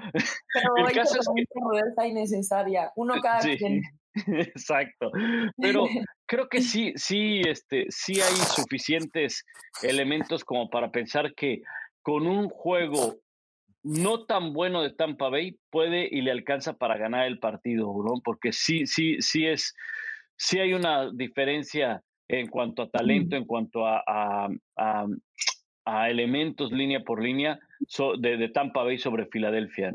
Pero 0.54 0.88
el 0.88 0.94
caso 0.94 1.20
es 1.20 1.28
que... 1.36 2.08
innecesaria, 2.08 2.92
uno 2.96 3.16
cada 3.22 3.40
quien. 3.40 3.82
Exacto. 4.28 5.12
Pero 5.58 5.86
creo 6.26 6.50
que 6.50 6.62
sí, 6.62 6.94
sí, 6.96 7.42
este, 7.42 7.86
sí 7.90 8.14
hay 8.22 8.36
suficientes 8.36 9.46
elementos 9.84 10.44
como 10.44 10.70
para 10.70 10.92
pensar 10.92 11.34
que 11.36 11.62
con 12.02 12.28
un 12.28 12.50
juego 12.50 13.18
no 13.84 14.26
tan 14.26 14.54
bueno 14.54 14.82
de 14.82 14.92
Tampa 14.92 15.30
Bay 15.30 15.58
puede 15.70 16.08
y 16.12 16.22
le 16.22 16.32
alcanza 16.32 16.74
para 16.74 16.98
ganar 16.98 17.28
el 17.28 17.40
partido, 17.40 17.94
¿no? 18.04 18.22
Porque 18.24 18.52
sí, 18.52 18.86
sí, 18.86 19.18
sí 19.22 19.46
es, 19.46 19.74
sí 20.36 20.60
hay 20.60 20.74
una 20.74 21.12
diferencia 21.12 22.04
en 22.28 22.48
cuanto 22.48 22.84
a 22.84 22.90
talento, 22.90 23.36
en 23.36 23.46
cuanto 23.46 23.88
a, 23.88 24.04
a, 24.06 25.08
elementos 26.10 26.72
línea 26.72 27.02
por 27.02 27.22
línea 27.22 27.60
de, 28.20 28.38
de, 28.38 28.50
Tampa 28.50 28.84
Bay 28.84 28.98
sobre 28.98 29.26
Filadelfia. 29.26 29.92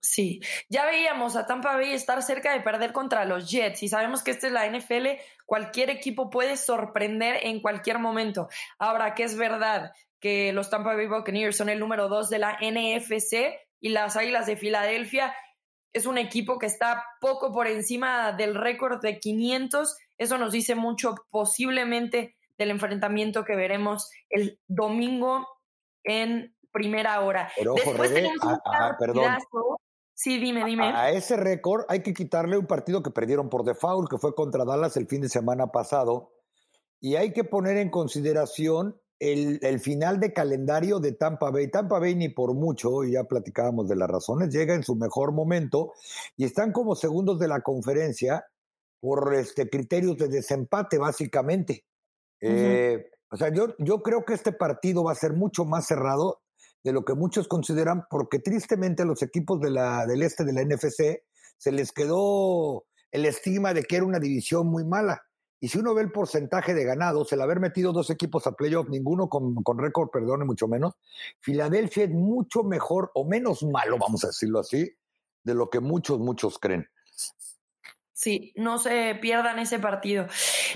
Sí, 0.00 0.40
ya 0.68 0.86
veíamos 0.86 1.36
a 1.36 1.46
Tampa 1.46 1.74
Bay 1.74 1.92
estar 1.92 2.22
cerca 2.22 2.52
de 2.52 2.60
perder 2.60 2.92
contra 2.92 3.24
los 3.24 3.50
Jets 3.50 3.82
y 3.82 3.88
sabemos 3.88 4.22
que 4.22 4.30
esta 4.30 4.46
es 4.46 4.52
la 4.52 4.66
NFL, 4.66 5.20
cualquier 5.44 5.90
equipo 5.90 6.30
puede 6.30 6.56
sorprender 6.56 7.40
en 7.42 7.60
cualquier 7.60 7.98
momento. 7.98 8.48
Ahora, 8.78 9.14
que 9.14 9.24
es 9.24 9.36
verdad 9.36 9.92
que 10.18 10.52
los 10.52 10.70
Tampa 10.70 10.94
Bay 10.94 11.06
Buccaneers 11.06 11.56
son 11.56 11.68
el 11.68 11.78
número 11.78 12.08
dos 12.08 12.30
de 12.30 12.38
la 12.38 12.58
NFC 12.60 13.54
y 13.80 13.90
las 13.90 14.16
Águilas 14.16 14.46
de 14.46 14.56
Filadelfia 14.56 15.34
es 15.92 16.06
un 16.06 16.18
equipo 16.18 16.58
que 16.58 16.66
está 16.66 17.04
poco 17.20 17.52
por 17.52 17.66
encima 17.66 18.32
del 18.32 18.54
récord 18.54 19.00
de 19.00 19.18
500. 19.18 19.96
Eso 20.18 20.38
nos 20.38 20.52
dice 20.52 20.74
mucho 20.74 21.14
posiblemente 21.30 22.36
del 22.60 22.70
enfrentamiento 22.70 23.42
que 23.42 23.56
veremos 23.56 24.10
el 24.28 24.60
domingo 24.68 25.48
en 26.04 26.54
primera 26.70 27.20
hora. 27.22 27.50
Después 27.56 28.12
tenemos 28.12 28.36
un 28.44 28.58
perdón. 28.98 29.38
Sí, 30.14 30.38
dime, 30.38 30.66
dime. 30.66 30.88
A, 30.88 31.10
ese 31.10 31.38
récord 31.38 31.84
hay 31.88 32.02
que 32.02 32.12
quitarle 32.12 32.58
un 32.58 32.66
partido 32.66 33.02
que 33.02 33.10
perdieron 33.10 33.48
por 33.48 33.64
default, 33.64 34.10
que 34.10 34.18
fue 34.18 34.34
contra 34.34 34.66
Dallas 34.66 34.94
el 34.98 35.06
fin 35.06 35.22
de 35.22 35.30
semana 35.30 35.68
pasado. 35.68 36.34
Y 37.00 37.16
hay 37.16 37.32
que 37.32 37.44
poner 37.44 37.78
en 37.78 37.88
consideración 37.88 39.00
el, 39.18 39.58
el, 39.62 39.80
final 39.80 40.20
de 40.20 40.34
calendario 40.34 41.00
de 41.00 41.12
Tampa 41.12 41.50
Bay. 41.50 41.70
Tampa 41.70 41.98
Bay 41.98 42.14
ni 42.14 42.28
por 42.28 42.52
mucho, 42.52 43.02
y 43.04 43.12
ya 43.12 43.24
platicábamos 43.24 43.88
de 43.88 43.96
las 43.96 44.10
razones, 44.10 44.52
llega 44.52 44.74
en 44.74 44.82
su 44.82 44.94
mejor 44.94 45.32
momento 45.32 45.94
y 46.36 46.44
están 46.44 46.72
como 46.72 46.94
segundos 46.94 47.38
de 47.38 47.48
la 47.48 47.62
conferencia 47.62 48.44
por 49.00 49.34
este, 49.34 49.70
criterios 49.70 50.18
de 50.18 50.28
desempate, 50.28 50.98
básicamente. 50.98 51.84
Eh, 52.40 53.10
o 53.30 53.36
sea, 53.36 53.52
yo, 53.52 53.74
yo 53.78 54.02
creo 54.02 54.24
que 54.24 54.34
este 54.34 54.52
partido 54.52 55.04
va 55.04 55.12
a 55.12 55.16
ser 55.16 55.34
mucho 55.34 55.64
más 55.64 55.86
cerrado 55.86 56.40
de 56.82 56.92
lo 56.92 57.04
que 57.04 57.14
muchos 57.14 57.46
consideran, 57.46 58.04
porque 58.10 58.38
tristemente 58.38 59.02
a 59.02 59.06
los 59.06 59.22
equipos 59.22 59.60
de 59.60 59.70
la, 59.70 60.06
del 60.06 60.22
este 60.22 60.44
de 60.44 60.52
la 60.52 60.64
NFC 60.64 61.22
se 61.58 61.72
les 61.72 61.92
quedó 61.92 62.86
el 63.12 63.26
estigma 63.26 63.74
de 63.74 63.84
que 63.84 63.96
era 63.96 64.04
una 64.04 64.18
división 64.18 64.66
muy 64.66 64.84
mala. 64.84 65.22
Y 65.62 65.68
si 65.68 65.78
uno 65.78 65.92
ve 65.92 66.02
el 66.02 66.10
porcentaje 66.10 66.72
de 66.72 66.84
ganados, 66.84 67.32
el 67.32 67.42
haber 67.42 67.60
metido 67.60 67.92
dos 67.92 68.08
equipos 68.08 68.46
a 68.46 68.52
playoff, 68.52 68.88
ninguno 68.88 69.28
con, 69.28 69.54
con 69.56 69.78
récord, 69.78 70.08
perdone, 70.10 70.46
mucho 70.46 70.68
menos, 70.68 70.94
Filadelfia 71.40 72.04
es 72.04 72.10
mucho 72.10 72.64
mejor 72.64 73.10
o 73.14 73.26
menos 73.26 73.62
malo, 73.62 73.98
vamos 73.98 74.24
a 74.24 74.28
decirlo 74.28 74.60
así, 74.60 74.90
de 75.44 75.54
lo 75.54 75.68
que 75.68 75.80
muchos, 75.80 76.18
muchos 76.18 76.58
creen. 76.58 76.86
Sí, 78.20 78.52
no 78.54 78.76
se 78.76 79.14
pierdan 79.14 79.58
ese 79.58 79.78
partido. 79.78 80.26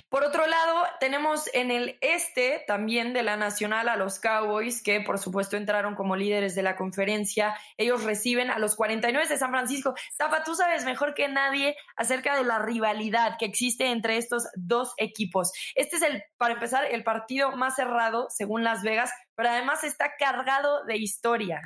Por 0.09 0.25
otro 0.25 0.47
lado, 0.47 0.83
tenemos 0.99 1.51
en 1.53 1.71
el 1.71 1.99
este 2.01 2.65
también 2.67 3.13
de 3.13 3.23
la 3.23 3.37
Nacional 3.37 3.91
a 3.91 3.97
los 3.97 4.19
Cowboys, 4.19 4.83
que 4.83 5.03
por 5.03 5.19
supuesto 5.19 5.59
entraron 5.59 5.95
como 5.95 6.17
líderes 6.17 6.55
de 6.55 6.63
la 6.63 6.75
conferencia. 6.75 7.55
Ellos 7.77 8.03
reciben 8.03 8.51
a 8.51 8.59
los 8.59 8.77
49 8.77 9.29
de 9.29 9.37
San 9.37 9.51
Francisco. 9.51 9.95
Zapa, 10.17 10.43
tú 10.43 10.55
sabes 10.55 10.87
mejor 10.87 11.13
que 11.13 11.29
nadie 11.29 11.77
acerca 11.97 12.35
de 12.35 12.45
la 12.45 12.61
rivalidad 12.61 13.37
que 13.39 13.45
existe 13.45 13.91
entre 13.91 14.17
estos 14.17 14.45
dos 14.55 14.95
equipos. 14.97 15.53
Este 15.75 15.97
es 15.97 16.03
el, 16.03 16.23
para 16.39 16.55
empezar, 16.55 16.87
el 16.87 17.05
partido 17.05 17.55
más 17.59 17.77
cerrado 17.77 18.29
según 18.31 18.65
Las 18.65 18.83
Vegas, 18.83 19.13
pero 19.35 19.51
además 19.51 19.85
está 19.85 20.13
cargado 20.19 20.83
de 20.87 20.97
historia. 20.97 21.61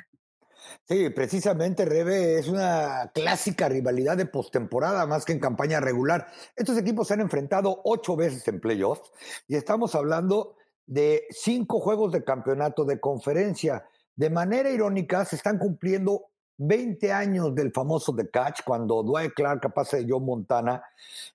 Sí, 0.87 1.09
precisamente, 1.09 1.85
Rebe, 1.85 2.39
es 2.39 2.47
una 2.47 3.11
clásica 3.13 3.69
rivalidad 3.69 4.17
de 4.17 4.25
postemporada 4.25 5.05
más 5.05 5.25
que 5.25 5.33
en 5.33 5.39
campaña 5.39 5.79
regular. 5.79 6.27
Estos 6.55 6.77
equipos 6.77 7.07
se 7.07 7.13
han 7.13 7.21
enfrentado 7.21 7.81
ocho 7.83 8.15
veces 8.15 8.47
en 8.47 8.59
playoffs 8.59 9.11
y 9.47 9.55
estamos 9.55 9.95
hablando 9.95 10.55
de 10.85 11.27
cinco 11.29 11.79
juegos 11.79 12.11
de 12.11 12.23
campeonato 12.23 12.85
de 12.85 12.99
conferencia. 12.99 13.85
De 14.15 14.29
manera 14.29 14.69
irónica, 14.71 15.23
se 15.25 15.35
están 15.35 15.59
cumpliendo 15.59 16.29
20 16.57 17.13
años 17.13 17.55
del 17.55 17.71
famoso 17.71 18.13
The 18.13 18.29
Catch, 18.29 18.61
cuando 18.65 19.01
Dwight 19.01 19.33
Clark, 19.33 19.61
capaz 19.61 19.91
de 19.91 20.05
Joe 20.07 20.19
Montana, 20.19 20.83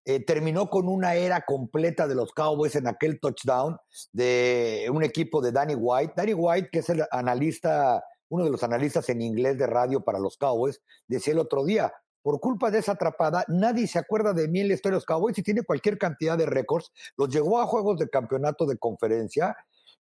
eh, 0.04 0.20
terminó 0.20 0.68
con 0.68 0.86
una 0.86 1.14
era 1.14 1.40
completa 1.46 2.06
de 2.06 2.14
los 2.14 2.32
Cowboys 2.32 2.76
en 2.76 2.86
aquel 2.86 3.18
touchdown 3.18 3.78
de 4.12 4.86
un 4.92 5.02
equipo 5.02 5.40
de 5.40 5.50
Danny 5.50 5.74
White. 5.74 6.12
Danny 6.14 6.34
White, 6.34 6.68
que 6.70 6.80
es 6.80 6.90
el 6.90 7.04
analista 7.10 8.04
uno 8.34 8.44
de 8.44 8.50
los 8.50 8.62
analistas 8.62 9.08
en 9.08 9.22
inglés 9.22 9.56
de 9.58 9.66
radio 9.66 10.02
para 10.02 10.18
los 10.18 10.36
Cowboys, 10.36 10.80
decía 11.06 11.32
el 11.32 11.38
otro 11.38 11.64
día, 11.64 11.92
por 12.22 12.40
culpa 12.40 12.70
de 12.70 12.78
esa 12.78 12.92
atrapada, 12.92 13.44
nadie 13.48 13.86
se 13.86 13.98
acuerda 13.98 14.32
de 14.32 14.48
mí 14.48 14.60
en 14.60 14.68
la 14.68 14.74
historia 14.74 14.94
de 14.94 14.96
los 14.96 15.04
Cowboys 15.04 15.36
y 15.38 15.42
tiene 15.42 15.62
cualquier 15.62 15.98
cantidad 15.98 16.38
de 16.38 16.46
récords. 16.46 16.90
Los 17.16 17.28
llegó 17.28 17.60
a 17.60 17.66
juegos 17.66 17.98
de 17.98 18.08
campeonato 18.08 18.64
de 18.64 18.78
conferencia 18.78 19.54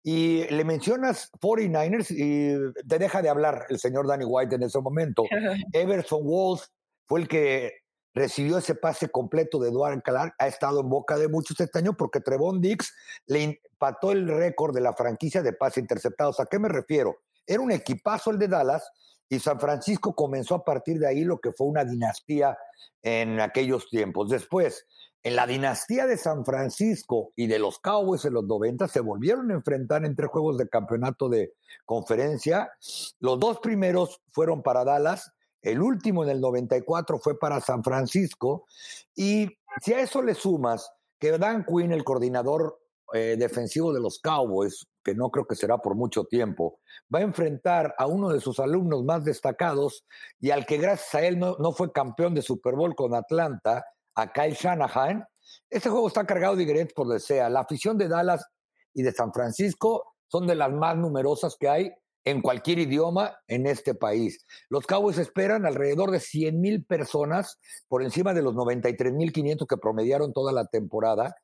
y 0.02 0.44
le 0.48 0.64
mencionas 0.64 1.30
49ers 1.40 2.10
y 2.10 2.86
te 2.86 2.98
deja 2.98 3.22
de 3.22 3.30
hablar 3.30 3.64
el 3.68 3.78
señor 3.78 4.06
Danny 4.06 4.24
White 4.26 4.54
en 4.54 4.62
ese 4.62 4.80
momento. 4.80 5.24
Everson 5.72 6.20
Walls 6.22 6.70
fue 7.06 7.20
el 7.20 7.28
que 7.28 7.72
recibió 8.14 8.58
ese 8.58 8.74
pase 8.74 9.08
completo 9.08 9.58
de 9.58 9.70
Eduardo 9.70 10.02
Clark, 10.02 10.34
ha 10.38 10.46
estado 10.46 10.80
en 10.80 10.90
boca 10.90 11.16
de 11.16 11.28
muchos 11.28 11.58
este 11.60 11.78
año 11.78 11.96
porque 11.96 12.20
Trevon 12.20 12.60
Dix 12.60 12.92
le 13.26 13.44
empató 13.44 14.12
el 14.12 14.28
récord 14.28 14.74
de 14.74 14.80
la 14.80 14.92
franquicia 14.92 15.42
de 15.42 15.52
pases 15.52 15.78
interceptados. 15.78 16.40
¿A 16.40 16.46
qué 16.46 16.58
me 16.58 16.68
refiero? 16.68 17.16
Era 17.46 17.60
un 17.60 17.72
equipazo 17.72 18.30
el 18.30 18.38
de 18.38 18.48
Dallas 18.48 18.90
y 19.28 19.38
San 19.38 19.60
Francisco 19.60 20.14
comenzó 20.14 20.56
a 20.56 20.64
partir 20.64 20.98
de 20.98 21.08
ahí 21.08 21.24
lo 21.24 21.38
que 21.38 21.52
fue 21.52 21.68
una 21.68 21.84
dinastía 21.84 22.58
en 23.02 23.40
aquellos 23.40 23.88
tiempos. 23.88 24.28
Después, 24.28 24.86
en 25.22 25.36
la 25.36 25.46
dinastía 25.46 26.06
de 26.06 26.16
San 26.16 26.44
Francisco 26.44 27.32
y 27.36 27.46
de 27.46 27.58
los 27.58 27.78
Cowboys 27.78 28.24
en 28.24 28.34
los 28.34 28.44
90 28.44 28.88
se 28.88 29.00
volvieron 29.00 29.50
a 29.50 29.54
enfrentar 29.54 30.04
en 30.04 30.16
tres 30.16 30.30
juegos 30.30 30.56
de 30.56 30.68
campeonato 30.68 31.28
de 31.28 31.52
conferencia. 31.84 32.70
Los 33.18 33.38
dos 33.38 33.60
primeros 33.60 34.22
fueron 34.32 34.62
para 34.62 34.84
Dallas, 34.84 35.32
el 35.62 35.82
último 35.82 36.24
en 36.24 36.30
el 36.30 36.40
94 36.40 37.18
fue 37.18 37.38
para 37.38 37.60
San 37.60 37.84
Francisco. 37.84 38.66
Y 39.14 39.58
si 39.82 39.92
a 39.92 40.00
eso 40.00 40.22
le 40.22 40.34
sumas 40.34 40.90
que 41.18 41.36
Dan 41.36 41.66
Quinn, 41.66 41.92
el 41.92 42.02
coordinador 42.02 42.79
eh, 43.12 43.36
defensivo 43.38 43.92
de 43.92 44.00
los 44.00 44.18
Cowboys, 44.18 44.86
que 45.02 45.14
no 45.14 45.30
creo 45.30 45.46
que 45.46 45.56
será 45.56 45.78
por 45.78 45.94
mucho 45.94 46.24
tiempo, 46.24 46.80
va 47.12 47.20
a 47.20 47.22
enfrentar 47.22 47.94
a 47.98 48.06
uno 48.06 48.28
de 48.30 48.40
sus 48.40 48.58
alumnos 48.60 49.04
más 49.04 49.24
destacados 49.24 50.04
y 50.38 50.50
al 50.50 50.66
que 50.66 50.78
gracias 50.78 51.14
a 51.14 51.26
él 51.26 51.38
no, 51.38 51.56
no 51.58 51.72
fue 51.72 51.92
campeón 51.92 52.34
de 52.34 52.42
Super 52.42 52.74
Bowl 52.74 52.94
con 52.94 53.14
Atlanta, 53.14 53.84
a 54.14 54.32
Kyle 54.32 54.54
Shanahan. 54.54 55.24
Este 55.68 55.88
juego 55.88 56.08
está 56.08 56.26
cargado 56.26 56.56
de 56.56 56.62
ingredientes 56.62 56.94
por 56.94 57.08
desea. 57.08 57.48
La 57.48 57.60
afición 57.60 57.96
de 57.98 58.08
Dallas 58.08 58.46
y 58.94 59.02
de 59.02 59.12
San 59.12 59.32
Francisco 59.32 60.14
son 60.28 60.46
de 60.46 60.54
las 60.54 60.70
más 60.70 60.96
numerosas 60.96 61.56
que 61.58 61.68
hay 61.68 61.92
en 62.24 62.42
cualquier 62.42 62.78
idioma 62.78 63.38
en 63.48 63.66
este 63.66 63.94
país. 63.94 64.46
Los 64.68 64.86
Cowboys 64.86 65.18
esperan 65.18 65.64
alrededor 65.64 66.10
de 66.10 66.20
100 66.20 66.60
mil 66.60 66.84
personas 66.84 67.58
por 67.88 68.02
encima 68.02 68.34
de 68.34 68.42
los 68.42 68.54
93 68.54 69.12
mil 69.12 69.32
500 69.32 69.66
que 69.66 69.76
promediaron 69.76 70.32
toda 70.32 70.52
la 70.52 70.66
temporada. 70.66 71.34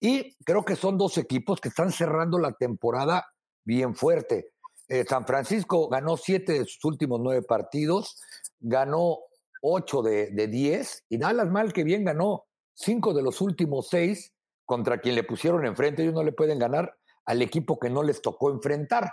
Y 0.00 0.34
creo 0.44 0.64
que 0.64 0.76
son 0.76 0.98
dos 0.98 1.18
equipos 1.18 1.60
que 1.60 1.68
están 1.68 1.92
cerrando 1.92 2.38
la 2.38 2.52
temporada 2.52 3.26
bien 3.64 3.94
fuerte. 3.94 4.52
Eh, 4.88 5.04
San 5.08 5.26
Francisco 5.26 5.88
ganó 5.88 6.16
siete 6.16 6.52
de 6.52 6.64
sus 6.64 6.84
últimos 6.84 7.20
nueve 7.20 7.42
partidos, 7.42 8.20
ganó 8.60 9.18
ocho 9.62 10.02
de, 10.02 10.30
diez 10.48 11.04
y 11.08 11.18
Dallas 11.18 11.48
mal 11.48 11.72
que 11.72 11.84
bien 11.84 12.04
ganó 12.04 12.44
cinco 12.74 13.14
de 13.14 13.22
los 13.22 13.40
últimos 13.40 13.88
seis 13.88 14.32
contra 14.64 15.00
quien 15.00 15.14
le 15.14 15.24
pusieron 15.24 15.64
enfrente. 15.66 16.02
Ellos 16.02 16.14
no 16.14 16.24
le 16.24 16.32
pueden 16.32 16.58
ganar 16.58 16.96
al 17.24 17.42
equipo 17.42 17.78
que 17.78 17.90
no 17.90 18.02
les 18.02 18.20
tocó 18.20 18.50
enfrentar. 18.50 19.10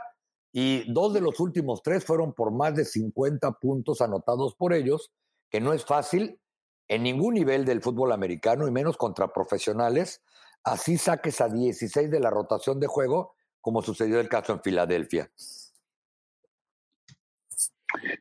Y 0.52 0.92
dos 0.92 1.14
de 1.14 1.22
los 1.22 1.40
últimos 1.40 1.82
tres 1.84 2.04
fueron 2.06 2.34
por 2.34 2.52
más 2.52 2.76
de 2.76 2.86
50 2.86 3.52
puntos 3.54 4.02
anotados 4.02 4.56
por 4.56 4.74
ellos, 4.74 5.12
que 5.50 5.62
no 5.62 5.74
es 5.74 5.86
fácil 5.86 6.40
en 6.88 7.04
ningún 7.04 7.36
nivel 7.36 7.66
del 7.66 7.82
fútbol 7.82 8.12
americano 8.12 8.68
y 8.68 8.72
menos 8.72 8.98
contra 8.98 9.32
profesionales. 9.32 10.24
Así 10.64 10.98
saques 10.98 11.40
a 11.40 11.50
16 11.50 12.10
de 12.10 12.20
la 12.20 12.32
rotación 12.32 12.80
de 12.80 12.88
juego, 12.88 13.36
como 13.62 13.82
sucedió 13.82 14.20
el 14.20 14.28
caso 14.28 14.54
en 14.54 14.62
Filadelfia. 14.62 15.32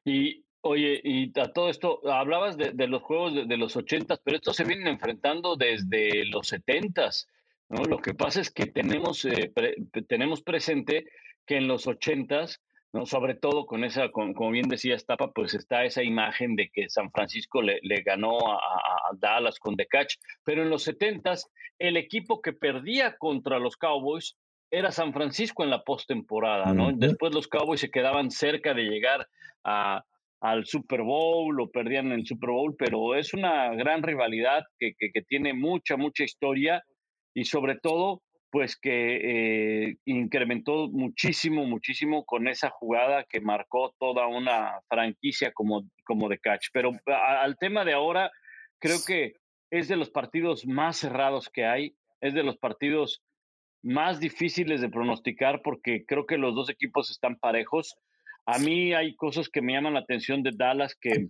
Y 0.05 0.45
oye, 0.61 1.01
y 1.03 1.39
a 1.39 1.53
todo 1.53 1.71
esto, 1.71 2.01
hablabas 2.11 2.57
de, 2.57 2.87
los 2.87 3.03
juegos 3.03 3.35
de, 3.35 3.57
los 3.57 3.77
ochentas, 3.77 4.21
pero 4.23 4.37
estos 4.37 4.57
se 4.57 4.65
vienen 4.65 4.87
enfrentando 4.87 5.57
desde 5.57 6.27
los 6.27 6.49
setentas. 6.49 7.27
¿no? 7.69 7.85
Lo 7.85 7.99
que 7.99 8.15
pasa 8.15 8.41
es 8.41 8.51
que 8.51 8.67
tenemos, 8.67 9.25
eh, 9.25 9.53
tenemos 10.07 10.43
presente 10.43 11.07
que 11.49 11.57
en 11.57 11.67
los 11.67 11.87
ochentas, 11.87 12.63
¿no? 12.93 13.07
sobre 13.07 13.35
todo 13.35 13.67
con 13.67 13.83
esa, 13.83 14.11
como 14.11 14.51
bien 14.51 14.69
decía 14.69 14.95
Estapa, 14.95 15.33
pues 15.33 15.55
está 15.55 15.85
esa 15.85 16.03
imagen 16.03 16.55
de 16.55 16.71
que 16.71 16.89
San 16.91 17.11
Francisco 17.11 17.63
le, 17.63 17.81
ganó 18.03 18.39
a, 18.53 18.61
Dallas 19.19 19.59
con 19.59 19.75
The 19.75 19.87
Catch, 19.87 20.17
pero 20.45 20.63
en 20.63 20.69
los 20.69 20.85
setentas 20.85 21.51
el 21.79 21.97
equipo 21.97 22.43
que 22.43 22.53
perdía 22.53 23.17
contra 23.17 23.59
los 23.59 23.77
Cowboys 23.77 24.37
era 24.71 24.93
San 24.93 25.15
Francisco 25.15 25.65
en 25.65 25.71
la 25.71 25.83
postemporada, 25.83 26.75
¿no? 26.75 26.93
Después 26.93 27.35
los 27.35 27.49
Cowboys 27.49 27.81
se 27.81 27.91
quedaban 27.91 28.31
cerca 28.31 28.75
de 28.75 28.83
llegar 28.83 29.27
a, 29.65 30.05
al 30.41 30.67
Super 30.67 31.03
Bowl 31.03 31.59
o 31.61 31.71
perdían 31.71 32.13
el 32.13 32.27
Super 32.27 32.51
Bowl, 32.51 32.77
pero 32.79 33.15
es 33.15 33.33
una 33.33 33.75
gran 33.75 34.03
rivalidad 34.03 34.65
que, 34.79 34.93
que, 34.99 35.23
tiene 35.23 35.55
mucha, 35.55 35.97
mucha 35.97 36.25
historia 36.25 36.83
y 37.35 37.45
sobre 37.45 37.79
todo, 37.79 38.23
pues 38.51 38.77
que 38.77 39.89
eh, 39.89 39.97
incrementó 40.05 40.89
muchísimo, 40.89 41.65
muchísimo 41.67 42.25
con 42.25 42.49
esa 42.49 42.71
jugada 42.71 43.25
que 43.25 43.41
marcó 43.41 43.95
toda 43.99 44.27
una 44.27 44.81
franquicia 44.89 45.53
como, 45.53 45.89
como 46.05 46.29
de 46.29 46.39
catch. 46.39 46.69
Pero 46.73 46.93
al 47.07 47.57
tema 47.59 47.85
de 47.85 47.93
ahora, 47.93 48.31
creo 48.79 48.99
que 49.07 49.35
es 49.71 49.89
de 49.89 49.97
los 49.97 50.11
partidos 50.11 50.67
más 50.67 50.97
cerrados 50.97 51.49
que 51.51 51.67
hay, 51.67 51.95
es 52.21 52.35
de 52.35 52.43
los 52.43 52.57
partidos 52.57 53.23
más 53.83 54.19
difíciles 54.19 54.81
de 54.81 54.89
pronosticar 54.89 55.61
porque 55.63 56.05
creo 56.07 56.27
que 56.27 56.39
los 56.39 56.55
dos 56.55 56.71
equipos 56.71 57.11
están 57.11 57.37
parejos. 57.37 57.97
A 58.47 58.59
mí 58.59 58.95
hay 58.95 59.15
cosas 59.15 59.49
que 59.49 59.63
me 59.63 59.75
llaman 59.75 59.95
la 59.95 60.01
atención 60.01 60.43
de 60.43 60.53
Dallas 60.57 60.97
que 61.01 61.29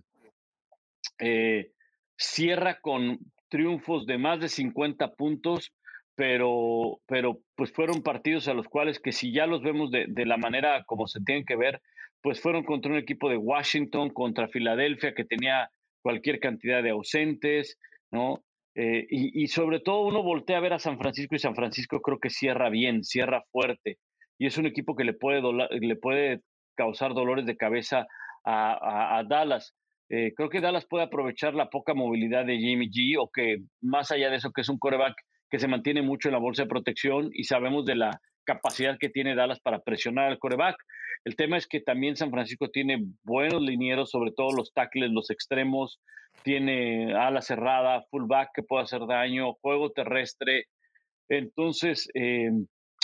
eh, 1.19 1.71
cierra 2.17 2.79
con 2.79 3.19
triunfos 3.49 4.05
de 4.05 4.17
más 4.17 4.39
de 4.39 4.47
50 4.49 5.15
puntos, 5.15 5.71
pero, 6.19 6.99
pero 7.07 7.39
pues 7.55 7.71
fueron 7.71 8.03
partidos 8.03 8.49
a 8.49 8.53
los 8.53 8.67
cuales 8.67 8.99
que 8.99 9.13
si 9.13 9.31
ya 9.31 9.45
los 9.45 9.63
vemos 9.63 9.89
de, 9.89 10.05
de 10.09 10.25
la 10.25 10.35
manera 10.35 10.83
como 10.83 11.07
se 11.07 11.21
tienen 11.21 11.45
que 11.45 11.55
ver, 11.55 11.81
pues 12.21 12.41
fueron 12.41 12.65
contra 12.65 12.91
un 12.91 12.97
equipo 12.97 13.29
de 13.29 13.37
Washington, 13.37 14.09
contra 14.09 14.49
Filadelfia, 14.49 15.13
que 15.13 15.23
tenía 15.23 15.69
cualquier 16.01 16.41
cantidad 16.41 16.83
de 16.83 16.89
ausentes, 16.89 17.79
¿no? 18.11 18.43
Eh, 18.75 19.07
y, 19.09 19.47
sobre 19.47 19.79
todo 19.79 20.01
uno 20.01 20.21
voltea 20.21 20.57
a 20.57 20.61
ver 20.61 20.73
a 20.73 20.79
San 20.79 20.97
Francisco 20.97 21.35
y 21.35 21.39
San 21.39 21.55
Francisco 21.55 22.01
creo 22.01 22.19
que 22.19 22.29
cierra 22.29 22.69
bien, 22.69 23.05
cierra 23.05 23.45
fuerte. 23.49 23.97
Y 24.37 24.45
es 24.45 24.57
un 24.57 24.65
equipo 24.65 24.97
que 24.97 25.05
le 25.05 25.13
puede, 25.13 25.41
le 25.71 25.95
puede 25.95 26.41
causar 26.75 27.13
dolores 27.13 27.45
de 27.45 27.55
cabeza 27.55 28.07
a, 28.43 29.23
Dallas. 29.25 29.73
Eh, 30.09 30.33
creo 30.35 30.49
que 30.49 30.59
Dallas 30.59 30.85
puede 30.85 31.05
aprovechar 31.05 31.53
la 31.53 31.69
poca 31.69 31.93
movilidad 31.93 32.45
de 32.45 32.57
Jimmy 32.57 32.89
G 32.89 33.15
o 33.17 33.29
que 33.33 33.59
más 33.79 34.11
allá 34.11 34.29
de 34.29 34.35
eso 34.35 34.51
que 34.51 34.61
es 34.61 34.69
un 34.69 34.79
coreback 34.79 35.15
que 35.49 35.59
se 35.59 35.67
mantiene 35.67 36.01
mucho 36.01 36.29
en 36.29 36.33
la 36.33 36.39
bolsa 36.39 36.63
de 36.63 36.69
protección 36.69 37.29
y 37.33 37.45
sabemos 37.45 37.85
de 37.85 37.95
la 37.95 38.21
capacidad 38.43 38.97
que 38.99 39.09
tiene 39.09 39.35
Dallas 39.35 39.59
para 39.59 39.79
presionar 39.79 40.29
al 40.29 40.39
coreback. 40.39 40.75
El 41.25 41.35
tema 41.35 41.57
es 41.57 41.67
que 41.67 41.81
también 41.81 42.15
San 42.15 42.31
Francisco 42.31 42.69
tiene 42.69 43.03
buenos 43.23 43.61
linieros, 43.61 44.09
sobre 44.09 44.31
todo 44.31 44.55
los 44.55 44.71
tackles, 44.73 45.11
los 45.11 45.29
extremos, 45.29 45.99
tiene 46.43 47.13
ala 47.13 47.41
cerrada, 47.41 48.05
fullback 48.09 48.49
que 48.53 48.63
puede 48.63 48.83
hacer 48.83 49.05
daño, 49.07 49.53
juego 49.61 49.91
terrestre. 49.91 50.65
Entonces, 51.27 52.09
eh, 52.13 52.49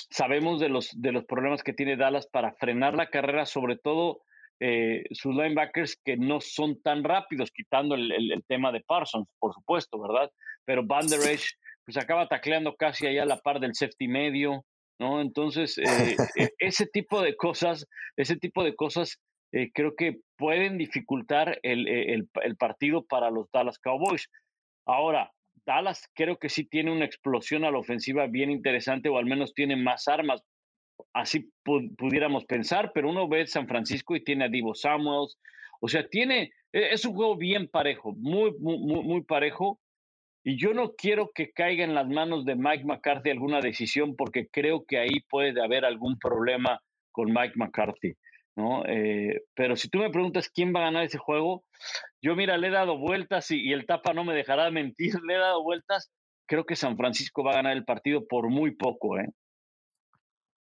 sabemos 0.10 0.60
de 0.60 0.70
los, 0.70 0.90
de 0.96 1.12
los 1.12 1.26
problemas 1.26 1.64
que 1.64 1.74
tiene 1.74 1.98
Dallas 1.98 2.28
para 2.28 2.54
frenar 2.54 2.96
la 2.96 3.10
carrera, 3.10 3.46
sobre 3.46 3.78
todo 3.78 4.22
eh, 4.60 5.04
sus 5.12 5.36
linebackers 5.36 6.00
que 6.04 6.16
no 6.16 6.40
son 6.40 6.82
tan 6.82 7.04
rápidos, 7.04 7.52
quitando 7.52 7.96
el, 7.96 8.44
tema 8.48 8.72
de 8.72 8.82
Parsons, 8.82 9.28
por 9.38 9.54
supuesto, 9.54 10.00
¿verdad? 10.00 10.32
Pero 10.64 10.86
Van 10.86 11.08
Der 11.08 11.20
Esch, 11.20 11.58
pues 11.86 11.98
acaba 11.98 12.28
tacleando 12.28 12.76
casi 12.76 13.08
allá 13.08 13.24
a 13.24 13.28
la 13.28 13.38
par 13.38 13.60
del 13.60 13.76
safety 13.76 14.08
medio, 14.08 14.66
¿no? 15.00 15.22
Entonces, 15.22 15.78
eh, 15.78 16.16
e, 16.36 16.50
ese 16.60 16.88
tipo 16.88 17.22
de 17.22 17.36
cosas, 17.36 17.86
ese 18.18 18.36
tipo 18.38 18.64
de 18.64 18.76
cosas 18.76 19.20
eh, 19.52 19.72
creo 19.74 19.96
que 19.96 20.20
pueden 20.38 20.78
dificultar 20.78 21.60
el, 21.64 21.88
el, 21.88 22.28
el, 22.44 22.58
partido 22.58 23.06
para 23.06 23.30
los 23.30 23.50
Dallas 23.52 23.80
Cowboys. 23.80 24.28
Ahora, 24.86 25.32
Dallas 25.66 26.10
creo 26.14 26.38
que 26.38 26.50
sí 26.50 26.66
tiene 26.66 26.92
una 26.92 27.06
explosión 27.06 27.64
a 27.64 27.72
la 27.72 27.78
ofensiva 27.78 28.28
bien 28.28 28.52
interesante 28.52 29.10
o 29.10 29.18
al 29.18 29.26
menos 29.26 29.54
tiene 29.54 29.76
más 29.76 30.08
armas. 30.08 30.44
Así 31.14 31.50
pudiéramos 31.64 32.46
pensar, 32.46 32.92
pero 32.94 33.10
uno 33.10 33.28
ve 33.28 33.48
San 33.48 33.68
Francisco 33.68 34.16
y 34.16 34.24
tiene 34.24 34.46
a 34.46 34.50
Divo 34.50 34.76
Samuels. 34.76 35.38
O 35.82 35.88
sea, 35.88 36.08
tiene, 36.08 36.54
e, 36.72 36.94
es 36.94 37.06
un 37.06 37.16
juego 37.16 37.38
bien 37.38 37.68
parejo, 37.68 38.14
muy, 38.14 38.52
muy, 38.60 38.78
muy 39.04 39.24
parejo. 39.24 39.80
Y 40.48 40.60
yo 40.60 40.76
no 40.76 40.94
quiero 40.94 41.32
que 41.34 41.52
caiga 41.52 41.84
en 41.84 41.96
las 41.96 42.08
manos 42.08 42.46
de 42.46 42.56
Mike 42.56 42.86
McCarthy 42.86 43.32
alguna 43.32 43.62
decisión 43.62 44.16
porque 44.16 44.48
creo 44.48 44.86
que 44.86 45.00
ahí 45.00 45.22
puede 45.28 45.60
haber 45.60 45.86
algún 45.86 46.20
problema 46.20 46.80
con 47.12 47.34
Mike 47.34 47.54
McCarthy. 47.56 48.14
¿no? 48.56 48.86
Eh, 48.86 49.42
pero 49.56 49.76
si 49.76 49.90
tú 49.90 49.98
me 49.98 50.12
preguntas 50.12 50.50
quién 50.50 50.72
va 50.72 50.82
a 50.82 50.84
ganar 50.84 51.04
ese 51.04 51.18
juego, 51.18 51.66
yo 52.22 52.36
mira, 52.36 52.58
le 52.58 52.68
he 52.68 52.72
dado 52.72 53.00
vueltas 53.00 53.50
y, 53.50 53.74
el 53.74 53.88
tapa 53.88 54.14
no 54.14 54.24
me 54.24 54.36
dejará 54.36 54.70
mentir, 54.72 55.16
le 55.28 55.34
he 55.34 55.40
dado 55.40 55.64
vueltas, 55.64 56.12
creo 56.48 56.64
que 56.64 56.76
San 56.76 56.96
Francisco 56.96 57.44
va 57.44 57.54
a 57.54 57.56
ganar 57.56 57.76
el 57.76 57.84
partido 57.84 58.28
por 58.28 58.48
muy 58.50 58.76
poco, 58.76 59.18
¿eh? 59.18 59.28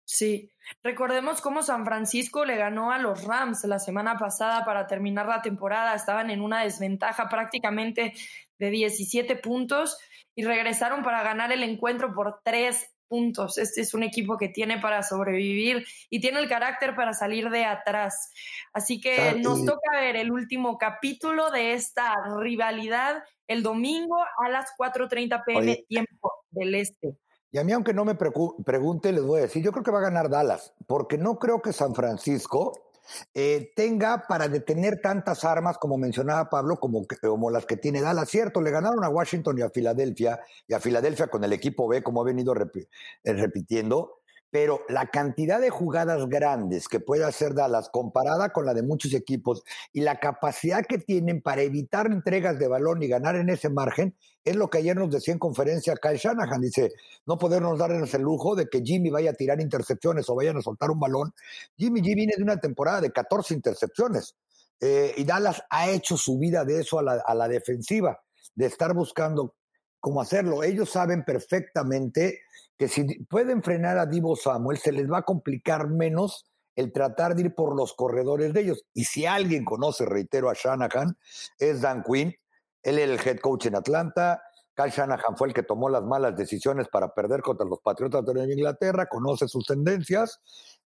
Sí, 0.07 0.51
recordemos 0.83 1.41
cómo 1.41 1.63
San 1.63 1.85
Francisco 1.85 2.45
le 2.45 2.57
ganó 2.57 2.93
a 2.93 2.99
los 2.99 3.25
Rams 3.25 3.65
la 3.65 3.79
semana 3.79 4.19
pasada 4.19 4.65
para 4.65 4.87
terminar 4.87 5.27
la 5.27 5.41
temporada. 5.41 5.95
Estaban 5.95 6.31
en 6.31 6.43
una 6.43 6.63
desventaja 6.63 7.29
prácticamente 7.29 8.13
de 8.59 8.71
17 8.71 9.37
puntos 9.37 9.99
y 10.35 10.45
regresaron 10.45 11.03
para 11.03 11.23
ganar 11.23 11.53
el 11.53 11.63
encuentro 11.63 12.15
por 12.15 12.41
tres 12.45 12.95
puntos. 13.09 13.59
Este 13.59 13.81
es 13.81 13.95
un 13.95 14.03
equipo 14.03 14.37
que 14.37 14.49
tiene 14.49 14.79
para 14.79 15.03
sobrevivir 15.03 15.87
y 16.11 16.21
tiene 16.21 16.41
el 16.41 16.49
carácter 16.49 16.95
para 16.95 17.15
salir 17.15 17.49
de 17.51 17.65
atrás. 17.65 18.31
Así 18.73 19.01
que 19.01 19.37
nos 19.41 19.65
toca 19.65 20.01
ver 20.01 20.17
el 20.17 20.31
último 20.31 20.77
capítulo 20.79 21.51
de 21.51 21.75
esta 21.75 22.15
rivalidad 22.41 23.23
el 23.47 23.63
domingo 23.63 24.17
a 24.23 24.49
las 24.49 24.73
4.30 24.79 25.45
pm 25.45 25.85
tiempo 25.89 26.33
del 26.51 26.75
este. 26.75 27.17
Y 27.55 27.59
a 27.59 27.63
mí, 27.63 27.71
aunque 27.71 27.95
no 27.95 28.05
me 28.05 28.17
pregunte, 28.17 29.13
les 29.13 29.23
voy 29.23 29.39
a 29.39 29.43
decir, 29.43 29.63
yo 29.63 29.71
creo 29.71 29.85
que 29.85 29.93
va 29.93 30.01
a 30.01 30.11
ganar 30.11 30.29
Dallas, 30.29 30.75
porque 30.89 31.19
no 31.19 31.39
creo 31.39 31.63
que 31.63 31.73
San 31.73 31.95
Francisco 31.95 32.73
eh, 33.33 33.71
tenga 33.77 34.25
para 34.27 34.49
detener 34.49 35.01
tantas 35.01 35.45
armas, 35.45 35.79
como 35.79 35.97
mencionaba 35.97 36.51
Pablo, 36.51 36.81
como, 36.81 37.07
como 37.23 37.53
las 37.53 37.65
que 37.65 37.77
tiene 37.77 38.01
Dallas. 38.01 38.29
Cierto, 38.29 38.61
le 38.61 38.73
ganaron 38.73 39.05
a 39.05 39.09
Washington 39.09 39.57
y 39.57 39.63
a 39.63 39.71
Filadelfia, 39.71 40.41
y 40.67 40.75
a 40.75 40.81
Filadelfia 40.81 41.29
con 41.29 41.45
el 41.45 41.53
equipo 41.53 41.87
B, 41.87 42.03
como 42.03 42.23
ha 42.23 42.25
venido 42.25 42.57
eh, 42.57 43.33
repitiendo, 43.35 44.19
pero 44.55 44.83
la 44.89 45.09
cantidad 45.09 45.61
de 45.61 45.69
jugadas 45.69 46.29
grandes 46.29 46.87
que 46.87 47.01
puede 47.01 47.25
hacer 47.25 47.55
Dallas 47.55 47.91
comparada 47.91 48.53
con 48.53 48.65
la 48.65 48.73
de 48.73 48.85
muchos 48.85 49.13
equipos 49.13 49.65
y 49.93 50.03
la 50.03 50.21
capacidad 50.21 50.87
que 50.87 50.99
tienen 50.99 51.43
para 51.43 51.63
evitar 51.63 52.07
entregas 52.07 52.57
de 52.61 52.69
balón 52.69 53.03
y 53.03 53.09
ganar 53.09 53.35
en 53.35 53.49
ese 53.49 53.69
margen 53.69 54.15
es 54.45 54.55
lo 54.55 54.71
que 54.71 54.79
ayer 54.79 54.97
nos 54.97 55.11
decía 55.11 55.33
en 55.33 55.41
conferencia 55.41 55.97
Kyle 55.97 56.19
Shanahan. 56.19 56.61
Dice, 56.61 56.93
no 57.27 57.37
podernos 57.37 57.81
dar 57.81 57.91
el 57.91 58.23
lujo 58.23 58.55
de 58.55 58.69
que 58.69 58.81
Jimmy 58.81 59.11
vaya 59.11 59.31
a 59.31 59.35
tirar 59.35 59.61
intercepciones 59.61 60.31
o 60.31 60.37
vayan 60.37 60.57
a 60.57 60.63
soltar 60.63 60.89
un 60.93 61.01
balón. 61.01 61.35
Jimmy 61.77 62.01
G 62.01 62.15
viene 62.15 62.35
de 62.37 62.43
una 62.45 62.59
temporada 62.59 63.01
de 63.01 63.11
14 63.11 63.55
intercepciones 63.55 64.37
eh, 64.81 65.15
y 65.17 65.25
Dallas 65.25 65.65
ha 65.69 65.91
hecho 65.91 66.17
su 66.17 66.39
vida 66.39 66.65
de 66.65 66.79
eso 66.79 67.01
a 67.01 67.35
la 67.35 67.49
defensiva, 67.49 68.23
de 68.55 68.67
estar 68.67 68.95
buscando 68.95 69.57
cómo 69.99 70.21
hacerlo. 70.21 70.63
Ellos 70.63 70.91
saben 70.91 71.25
perfectamente 71.25 72.44
que 72.77 72.89
si 72.89 73.05
pueden 73.25 73.63
frenar 73.63 73.99
a 73.99 74.07
Divo 74.07 74.37
Samuel, 74.37 74.79
se 74.79 74.93
les 74.93 75.11
va 75.11 75.19
a 75.19 75.23
complicar 75.23 75.89
menos 75.89 76.51
el 76.77 76.93
tratar 76.93 77.35
de 77.35 77.43
ir 77.43 77.55
por 77.55 77.77
los 77.77 77.95
corredores 77.95 78.53
de 78.53 78.61
ellos. 78.63 78.85
Y 78.93 79.05
si 79.05 79.27
alguien 79.27 79.65
conoce, 79.65 80.05
reitero, 80.07 80.51
a 80.51 80.55
Shanahan, 80.55 81.17
es 81.59 81.81
Dan 81.81 82.03
Quinn. 82.03 82.35
Él 82.83 82.99
es 82.99 83.09
el 83.09 83.27
head 83.27 83.39
coach 83.39 83.67
en 83.67 83.77
Atlanta. 83.77 84.43
Kyle 84.75 84.91
Shanahan 84.91 85.37
fue 85.37 85.49
el 85.49 85.55
que 85.55 85.63
tomó 85.63 85.89
las 85.89 86.03
malas 86.03 86.37
decisiones 86.37 86.89
para 86.89 87.15
perder 87.15 87.43
contra 87.43 87.65
los 87.65 87.81
Patriotas 87.81 88.25
de 88.25 88.53
Inglaterra, 88.53 89.07
conoce 89.07 89.47
sus 89.47 89.65
tendencias. 89.67 90.41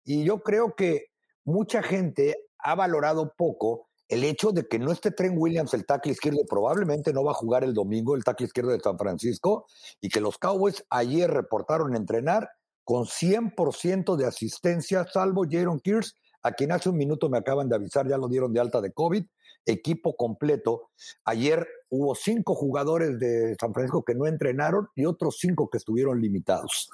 Y 0.03 0.23
yo 0.23 0.41
creo 0.41 0.75
que 0.75 1.11
mucha 1.43 1.83
gente 1.83 2.35
ha 2.57 2.73
valorado 2.73 3.33
poco 3.37 3.89
el 4.07 4.23
hecho 4.23 4.51
de 4.51 4.67
que 4.67 4.79
no 4.79 4.91
esté 4.91 5.11
Trent 5.11 5.35
Williams, 5.37 5.73
el 5.73 5.85
tackle 5.85 6.11
izquierdo, 6.11 6.41
probablemente 6.47 7.13
no 7.13 7.23
va 7.23 7.31
a 7.31 7.35
jugar 7.35 7.63
el 7.63 7.73
domingo, 7.73 8.15
el 8.15 8.23
tackle 8.23 8.45
izquierdo 8.45 8.71
de 8.71 8.79
San 8.79 8.97
Francisco, 8.97 9.65
y 10.01 10.09
que 10.09 10.21
los 10.21 10.37
Cowboys 10.37 10.85
ayer 10.89 11.29
reportaron 11.29 11.95
entrenar 11.95 12.49
con 12.83 13.05
100% 13.05 14.15
de 14.15 14.27
asistencia, 14.27 15.05
salvo 15.11 15.45
Jaron 15.49 15.79
Kears, 15.79 16.15
a 16.43 16.51
quien 16.51 16.71
hace 16.71 16.89
un 16.89 16.97
minuto 16.97 17.29
me 17.29 17.39
acaban 17.39 17.67
de 17.67 17.75
avisar, 17.75 18.07
ya 18.07 18.17
lo 18.17 18.27
dieron 18.27 18.53
de 18.53 18.59
alta 18.59 18.79
de 18.79 18.93
COVID, 18.93 19.25
equipo 19.65 20.15
completo. 20.15 20.91
Ayer 21.23 21.67
hubo 21.89 22.13
cinco 22.13 22.53
jugadores 22.53 23.17
de 23.17 23.55
San 23.59 23.73
Francisco 23.73 24.03
que 24.05 24.13
no 24.13 24.27
entrenaron 24.27 24.87
y 24.95 25.05
otros 25.05 25.37
cinco 25.39 25.69
que 25.69 25.79
estuvieron 25.79 26.21
limitados. 26.21 26.89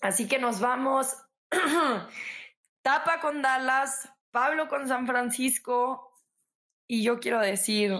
Así 0.00 0.28
que 0.28 0.38
nos 0.38 0.60
vamos. 0.60 1.08
Tapa 2.82 3.20
con 3.20 3.42
Dallas, 3.42 4.08
Pablo 4.34 4.68
con 4.68 4.88
San 4.88 5.06
Francisco 5.06 6.12
y 6.88 7.04
yo 7.04 7.20
quiero 7.20 7.38
decir 7.38 7.94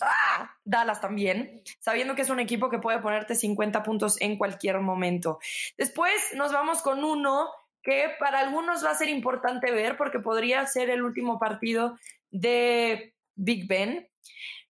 ¡ah! 0.00 0.56
Dallas 0.64 1.00
también, 1.00 1.62
sabiendo 1.80 2.14
que 2.14 2.22
es 2.22 2.30
un 2.30 2.38
equipo 2.38 2.70
que 2.70 2.78
puede 2.78 3.00
ponerte 3.00 3.34
50 3.34 3.82
puntos 3.82 4.20
en 4.20 4.38
cualquier 4.38 4.78
momento. 4.78 5.40
Después 5.76 6.14
nos 6.36 6.52
vamos 6.52 6.80
con 6.80 7.02
uno 7.02 7.50
que 7.82 8.10
para 8.20 8.38
algunos 8.38 8.84
va 8.84 8.92
a 8.92 8.94
ser 8.94 9.08
importante 9.08 9.72
ver 9.72 9.96
porque 9.96 10.20
podría 10.20 10.64
ser 10.64 10.90
el 10.90 11.02
último 11.02 11.40
partido 11.40 11.98
de 12.30 13.12
Big 13.34 13.66
Ben. 13.66 14.08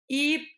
Y 0.09 0.49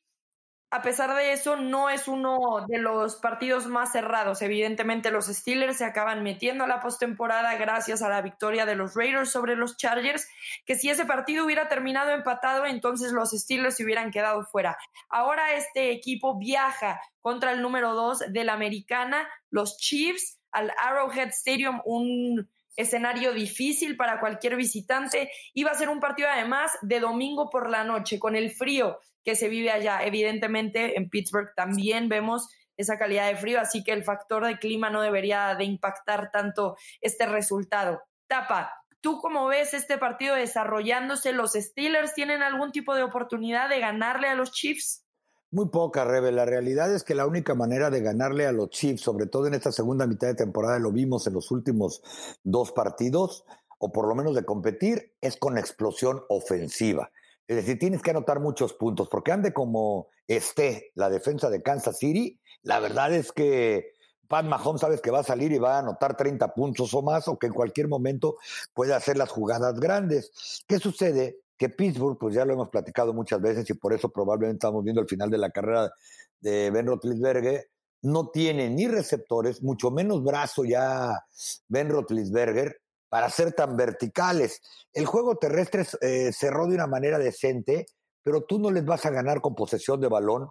a 0.71 0.83
pesar 0.83 1.15
de 1.15 1.33
eso, 1.33 1.57
no 1.57 1.89
es 1.89 2.09
uno 2.09 2.67
de 2.69 2.79
los 2.79 3.17
partidos 3.17 3.67
más 3.67 3.93
cerrados. 3.93 4.43
Evidentemente, 4.43 5.11
los 5.11 5.27
Steelers 5.27 5.79
se 5.79 5.87
acaban 5.87 6.23
metiendo 6.23 6.65
a 6.65 6.67
la 6.67 6.81
postemporada 6.81 7.55
gracias 7.57 8.03
a 8.03 8.11
la 8.11 8.21
victoria 8.21 8.67
de 8.67 8.75
los 8.75 8.95
Raiders 8.95 9.31
sobre 9.31 9.57
los 9.57 9.79
Chargers, 9.79 10.29
que 10.67 10.75
si 10.75 10.91
ese 10.91 11.07
partido 11.07 11.47
hubiera 11.47 11.69
terminado 11.69 12.11
empatado, 12.11 12.67
entonces 12.67 13.13
los 13.13 13.31
Steelers 13.31 13.77
se 13.77 13.85
hubieran 13.85 14.11
quedado 14.11 14.45
fuera. 14.45 14.77
Ahora 15.09 15.55
este 15.55 15.91
equipo 15.91 16.39
viaja 16.39 17.01
contra 17.23 17.53
el 17.53 17.63
número 17.63 17.95
dos 17.95 18.19
de 18.29 18.45
la 18.45 18.53
americana, 18.53 19.27
los 19.51 19.79
Chiefs, 19.79 20.39
al 20.53 20.73
Arrowhead 20.77 21.29
Stadium, 21.29 21.81
un 21.87 22.47
escenario 22.77 23.33
difícil 23.33 23.97
para 23.97 24.21
cualquier 24.21 24.57
visitante. 24.57 25.31
Iba 25.55 25.71
a 25.71 25.75
ser 25.75 25.89
un 25.89 25.99
partido 25.99 26.29
además 26.31 26.73
de 26.83 27.01
domingo 27.01 27.49
por 27.49 27.71
la 27.71 27.85
noche, 27.85 28.19
con 28.19 28.37
el 28.37 28.51
frío 28.51 29.01
que 29.29 29.37
se 29.37 29.51
vive 29.51 29.71
allá. 29.71 30.07
Evidentemente 30.07 30.97
en 30.97 31.11
Pittsburgh 31.11 31.53
también 31.55 32.09
vemos 32.09 32.49
esa 32.79 32.97
calidad 32.97 33.29
de 33.29 33.37
frío, 33.37 33.61
así 33.61 33.85
que 33.85 33.93
el 33.93 34.03
factor 34.03 34.47
de 34.47 34.59
clima 34.59 34.89
no 34.89 35.03
debería 35.03 35.55
de 35.55 35.65
impactar 35.65 36.31
tanto 36.31 36.77
este 37.03 37.27
resultado. 37.27 38.01
Tapa, 38.27 38.73
¿tú 39.03 39.21
cómo 39.21 39.47
ves 39.47 39.75
este 39.75 39.99
partido 39.99 40.35
desarrollándose? 40.35 41.35
¿Los 41.35 41.53
Steelers 41.53 42.15
tienen 42.15 42.43
algún 42.43 42.73
tipo 42.73 42.95
de 42.95 43.03
oportunidad 43.03 43.69
de 43.69 43.81
ganarle 43.81 44.29
a 44.29 44.35
los 44.35 44.51
Chiefs? 44.51 45.05
Muy 45.51 45.69
poca, 45.69 46.07
Rebe. 46.07 46.33
La 46.33 46.47
realidad 46.47 46.91
es 46.95 47.05
que 47.05 47.15
la 47.15 47.27
única 47.27 47.55
manera 47.55 47.91
de 47.91 48.01
ganarle 48.01 48.47
a 48.47 48.53
los 48.53 48.71
Chiefs, 48.71 49.03
sobre 49.03 49.27
todo 49.27 49.47
en 49.47 49.53
esta 49.53 49.73
segunda 49.73 50.07
mitad 50.07 50.29
de 50.29 50.37
temporada, 50.37 50.79
lo 50.79 50.91
vimos 50.91 51.27
en 51.27 51.35
los 51.35 51.51
últimos 51.51 52.01
dos 52.45 52.73
partidos, 52.73 53.45
o 53.79 53.93
por 53.93 54.09
lo 54.09 54.15
menos 54.15 54.35
de 54.35 54.47
competir, 54.47 55.13
es 55.21 55.37
con 55.37 55.59
explosión 55.59 56.23
ofensiva. 56.31 57.11
Es 57.49 57.57
decir, 57.57 57.79
tienes 57.79 58.03
que 58.03 58.11
anotar 58.11 58.39
muchos 58.41 58.75
puntos, 58.75 59.09
porque 59.09 59.33
ande 59.33 59.53
como 59.53 60.09
esté 60.29 60.93
la 60.95 61.11
defensa 61.11 61.51
de 61.51 61.63
Kansas 61.63 61.99
City, 61.99 62.39
la 62.63 62.79
verdad 62.79 63.13
es 63.13 63.33
que 63.33 63.95
Pat 64.29 64.45
Mahomes 64.45 64.83
sabes 64.83 65.01
que 65.01 65.11
va 65.11 65.21
a 65.21 65.25
salir 65.25 65.51
y 65.53 65.59
va 65.59 65.77
a 65.77 65.79
anotar 65.81 66.17
30 66.17 66.55
puntos 66.55 66.93
o 66.95 67.03
más, 67.03 67.27
o 67.27 67.39
que 67.39 67.47
en 67.47 67.55
cualquier 67.55 67.89
momento 67.89 68.37
puede 68.75 68.95
hacer 68.95 69.17
las 69.17 69.31
jugadas 69.31 69.81
grandes. 69.81 70.31
¿Qué 70.69 70.79
sucede? 70.79 71.39
que 71.59 71.69
Pittsburgh, 71.69 72.17
pues 72.17 72.35
ya 72.35 72.45
lo 72.45 72.53
hemos 72.53 72.71
platicado 72.71 73.13
muchas 73.13 73.41
veces 73.41 73.69
y 73.69 73.75
por 73.75 73.93
eso 73.93 74.09
probablemente 74.09 74.59
estamos 74.65 74.85
viendo 74.85 75.03
el 75.03 75.09
final 75.09 75.29
de 75.29 75.39
la 75.39 75.51
carrera 75.51 75.91
de 76.41 76.71
Ben 76.71 76.87
Roethlisberger, 76.87 77.69
no 78.03 78.29
tiene 78.29 78.71
ni 78.71 78.87
receptores, 78.87 79.61
mucho 79.61 79.91
menos 79.91 80.23
brazo 80.23 80.65
ya 80.65 81.27
Ben 81.67 81.89
Roethlisberger 81.91 82.81
para 83.09 83.31
ser 83.31 83.53
tan 83.53 83.77
verticales. 83.77 84.61
El 84.93 85.07
juego 85.07 85.37
terrestre 85.37 85.85
eh, 86.01 86.33
cerró 86.33 86.67
de 86.67 86.75
una 86.75 86.87
manera 86.87 87.19
decente, 87.19 87.87
pero 88.23 88.43
tú 88.43 88.59
no 88.59 88.71
les 88.71 88.85
vas 88.85 89.07
a 89.07 89.11
ganar 89.11 89.41
con 89.41 89.55
posesión 89.55 90.01
de 90.01 90.09
balón 90.09 90.49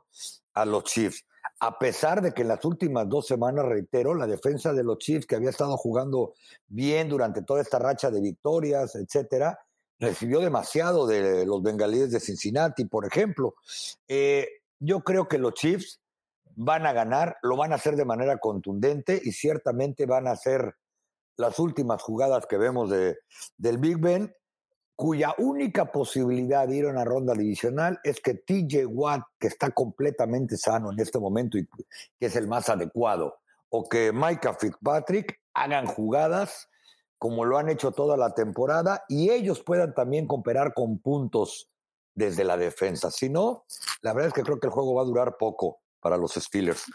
a 0.54 0.66
los 0.66 0.84
Chiefs. 0.84 1.26
A 1.60 1.80
pesar 1.80 2.22
de 2.22 2.34
que 2.34 2.42
en 2.42 2.50
las 2.50 2.64
últimas 2.66 3.08
dos 3.08 3.28
semanas, 3.28 3.66
reitero, 3.66 4.14
la 4.14 4.28
defensa 4.28 4.74
de 4.74 4.84
los 4.84 4.98
Chiefs, 4.98 5.26
que 5.26 5.36
había 5.36 5.50
estado 5.50 5.78
jugando 5.78 6.34
bien 6.68 7.10
durante 7.10 7.42
toda 7.42 7.62
esta 7.62 7.80
racha 7.80 8.12
de 8.12 8.22
victorias, 8.22 8.96
etcétera, 8.96 9.60
recibió 10.00 10.40
demasiado 10.40 11.08
de 11.08 11.46
los 11.46 11.62
bengalíes 11.64 12.12
de 12.12 12.20
Cincinnati, 12.20 12.86
por 12.86 13.06
ejemplo. 13.06 13.56
Eh, 14.08 14.48
yo 14.80 15.02
creo 15.02 15.28
que 15.28 15.40
los 15.40 15.54
Chiefs 15.54 16.00
van 16.56 16.86
a 16.86 16.94
ganar, 16.94 17.38
lo 17.42 17.56
van 17.56 17.72
a 17.72 17.76
hacer 17.76 17.96
de 17.96 18.06
manera 18.06 18.38
contundente 18.38 19.20
y 19.24 19.32
ciertamente 19.32 20.06
van 20.06 20.28
a 20.28 20.32
hacer 20.32 20.76
las 21.38 21.60
últimas 21.60 22.02
jugadas 22.02 22.46
que 22.46 22.58
vemos 22.58 22.90
de, 22.90 23.20
del 23.58 23.78
Big 23.78 23.98
Ben, 24.00 24.36
cuya 24.96 25.36
única 25.38 25.92
posibilidad 25.92 26.68
de 26.68 26.78
ir 26.78 26.86
a 26.86 26.90
una 26.90 27.06
ronda 27.06 27.34
divisional 27.34 28.00
es 28.04 28.20
que 28.20 28.34
TJ 28.34 28.88
Watt, 28.88 29.24
que 29.40 29.48
está 29.48 29.70
completamente 29.72 30.58
sano 30.58 30.92
en 30.92 31.00
este 31.00 31.20
momento 31.20 31.58
y 31.58 31.68
que 32.20 32.26
es 32.26 32.36
el 32.36 32.48
más 32.48 32.70
adecuado, 32.70 33.38
o 33.70 33.88
que 33.88 34.12
Micah 34.12 34.56
Fitzpatrick 34.56 35.40
hagan 35.54 35.86
jugadas 35.86 36.68
como 37.18 37.46
lo 37.46 37.58
han 37.58 37.70
hecho 37.70 37.92
toda 37.92 38.16
la 38.16 38.34
temporada, 38.34 39.04
y 39.08 39.32
ellos 39.32 39.64
puedan 39.64 39.94
también 39.94 40.28
cooperar 40.28 40.74
con 40.74 41.00
puntos 41.00 41.70
desde 42.14 42.44
la 42.44 42.58
defensa. 42.58 43.12
Si 43.12 43.30
no, 43.30 43.66
la 44.02 44.14
verdad 44.14 44.30
es 44.30 44.34
que 44.34 44.44
creo 44.44 44.60
que 44.60 44.68
el 44.68 44.74
juego 44.74 44.96
va 44.96 45.02
a 45.02 45.06
durar 45.06 45.38
poco 45.38 45.80
para 46.00 46.18
los 46.18 46.34
Steelers. 46.34 46.86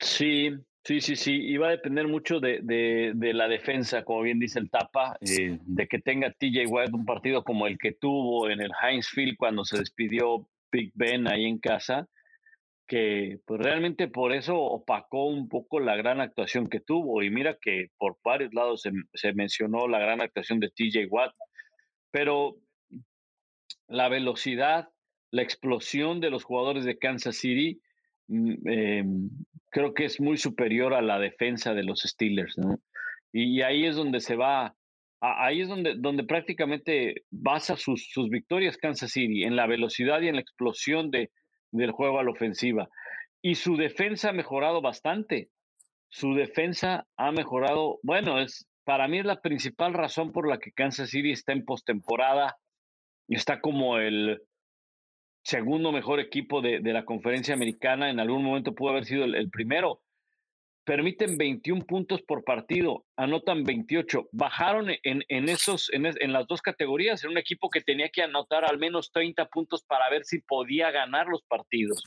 Sí, 0.00 0.50
sí, 0.84 1.00
sí, 1.00 1.16
sí. 1.16 1.34
Y 1.34 1.56
va 1.56 1.68
a 1.68 1.72
depender 1.72 2.06
mucho 2.06 2.40
de, 2.40 2.60
de, 2.62 3.34
la 3.34 3.48
defensa, 3.48 4.04
como 4.04 4.22
bien 4.22 4.38
dice 4.38 4.58
el 4.58 4.70
Tapa, 4.70 5.16
eh, 5.20 5.58
de 5.60 5.86
que 5.88 5.98
tenga 5.98 6.30
TJ 6.30 6.66
White 6.68 6.92
un 6.92 7.04
partido 7.04 7.42
como 7.42 7.66
el 7.66 7.78
que 7.78 7.92
tuvo 7.92 8.48
en 8.50 8.60
el 8.60 8.70
Heinz 8.82 9.08
Field 9.08 9.36
cuando 9.36 9.64
se 9.64 9.78
despidió 9.78 10.48
Big 10.70 10.92
Ben 10.94 11.26
ahí 11.28 11.46
en 11.46 11.58
casa 11.58 12.08
que 12.86 13.38
pues 13.46 13.60
realmente 13.60 14.08
por 14.08 14.32
eso 14.32 14.56
opacó 14.56 15.26
un 15.26 15.48
poco 15.48 15.80
la 15.80 15.96
gran 15.96 16.20
actuación 16.20 16.68
que 16.68 16.80
tuvo. 16.80 17.22
Y 17.22 17.30
mira 17.30 17.56
que 17.60 17.88
por 17.98 18.18
varios 18.22 18.52
lados 18.52 18.82
se, 19.14 19.32
mencionó 19.32 19.88
la 19.88 19.98
gran 19.98 20.20
actuación 20.20 20.60
de 20.60 20.70
TJ 20.70 21.06
Watt, 21.08 21.34
pero 22.10 22.56
la 23.88 24.08
velocidad, 24.08 24.90
la 25.30 25.42
explosión 25.42 26.20
de 26.20 26.30
los 26.30 26.44
jugadores 26.44 26.84
de 26.84 26.98
Kansas 26.98 27.36
City, 27.36 27.80
mm, 28.28 28.68
em, 28.68 29.30
creo 29.70 29.94
que 29.94 30.04
es 30.04 30.20
muy 30.20 30.36
superior 30.36 30.94
a 30.94 31.02
la 31.02 31.18
defensa 31.18 31.74
de 31.74 31.84
los 31.84 32.00
Steelers. 32.00 32.56
Y, 33.32 33.62
ahí 33.62 33.86
es 33.86 33.96
donde 33.96 34.20
se 34.20 34.36
va, 34.36 34.74
ahí 35.20 35.60
es 35.60 35.68
donde, 35.68 35.94
donde 35.96 36.24
prácticamente 36.24 37.24
basa 37.30 37.76
sus, 37.76 38.08
sus 38.10 38.28
victorias 38.30 38.76
Kansas 38.76 39.10
City, 39.10 39.44
en 39.44 39.56
la 39.56 39.66
velocidad 39.66 40.20
y 40.20 40.28
en 40.28 40.36
la 40.36 40.40
explosión 40.40 41.10
de, 41.10 41.30
del 41.72 41.90
juego 41.90 42.20
a 42.20 42.24
la 42.24 42.30
ofensiva. 42.30 42.88
Y 43.42 43.56
su 43.56 43.76
defensa 43.76 44.30
ha 44.30 44.32
mejorado 44.32 44.80
bastante. 44.80 45.50
Su 46.08 46.34
defensa 46.34 47.06
ha 47.16 47.32
mejorado, 47.32 47.98
bueno, 48.02 48.40
es 48.40 48.68
para 48.84 49.08
mí 49.08 49.18
es 49.18 49.24
la 49.24 49.40
principal 49.40 49.94
razón 49.94 50.32
por 50.32 50.48
la 50.48 50.58
que 50.58 50.72
Kansas 50.72 51.10
City 51.10 51.32
está 51.32 51.52
en 51.52 51.64
postemporada. 51.64 52.56
Está 53.28 53.60
como 53.60 53.98
el 53.98 54.40
segundo 55.44 55.92
mejor 55.92 56.18
equipo 56.18 56.60
de, 56.60 56.80
la 56.80 57.04
conferencia 57.04 57.54
americana. 57.54 58.10
En 58.10 58.18
algún 58.18 58.42
momento 58.42 58.74
pudo 58.74 58.90
haber 58.90 59.04
sido 59.04 59.24
el 59.24 59.50
primero 59.50 60.00
permiten 60.84 61.36
21 61.36 61.86
puntos 61.86 62.22
por 62.22 62.44
partido, 62.44 63.04
anotan 63.16 63.64
28. 63.64 64.28
Bajaron 64.32 64.90
en, 65.02 65.24
en 65.28 65.48
esos, 65.48 65.90
en, 65.92 66.06
en, 66.06 66.32
las 66.32 66.46
dos 66.46 66.60
categorías, 66.62 67.24
en 67.24 67.30
un 67.30 67.38
equipo 67.38 67.70
que 67.70 67.80
tenía 67.80 68.10
que 68.10 68.22
anotar 68.22 68.64
al 68.64 68.78
menos 68.78 69.10
30 69.10 69.46
puntos 69.46 69.82
para 69.84 70.08
ver 70.10 70.24
si 70.24 70.40
podía 70.40 70.90
ganar 70.90 71.26
los 71.26 71.42
partidos. 71.42 72.04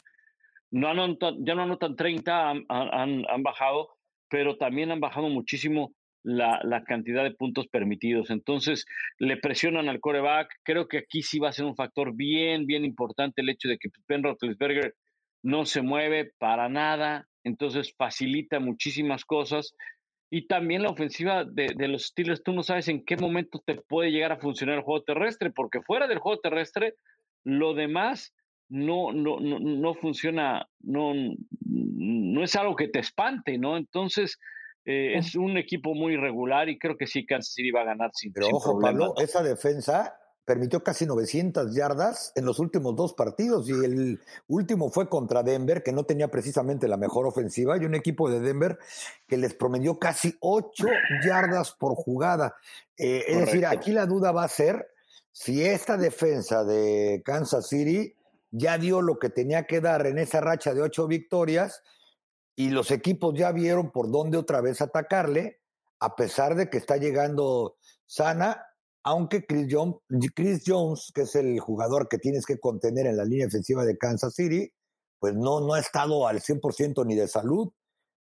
No 0.69 0.89
anotan, 0.89 1.43
ya 1.45 1.55
no 1.55 1.63
anotan 1.63 1.95
30, 1.95 2.49
han, 2.49 2.65
han, 2.69 3.25
han 3.27 3.43
bajado, 3.43 3.89
pero 4.29 4.57
también 4.57 4.91
han 4.91 4.99
bajado 4.99 5.29
muchísimo 5.29 5.93
la, 6.27 6.83
cantidad 6.85 7.23
de 7.23 7.31
puntos 7.31 7.67
permitidos. 7.67 8.29
Entonces, 8.29 8.85
le 9.17 9.37
presionan 9.37 9.87
al 9.87 10.01
coreback. 10.01 10.49
Creo 10.63 10.87
que 10.87 10.99
aquí 10.99 11.21
sí 11.21 11.39
va 11.39 11.49
a 11.49 11.53
ser 11.53 11.65
un 11.65 11.75
factor 11.75 12.13
bien, 12.15 12.65
bien 12.65 12.83
importante 12.83 13.41
el 13.41 13.49
hecho 13.49 13.69
de 13.69 13.77
que 13.77 13.89
Ben 14.07 14.23
Roethlisberger 14.23 14.93
no 15.41 15.65
se 15.65 15.81
mueve 15.81 16.31
para 16.37 16.67
nada, 16.67 17.27
entonces 17.43 17.93
facilita 17.97 18.59
muchísimas 18.59 19.23
cosas. 19.23 19.73
Y 20.29 20.47
también 20.47 20.83
la 20.83 20.89
ofensiva 20.89 21.45
de, 21.45 21.73
los 21.87 22.07
Steelers, 22.07 22.43
tú 22.43 22.51
no 22.51 22.63
sabes 22.63 22.89
en 22.89 23.05
qué 23.05 23.15
momento 23.15 23.61
te 23.65 23.75
puede 23.75 24.11
llegar 24.11 24.33
a 24.33 24.39
funcionar 24.39 24.75
el 24.75 24.83
juego 24.83 25.03
terrestre, 25.03 25.51
porque 25.51 25.81
fuera 25.81 26.07
del 26.07 26.19
juego 26.19 26.41
terrestre, 26.41 26.95
lo 27.45 27.73
demás 27.73 28.33
no, 28.67 29.13
no, 29.13 29.39
no, 29.39 29.59
no 29.59 29.93
funciona, 29.93 30.67
no, 30.81 31.13
no 31.61 32.43
es 32.43 32.53
algo 32.57 32.75
que 32.75 32.89
te 32.89 32.99
espante, 32.99 33.57
¿no? 33.57 33.77
Entonces, 33.77 34.37
Eh, 34.89 35.17
es 35.17 35.35
un 35.35 35.57
equipo 35.57 35.93
muy 35.93 36.15
regular 36.15 36.69
y 36.69 36.79
creo 36.79 36.95
que 36.95 37.07
sí, 37.07 37.25
Kansas 37.25 37.53
City 37.53 37.71
va 37.71 37.81
a 37.81 37.83
ganar 37.83 38.11
sin 38.13 38.31
Pero 38.31 38.47
ojo, 38.47 38.79
Pablo, 38.79 39.15
esa 39.17 39.43
defensa 39.43 40.17
permitió 40.45 40.81
casi 40.81 41.05
900 41.05 41.75
yardas 41.75 42.31
en 42.35 42.45
los 42.45 42.57
últimos 42.59 42.95
dos 42.95 43.13
partidos 43.13 43.67
y 43.67 43.73
el 43.73 44.21
último 44.47 44.89
fue 44.89 45.09
contra 45.09 45.43
Denver, 45.43 45.83
que 45.83 45.91
no 45.91 46.05
tenía 46.05 46.29
precisamente 46.29 46.87
la 46.87 46.95
mejor 46.95 47.27
ofensiva, 47.27 47.77
y 47.77 47.83
un 47.83 47.95
equipo 47.95 48.29
de 48.29 48.39
Denver 48.39 48.79
que 49.27 49.35
les 49.35 49.53
promedió 49.53 49.99
casi 49.99 50.37
8 50.39 50.87
yardas 51.25 51.73
por 51.73 51.95
jugada. 51.95 52.55
Eh, 52.97 53.25
es 53.27 53.39
decir, 53.39 53.65
aquí 53.65 53.91
la 53.91 54.05
duda 54.05 54.31
va 54.31 54.45
a 54.45 54.47
ser 54.47 54.87
si 55.33 55.65
esta 55.65 55.97
defensa 55.97 56.63
de 56.63 57.21
Kansas 57.25 57.67
City 57.67 58.15
ya 58.51 58.77
dio 58.77 59.01
lo 59.01 59.19
que 59.19 59.29
tenía 59.29 59.63
que 59.63 59.81
dar 59.81 60.07
en 60.07 60.17
esa 60.17 60.39
racha 60.39 60.73
de 60.73 60.81
ocho 60.81 61.07
victorias 61.07 61.83
y 62.57 62.71
los 62.71 62.91
equipos 62.91 63.33
ya 63.37 63.53
vieron 63.53 63.91
por 63.91 64.11
dónde 64.11 64.37
otra 64.37 64.59
vez 64.59 64.81
atacarle, 64.81 65.61
a 65.99 66.17
pesar 66.17 66.55
de 66.55 66.69
que 66.69 66.77
está 66.77 66.97
llegando 66.97 67.77
sana 68.05 68.67
aunque 69.07 69.45
Chris 69.45 69.67
Jones, 69.71 69.95
Chris 70.35 70.63
Jones, 70.67 71.13
que 71.15 71.21
es 71.21 71.35
el 71.35 71.61
jugador 71.61 72.09
que 72.09 72.17
tienes 72.17 72.45
que 72.45 72.59
contener 72.59 73.07
en 73.07 73.15
la 73.15 73.23
línea 73.23 73.47
ofensiva 73.47 73.85
de 73.85 73.97
Kansas 73.97 74.35
City, 74.35 74.69
pues 75.17 75.33
no, 75.33 75.61
no 75.61 75.75
ha 75.75 75.79
estado 75.79 76.27
al 76.27 76.41
100% 76.41 77.05
ni 77.05 77.15
de 77.15 77.29
salud 77.29 77.71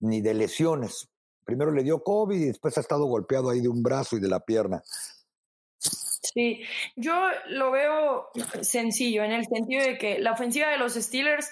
ni 0.01 0.23
de 0.23 0.33
lesiones. 0.33 1.11
Primero 1.45 1.71
le 1.71 1.83
dio 1.83 2.03
COVID 2.03 2.35
y 2.35 2.47
después 2.47 2.79
ha 2.79 2.81
estado 2.81 3.05
golpeado 3.05 3.51
ahí 3.51 3.61
de 3.61 3.69
un 3.69 3.83
brazo 3.83 4.17
y 4.17 4.21
de 4.21 4.29
la 4.29 4.41
pierna. 4.41 4.83
Sí, 5.77 6.63
yo 6.97 7.29
lo 7.49 7.73
veo 7.73 8.29
sencillo 8.63 9.23
en 9.23 9.33
el 9.33 9.45
sentido 9.45 9.85
de 9.85 9.99
que 9.99 10.19
la 10.19 10.33
ofensiva 10.33 10.71
de 10.71 10.79
los 10.79 10.95
Steelers 10.95 11.51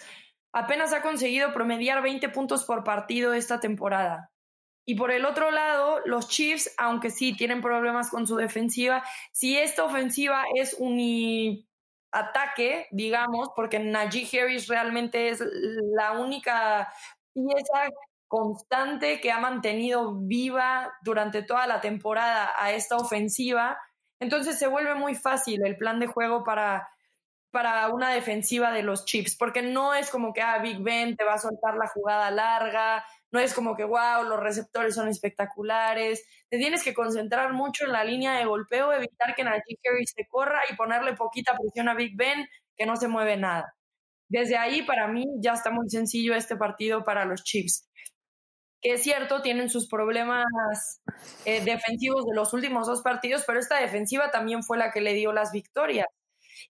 apenas 0.52 0.92
ha 0.92 1.02
conseguido 1.02 1.52
promediar 1.52 2.02
20 2.02 2.28
puntos 2.30 2.64
por 2.64 2.84
partido 2.84 3.32
esta 3.32 3.60
temporada. 3.60 4.30
Y 4.86 4.94
por 4.94 5.10
el 5.10 5.26
otro 5.26 5.50
lado, 5.50 6.00
los 6.06 6.28
Chiefs, 6.28 6.74
aunque 6.78 7.10
sí 7.10 7.36
tienen 7.36 7.60
problemas 7.60 8.10
con 8.10 8.26
su 8.26 8.36
defensiva, 8.36 9.04
si 9.32 9.58
esta 9.58 9.84
ofensiva 9.84 10.44
es 10.54 10.74
un 10.78 11.66
ataque, 12.10 12.86
digamos, 12.90 13.50
porque 13.54 13.78
Najee 13.78 14.26
Harris 14.40 14.66
realmente 14.66 15.28
es 15.28 15.42
la 15.94 16.12
única 16.12 16.90
pieza 17.34 17.90
constante 18.28 19.20
que 19.20 19.30
ha 19.30 19.40
mantenido 19.40 20.14
viva 20.14 20.92
durante 21.02 21.42
toda 21.42 21.66
la 21.66 21.80
temporada 21.80 22.52
a 22.56 22.72
esta 22.72 22.96
ofensiva, 22.96 23.78
entonces 24.20 24.58
se 24.58 24.66
vuelve 24.68 24.94
muy 24.94 25.14
fácil 25.14 25.64
el 25.64 25.76
plan 25.76 26.00
de 26.00 26.06
juego 26.06 26.44
para, 26.44 26.88
para 27.50 27.88
una 27.88 28.10
defensiva 28.10 28.72
de 28.72 28.82
los 28.82 29.04
Chiefs, 29.04 29.36
porque 29.36 29.62
no 29.62 29.94
es 29.94 30.10
como 30.10 30.32
que, 30.32 30.42
ah, 30.42 30.58
Big 30.58 30.80
Ben 30.80 31.16
te 31.16 31.24
va 31.24 31.34
a 31.34 31.38
soltar 31.38 31.76
la 31.76 31.88
jugada 31.88 32.30
larga, 32.30 33.04
no 33.30 33.40
es 33.40 33.54
como 33.54 33.76
que, 33.76 33.84
wow, 33.84 34.24
los 34.26 34.40
receptores 34.40 34.94
son 34.94 35.08
espectaculares. 35.08 36.24
Te 36.48 36.58
tienes 36.58 36.82
que 36.82 36.94
concentrar 36.94 37.52
mucho 37.52 37.84
en 37.84 37.92
la 37.92 38.04
línea 38.04 38.34
de 38.34 38.46
golpeo, 38.46 38.92
evitar 38.92 39.34
que 39.34 39.44
Najee 39.44 39.78
Harris 39.84 40.12
se 40.16 40.26
corra 40.28 40.60
y 40.70 40.76
ponerle 40.76 41.14
poquita 41.14 41.56
presión 41.56 41.88
a 41.88 41.94
Big 41.94 42.16
Ben, 42.16 42.48
que 42.76 42.86
no 42.86 42.96
se 42.96 43.08
mueve 43.08 43.36
nada. 43.36 43.74
Desde 44.28 44.56
ahí, 44.56 44.82
para 44.82 45.08
mí, 45.08 45.24
ya 45.40 45.52
está 45.54 45.70
muy 45.70 45.88
sencillo 45.90 46.34
este 46.34 46.56
partido 46.56 47.04
para 47.04 47.24
los 47.24 47.44
Chiefs. 47.44 47.88
Que 48.80 48.92
es 48.94 49.02
cierto, 49.02 49.42
tienen 49.42 49.70
sus 49.70 49.88
problemas 49.88 50.46
eh, 51.44 51.64
defensivos 51.64 52.24
de 52.26 52.34
los 52.34 52.52
últimos 52.54 52.86
dos 52.86 53.02
partidos, 53.02 53.44
pero 53.46 53.58
esta 53.58 53.80
defensiva 53.80 54.30
también 54.30 54.62
fue 54.62 54.78
la 54.78 54.92
que 54.92 55.00
le 55.00 55.14
dio 55.14 55.32
las 55.32 55.52
victorias. 55.52 56.06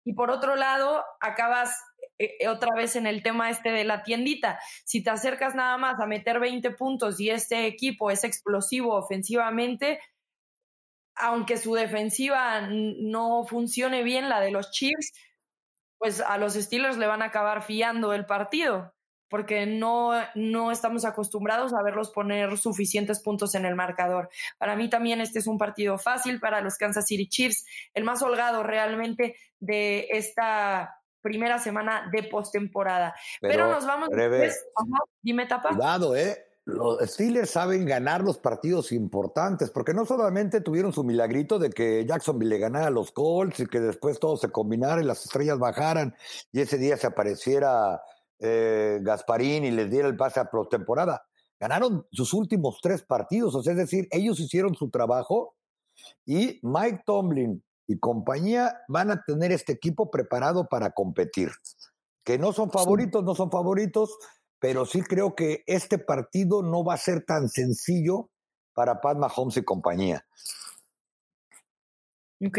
Y 0.04 0.14
por 0.14 0.30
otro 0.30 0.56
lado, 0.56 1.04
acabas 1.20 1.70
eh, 2.18 2.36
eh, 2.40 2.48
otra 2.48 2.74
vez 2.74 2.96
en 2.96 3.06
el 3.06 3.22
tema 3.22 3.50
este 3.50 3.70
de 3.70 3.84
la 3.84 4.02
tiendita. 4.02 4.58
Si 4.84 5.02
te 5.02 5.10
acercas 5.10 5.54
nada 5.54 5.76
más 5.78 6.00
a 6.00 6.06
meter 6.06 6.40
20 6.40 6.70
puntos 6.72 7.20
y 7.20 7.30
este 7.30 7.66
equipo 7.66 8.10
es 8.10 8.24
explosivo 8.24 8.94
ofensivamente, 8.94 10.00
aunque 11.14 11.56
su 11.56 11.74
defensiva 11.74 12.68
no 12.70 13.44
funcione 13.44 14.02
bien, 14.02 14.28
la 14.28 14.40
de 14.40 14.50
los 14.50 14.70
Chiefs, 14.70 15.12
pues 15.98 16.20
a 16.20 16.38
los 16.38 16.54
Steelers 16.54 16.96
le 16.96 17.06
van 17.06 17.22
a 17.22 17.26
acabar 17.26 17.62
fiando 17.62 18.12
el 18.12 18.24
partido, 18.24 18.94
porque 19.28 19.66
no, 19.66 20.12
no 20.34 20.72
estamos 20.72 21.04
acostumbrados 21.04 21.74
a 21.74 21.82
verlos 21.82 22.10
poner 22.10 22.56
suficientes 22.58 23.20
puntos 23.20 23.54
en 23.54 23.64
el 23.64 23.74
marcador. 23.74 24.28
Para 24.58 24.76
mí 24.76 24.88
también 24.88 25.20
este 25.20 25.38
es 25.38 25.46
un 25.46 25.58
partido 25.58 25.98
fácil 25.98 26.40
para 26.40 26.60
los 26.60 26.76
Kansas 26.76 27.06
City 27.06 27.28
Chiefs, 27.28 27.64
el 27.94 28.04
más 28.04 28.22
holgado 28.22 28.62
realmente 28.62 29.36
de 29.60 30.08
esta 30.10 30.98
primera 31.20 31.58
semana 31.58 32.08
de 32.12 32.22
postemporada. 32.24 33.14
Pero, 33.40 33.52
Pero, 33.52 33.72
nos 33.72 33.86
vamos 33.86 34.08
después. 34.10 34.64
dime, 35.20 35.46
tapa. 35.46 35.70
Cuidado, 35.70 36.16
¿eh? 36.16 36.44
Los 36.68 36.98
Steelers 37.00 37.48
saben 37.48 37.86
ganar 37.86 38.20
los 38.20 38.36
partidos 38.36 38.92
importantes, 38.92 39.70
porque 39.70 39.94
no 39.94 40.04
solamente 40.04 40.60
tuvieron 40.60 40.92
su 40.92 41.02
milagrito 41.02 41.58
de 41.58 41.70
que 41.70 42.04
Jacksonville 42.04 42.50
le 42.50 42.58
ganara 42.58 42.88
a 42.88 42.90
los 42.90 43.10
Colts 43.10 43.60
y 43.60 43.66
que 43.66 43.80
después 43.80 44.18
todo 44.20 44.36
se 44.36 44.50
combinara 44.50 45.00
y 45.00 45.06
las 45.06 45.24
estrellas 45.24 45.58
bajaran 45.58 46.14
y 46.52 46.60
ese 46.60 46.76
día 46.76 46.98
se 46.98 47.06
apareciera 47.06 48.02
eh, 48.40 48.98
Gasparín 49.02 49.64
y 49.64 49.70
les 49.70 49.90
diera 49.90 50.08
el 50.08 50.16
pase 50.16 50.40
a 50.40 50.50
postemporada. 50.50 51.22
Ganaron 51.60 52.06
sus 52.12 52.32
últimos 52.34 52.78
tres 52.80 53.02
partidos, 53.02 53.54
o 53.54 53.62
sea, 53.62 53.72
es 53.72 53.78
decir, 53.78 54.06
ellos 54.10 54.38
hicieron 54.38 54.74
su 54.74 54.90
trabajo 54.90 55.56
y 56.24 56.60
Mike 56.62 57.02
Tomlin 57.04 57.64
y 57.88 57.98
compañía 57.98 58.80
van 58.86 59.10
a 59.10 59.22
tener 59.24 59.50
este 59.50 59.72
equipo 59.72 60.10
preparado 60.10 60.68
para 60.68 60.90
competir. 60.90 61.50
Que 62.22 62.38
no 62.38 62.52
son 62.52 62.70
favoritos, 62.70 63.24
no 63.24 63.34
son 63.34 63.50
favoritos, 63.50 64.16
pero 64.60 64.86
sí 64.86 65.02
creo 65.02 65.34
que 65.34 65.64
este 65.66 65.98
partido 65.98 66.62
no 66.62 66.84
va 66.84 66.94
a 66.94 66.98
ser 66.98 67.24
tan 67.24 67.48
sencillo 67.48 68.30
para 68.74 69.00
Pat 69.00 69.16
Mahomes 69.16 69.56
y 69.56 69.64
compañía. 69.64 70.24
Ok. 72.40 72.58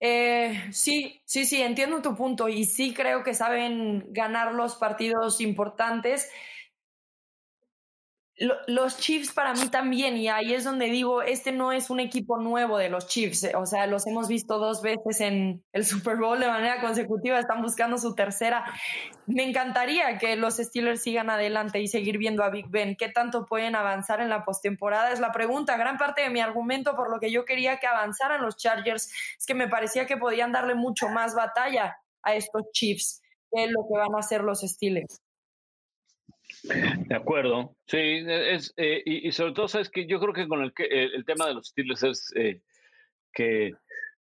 Eh, 0.00 0.68
sí, 0.72 1.20
sí, 1.26 1.44
sí, 1.44 1.60
entiendo 1.60 2.00
tu 2.00 2.14
punto 2.16 2.48
y 2.48 2.64
sí 2.64 2.94
creo 2.94 3.22
que 3.22 3.34
saben 3.34 4.06
ganar 4.12 4.52
los 4.54 4.76
partidos 4.76 5.40
importantes 5.42 6.30
los 8.38 8.98
Chiefs 8.98 9.32
para 9.32 9.54
mí 9.54 9.68
también, 9.70 10.16
y 10.18 10.28
ahí 10.28 10.52
es 10.52 10.64
donde 10.64 10.86
digo, 10.86 11.22
este 11.22 11.52
no 11.52 11.72
es 11.72 11.88
un 11.88 12.00
equipo 12.00 12.38
nuevo 12.38 12.76
de 12.76 12.90
los 12.90 13.06
Chiefs, 13.06 13.44
eh, 13.44 13.52
o 13.56 13.64
sea, 13.64 13.86
los 13.86 14.06
hemos 14.06 14.28
visto 14.28 14.58
dos 14.58 14.82
veces 14.82 15.20
en 15.20 15.64
el 15.72 15.86
Super 15.86 16.16
Bowl 16.18 16.38
de 16.38 16.46
manera 16.46 16.82
consecutiva, 16.82 17.38
están 17.38 17.62
buscando 17.62 17.96
su 17.96 18.14
tercera. 18.14 18.64
Me 19.26 19.42
encantaría 19.42 20.18
que 20.18 20.36
los 20.36 20.56
Steelers 20.56 21.02
sigan 21.02 21.30
adelante 21.30 21.80
y 21.80 21.88
seguir 21.88 22.18
viendo 22.18 22.44
a 22.44 22.50
Big 22.50 22.68
Ben. 22.68 22.96
¿Qué 22.96 23.08
tanto 23.08 23.46
pueden 23.46 23.74
avanzar 23.74 24.20
en 24.20 24.28
la 24.28 24.44
postemporada? 24.44 25.12
Es 25.12 25.20
la 25.20 25.32
pregunta. 25.32 25.76
Gran 25.76 25.96
parte 25.96 26.22
de 26.22 26.30
mi 26.30 26.40
argumento 26.40 26.94
por 26.94 27.10
lo 27.10 27.18
que 27.18 27.32
yo 27.32 27.44
quería 27.44 27.78
que 27.78 27.86
avanzaran 27.86 28.42
los 28.42 28.56
Chargers 28.56 29.10
es 29.38 29.46
que 29.46 29.54
me 29.54 29.68
parecía 29.68 30.06
que 30.06 30.16
podían 30.16 30.52
darle 30.52 30.74
mucho 30.74 31.08
más 31.08 31.34
batalla 31.34 31.96
a 32.22 32.34
estos 32.34 32.64
Chiefs 32.72 33.22
que 33.50 33.66
lo 33.68 33.86
que 33.88 33.98
van 33.98 34.14
a 34.14 34.18
hacer 34.18 34.42
los 34.42 34.60
Steelers. 34.60 35.20
De 36.62 37.14
acuerdo, 37.14 37.76
sí, 37.86 37.98
eh, 37.98 39.02
y, 39.04 39.30
sobre 39.32 39.52
todo, 39.52 39.68
sabes 39.68 39.90
que 39.90 40.06
yo 40.06 40.18
creo 40.20 40.32
que 40.32 40.48
con 40.48 40.62
el, 40.62 40.72
el 40.78 41.24
tema 41.24 41.46
de 41.46 41.54
los 41.54 41.68
Steelers 41.68 42.02
es 42.02 42.32
eh, 42.36 42.60
que 43.32 43.72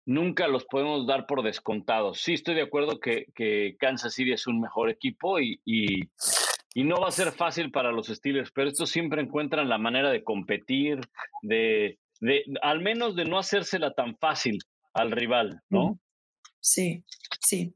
nunca 0.06 0.48
los 0.48 0.66
podemos 0.66 1.08
dar 1.08 1.26
por 1.26 1.44
descontados. 1.44 2.22
Sí, 2.22 2.34
estoy 2.34 2.56
de 2.56 2.62
acuerdo 2.62 3.00
que, 3.00 3.76
Kansas 3.80 4.14
City 4.14 4.34
es 4.34 4.48
un 4.48 4.62
mejor 4.62 4.90
equipo 4.90 5.40
y, 5.40 5.60
no 6.76 6.98
va 6.98 7.08
a 7.08 7.12
ser 7.12 7.32
fácil 7.32 7.72
para 7.72 7.92
los 7.92 8.08
Steelers, 8.08 8.52
pero 8.52 8.70
estos 8.70 8.90
siempre 8.90 9.22
encuentran 9.22 9.70
la 9.70 9.78
manera 9.78 10.12
de 10.12 10.24
competir, 10.24 11.00
de, 11.42 11.98
al 12.62 12.82
menos 12.82 13.16
de 13.16 13.26
no 13.26 13.40
hacérsela 13.40 13.94
tan 13.94 14.18
fácil 14.18 14.60
al 14.94 15.12
rival, 15.12 15.62
¿no? 15.70 16.00
Sí, 16.60 17.04
sí. 17.40 17.74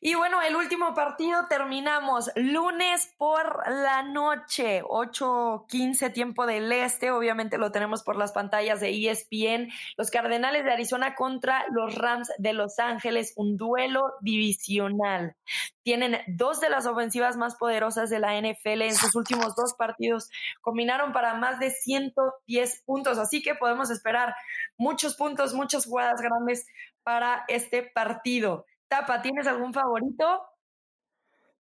Y 0.00 0.14
bueno, 0.14 0.42
el 0.42 0.56
último 0.56 0.94
partido 0.94 1.46
terminamos 1.48 2.30
lunes 2.36 3.14
por 3.16 3.62
la 3.68 4.02
noche, 4.02 4.82
8:15 4.82 6.10
tiempo 6.12 6.46
del 6.46 6.70
este. 6.72 7.10
Obviamente 7.10 7.58
lo 7.58 7.72
tenemos 7.72 8.02
por 8.02 8.16
las 8.16 8.32
pantallas 8.32 8.80
de 8.80 8.90
ESPN. 8.90 9.70
Los 9.96 10.10
Cardenales 10.10 10.64
de 10.64 10.72
Arizona 10.72 11.14
contra 11.14 11.64
los 11.70 11.94
Rams 11.94 12.30
de 12.38 12.52
Los 12.52 12.78
Ángeles, 12.78 13.32
un 13.36 13.56
duelo 13.56 14.14
divisional. 14.20 15.36
Tienen 15.82 16.18
dos 16.28 16.60
de 16.60 16.68
las 16.68 16.86
ofensivas 16.86 17.36
más 17.36 17.56
poderosas 17.56 18.10
de 18.10 18.18
la 18.18 18.36
NFL 18.36 18.82
en 18.82 18.94
sus 18.94 19.14
últimos 19.14 19.54
dos 19.56 19.74
partidos. 19.74 20.30
Combinaron 20.60 21.12
para 21.12 21.34
más 21.34 21.58
de 21.58 21.70
110 21.70 22.82
puntos, 22.84 23.18
así 23.18 23.42
que 23.42 23.54
podemos 23.54 23.90
esperar 23.90 24.34
muchos 24.76 25.16
puntos, 25.16 25.54
muchas 25.54 25.86
jugadas 25.86 26.20
grandes 26.20 26.66
para 27.02 27.44
este 27.48 27.82
partido. 27.82 28.66
Tapa, 28.90 29.22
¿tienes 29.22 29.46
algún 29.46 29.72
favorito? 29.72 30.24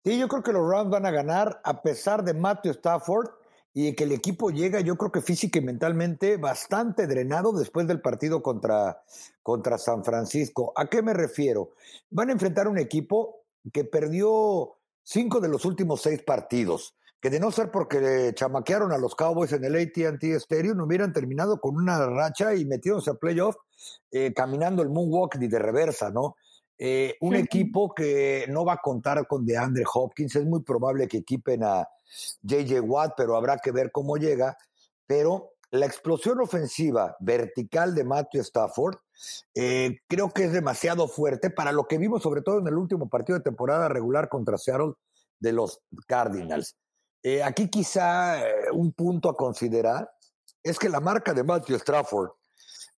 Sí, 0.05 0.21
yo 0.21 0.29
creo 0.29 0.41
que 0.45 0.53
los 0.53 0.71
Rams 0.71 0.89
van 0.89 1.05
a 1.05 1.11
ganar 1.11 1.61
a 1.65 1.83
pesar 1.83 2.23
de 2.23 2.33
Matthew 2.33 2.71
Stafford 2.71 3.31
y 3.75 3.93
que 3.97 4.05
el 4.05 4.13
equipo 4.13 4.51
llega, 4.51 4.79
yo 4.81 4.97
creo 4.97 5.11
que 5.11 5.21
física 5.21 5.59
y 5.59 5.63
mentalmente 5.63 6.37
bastante 6.37 7.09
drenado 7.09 7.51
después 7.51 7.89
del 7.89 8.01
partido 8.01 8.41
contra, 8.41 9.03
contra 9.43 9.79
San 9.79 10.05
Francisco. 10.05 10.73
¿A 10.77 10.87
qué 10.87 11.03
me 11.03 11.13
refiero? 11.13 11.73
Van 12.09 12.29
a 12.29 12.33
enfrentar 12.33 12.69
un 12.69 12.79
equipo 12.79 13.43
que 13.73 13.83
perdió 13.83 14.77
cinco 15.03 15.41
de 15.41 15.49
los 15.49 15.65
últimos 15.65 16.01
seis 16.01 16.23
partidos. 16.23 16.95
que 17.21 17.31
de 17.31 17.41
no 17.41 17.51
ser 17.51 17.73
porque 17.73 18.33
chamaquearon 18.33 18.93
a 18.93 18.99
los 18.99 19.17
Cowboys 19.17 19.53
en 19.53 19.65
el 19.65 19.75
ATT 19.75 20.23
Stadium, 20.37 20.81
hubieran 20.81 21.13
terminado 21.13 21.61
con 21.61 21.75
una 21.75 22.07
racha 22.07 22.55
y 22.55 22.65
metiéndose 22.65 23.11
a 23.11 23.15
playoff 23.15 23.57
eh, 24.13 24.33
caminando 24.33 24.83
el 24.83 24.89
moonwalk 24.89 25.35
ni 25.35 25.49
de 25.49 25.59
reversa, 25.59 26.11
¿no? 26.11 26.37
Eh, 26.79 27.17
un 27.21 27.35
equipo 27.35 27.93
que 27.93 28.47
no 28.49 28.65
va 28.65 28.75
a 28.75 28.81
contar 28.81 29.27
con 29.27 29.45
DeAndre 29.45 29.85
Hopkins, 29.93 30.37
es 30.37 30.45
muy 30.45 30.63
probable 30.63 31.09
que 31.09 31.19
equipen 31.19 31.65
a 31.65 31.89
JJ 32.43 32.81
Watt, 32.81 33.15
pero 33.17 33.37
habrá 33.37 33.59
que 33.59 33.73
ver 33.73 33.91
cómo 33.91 34.17
llega. 34.17 34.57
Pero 35.07 35.55
la 35.71 35.87
explosión 35.87 36.41
ofensiva 36.41 37.17
vertical 37.19 37.95
de 37.95 38.05
Matthew 38.05 38.43
Stafford 38.43 38.97
eh, 39.55 39.99
creo 40.07 40.31
que 40.31 40.45
es 40.45 40.53
demasiado 40.53 41.09
fuerte 41.09 41.51
para 41.51 41.73
lo 41.73 41.89
que 41.89 41.99
vimos, 41.99 42.23
sobre 42.23 42.43
todo 42.43 42.61
en 42.61 42.69
el 42.69 42.75
último 42.75 43.09
partido 43.09 43.39
de 43.39 43.45
temporada 43.45 43.89
regular 43.89 44.29
contra 44.29 44.57
Seattle 44.57 44.93
de 45.41 45.53
los 45.53 45.81
Cardinals. 46.07 46.77
Eh, 47.23 47.43
aquí 47.43 47.69
quizá 47.69 48.41
un 48.73 48.93
punto 48.93 49.29
a 49.29 49.37
considerar 49.37 50.09
es 50.63 50.79
que 50.79 50.89
la 50.89 51.01
marca 51.01 51.35
de 51.35 51.43
Matthew 51.43 51.77
Stafford 51.77 52.31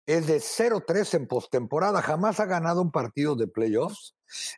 es 0.10 0.26
de 0.26 0.38
0-3 0.38 1.14
en 1.14 1.28
postemporada, 1.28 2.01
jamás 2.01 2.39
ha 2.39 2.47
ganado 2.47 2.82
un 2.82 2.91
partido 2.91 3.36
de 3.36 3.45
playoffs. 3.45 4.16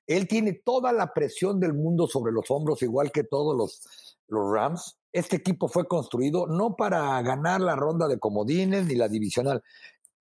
Él 0.07 0.25
tiene 0.25 0.53
toda 0.53 0.93
la 0.93 1.13
presión 1.13 1.59
del 1.59 1.73
mundo 1.73 2.07
sobre 2.07 2.31
los 2.31 2.49
hombros, 2.49 2.81
igual 2.83 3.11
que 3.11 3.25
todos 3.25 3.57
los, 3.57 4.17
los 4.29 4.49
Rams. 4.49 4.97
Este 5.11 5.35
equipo 5.35 5.67
fue 5.67 5.89
construido 5.89 6.47
no 6.47 6.77
para 6.77 7.21
ganar 7.21 7.59
la 7.59 7.75
ronda 7.75 8.07
de 8.07 8.17
comodines 8.17 8.85
ni 8.85 8.95
la 8.95 9.09
divisional, 9.09 9.61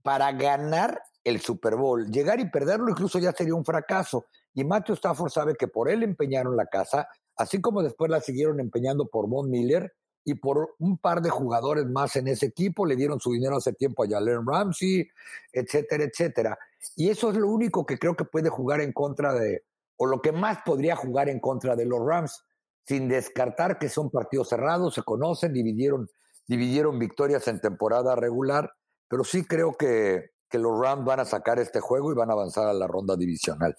para 0.02 0.32
ganar 0.32 1.00
el 1.22 1.40
Super 1.40 1.76
Bowl. 1.76 2.10
Llegar 2.10 2.40
y 2.40 2.50
perderlo 2.50 2.90
incluso 2.90 3.20
ya 3.20 3.30
sería 3.30 3.54
un 3.54 3.64
fracaso. 3.64 4.26
Y 4.52 4.64
Matthew 4.64 4.96
Stafford 4.96 5.30
sabe 5.30 5.54
que 5.54 5.68
por 5.68 5.88
él 5.88 6.02
empeñaron 6.02 6.56
la 6.56 6.66
casa, 6.66 7.06
así 7.36 7.60
como 7.60 7.84
después 7.84 8.10
la 8.10 8.20
siguieron 8.20 8.58
empeñando 8.58 9.06
por 9.06 9.28
Von 9.28 9.48
Miller 9.48 9.94
y 10.24 10.34
por 10.34 10.74
un 10.78 10.98
par 10.98 11.22
de 11.22 11.30
jugadores 11.30 11.86
más 11.86 12.16
en 12.16 12.28
ese 12.28 12.46
equipo, 12.46 12.86
le 12.86 12.96
dieron 12.96 13.20
su 13.20 13.32
dinero 13.32 13.56
hace 13.56 13.72
tiempo 13.72 14.04
a 14.04 14.08
Jalen 14.08 14.46
Ramsey, 14.46 15.08
etcétera, 15.52 16.04
etcétera. 16.04 16.58
Y 16.96 17.08
eso 17.08 17.30
es 17.30 17.36
lo 17.36 17.48
único 17.48 17.86
que 17.86 17.98
creo 17.98 18.16
que 18.16 18.24
puede 18.24 18.48
jugar 18.48 18.80
en 18.80 18.92
contra 18.92 19.32
de, 19.34 19.64
o 19.96 20.06
lo 20.06 20.20
que 20.20 20.32
más 20.32 20.58
podría 20.64 20.96
jugar 20.96 21.28
en 21.28 21.40
contra 21.40 21.76
de 21.76 21.86
los 21.86 22.00
Rams, 22.04 22.44
sin 22.86 23.08
descartar 23.08 23.78
que 23.78 23.88
son 23.88 24.10
partidos 24.10 24.48
cerrados, 24.48 24.94
se 24.94 25.02
conocen, 25.02 25.52
dividieron, 25.52 26.08
dividieron 26.46 26.98
victorias 26.98 27.46
en 27.48 27.60
temporada 27.60 28.16
regular, 28.16 28.72
pero 29.08 29.24
sí 29.24 29.44
creo 29.44 29.76
que, 29.76 30.30
que 30.48 30.58
los 30.58 30.78
Rams 30.78 31.04
van 31.04 31.20
a 31.20 31.24
sacar 31.24 31.58
este 31.58 31.80
juego 31.80 32.12
y 32.12 32.14
van 32.14 32.30
a 32.30 32.34
avanzar 32.34 32.66
a 32.66 32.72
la 32.72 32.86
ronda 32.86 33.16
divisional. 33.16 33.74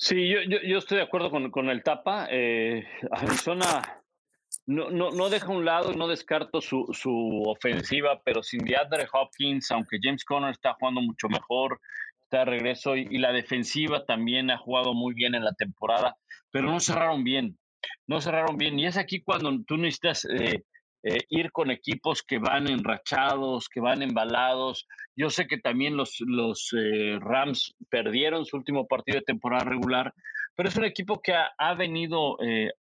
Sí, 0.00 0.28
yo, 0.28 0.38
yo, 0.64 0.78
estoy 0.78 0.98
de 0.98 1.02
acuerdo 1.02 1.28
con, 1.28 1.50
con 1.50 1.68
el 1.68 1.82
Tapa. 1.82 2.28
Eh, 2.30 2.84
Arizona 3.10 3.97
no, 4.68 4.90
no, 4.90 5.10
no 5.10 5.30
deja 5.30 5.48
un 5.48 5.64
lado 5.64 5.92
y 5.92 5.96
no 5.96 6.06
descarto 6.06 6.60
su, 6.60 6.86
su 6.92 7.42
ofensiva, 7.46 8.20
pero 8.22 8.42
sin 8.42 8.62
DeAndre 8.66 9.06
Hopkins, 9.10 9.70
aunque 9.70 9.98
James 10.00 10.26
Conner 10.26 10.50
está 10.50 10.74
jugando 10.74 11.00
mucho 11.00 11.26
mejor, 11.30 11.80
está 12.20 12.40
de 12.40 12.44
regreso 12.44 12.94
y, 12.94 13.16
la 13.16 13.32
defensiva 13.32 14.04
también 14.04 14.50
ha 14.50 14.58
jugado 14.58 14.92
muy 14.92 15.14
bien 15.14 15.34
en 15.34 15.42
la 15.42 15.54
temporada, 15.54 16.16
pero 16.50 16.70
no 16.70 16.80
cerraron 16.80 17.24
bien, 17.24 17.58
no 18.06 18.20
cerraron 18.20 18.58
bien. 18.58 18.78
Y 18.78 18.84
es 18.84 18.98
aquí 18.98 19.22
cuando 19.22 19.50
tú 19.66 19.78
necesitas 19.78 20.26
eh, 20.26 20.62
eh, 21.02 21.20
ir 21.30 21.50
con 21.50 21.70
equipos 21.70 22.22
que 22.22 22.38
van 22.38 22.68
enrachados, 22.68 23.70
que 23.70 23.80
van 23.80 24.02
embalados. 24.02 24.86
Yo 25.16 25.30
sé 25.30 25.46
que 25.46 25.56
también 25.56 25.96
los, 25.96 26.16
los 26.20 26.74
eh, 26.76 27.18
Rams 27.18 27.74
perdieron 27.88 28.44
su 28.44 28.58
último 28.58 28.86
partido 28.86 29.20
de 29.20 29.24
temporada 29.24 29.64
regular, 29.64 30.12
pero 30.54 30.68
es 30.68 30.76
un 30.76 30.84
equipo 30.84 31.22
que 31.22 31.32
ha, 31.34 31.74
venido 31.74 32.36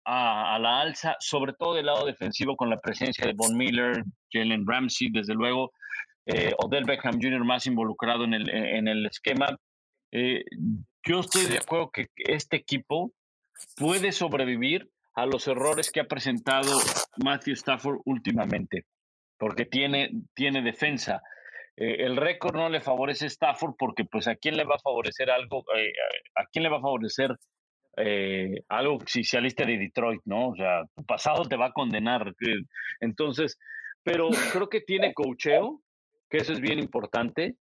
eh, 0.07 0.53
a, 0.53 0.59
la 0.59 0.81
alza, 0.81 1.15
sobre 1.19 1.53
todo 1.53 1.75
del 1.75 1.87
lado 1.87 2.05
defensivo, 2.05 2.55
con 2.55 2.69
la 2.69 2.79
presencia 2.79 3.25
de 3.25 3.33
Von 3.33 3.57
Miller, 3.57 4.03
Jalen 4.31 4.65
Ramsey, 4.65 5.09
desde 5.11 5.33
luego, 5.33 5.71
Odell 6.57 6.83
Beckham 6.83 7.21
Jr. 7.21 7.45
más 7.45 7.67
involucrado 7.67 8.25
en 8.25 8.33
el, 8.33 8.49
en 8.49 8.89
el 8.89 9.05
esquema. 9.05 9.47
yo 10.11 11.19
estoy 11.21 11.45
de 11.45 11.59
acuerdo 11.59 11.89
que 11.89 12.07
este 12.17 12.57
equipo 12.57 13.13
puede 13.77 14.11
sobrevivir 14.11 14.89
a 15.17 15.25
los 15.25 15.47
errores 15.47 15.91
que 15.91 15.99
ha 15.99 16.07
presentado 16.07 16.79
Matthew 17.17 17.53
Stafford 17.55 18.01
últimamente, 18.05 18.85
porque 19.39 19.65
tiene, 19.65 20.11
tiene 20.35 20.61
defensa. 20.61 21.21
Eh, 21.75 22.05
el 22.05 22.17
récord 22.17 22.55
no 22.55 22.69
le 22.69 22.81
favorece 22.81 23.25
a 23.25 23.27
Stafford 23.27 23.73
porque 23.79 24.05
pues 24.05 24.27
a 24.27 24.35
quién 24.35 24.55
le 24.55 24.63
va 24.63 24.75
a 24.75 24.79
favorecer 24.79 25.31
algo, 25.31 25.63
eh, 25.75 25.91
a 26.35 26.45
quién 26.51 26.63
le 26.63 26.69
va 26.69 26.77
a 26.77 26.81
favorecer 26.81 27.35
eh, 27.97 28.63
algo 28.69 28.99
si 29.05 29.23
saliste 29.23 29.65
de 29.65 29.77
Detroit, 29.77 30.21
¿no? 30.25 30.49
O 30.49 30.55
sea, 30.55 30.83
tu 30.95 31.03
pasado 31.05 31.43
te 31.45 31.57
va 31.57 31.67
a 31.67 31.73
condenar. 31.73 32.33
Entonces, 32.99 33.57
pero 34.03 34.29
creo 34.51 34.69
que 34.69 34.81
tiene 34.81 35.13
cocheo, 35.13 35.81
que 36.29 36.37
eso 36.37 36.53
es 36.53 36.61
bien 36.61 36.79
importante. 36.79 37.55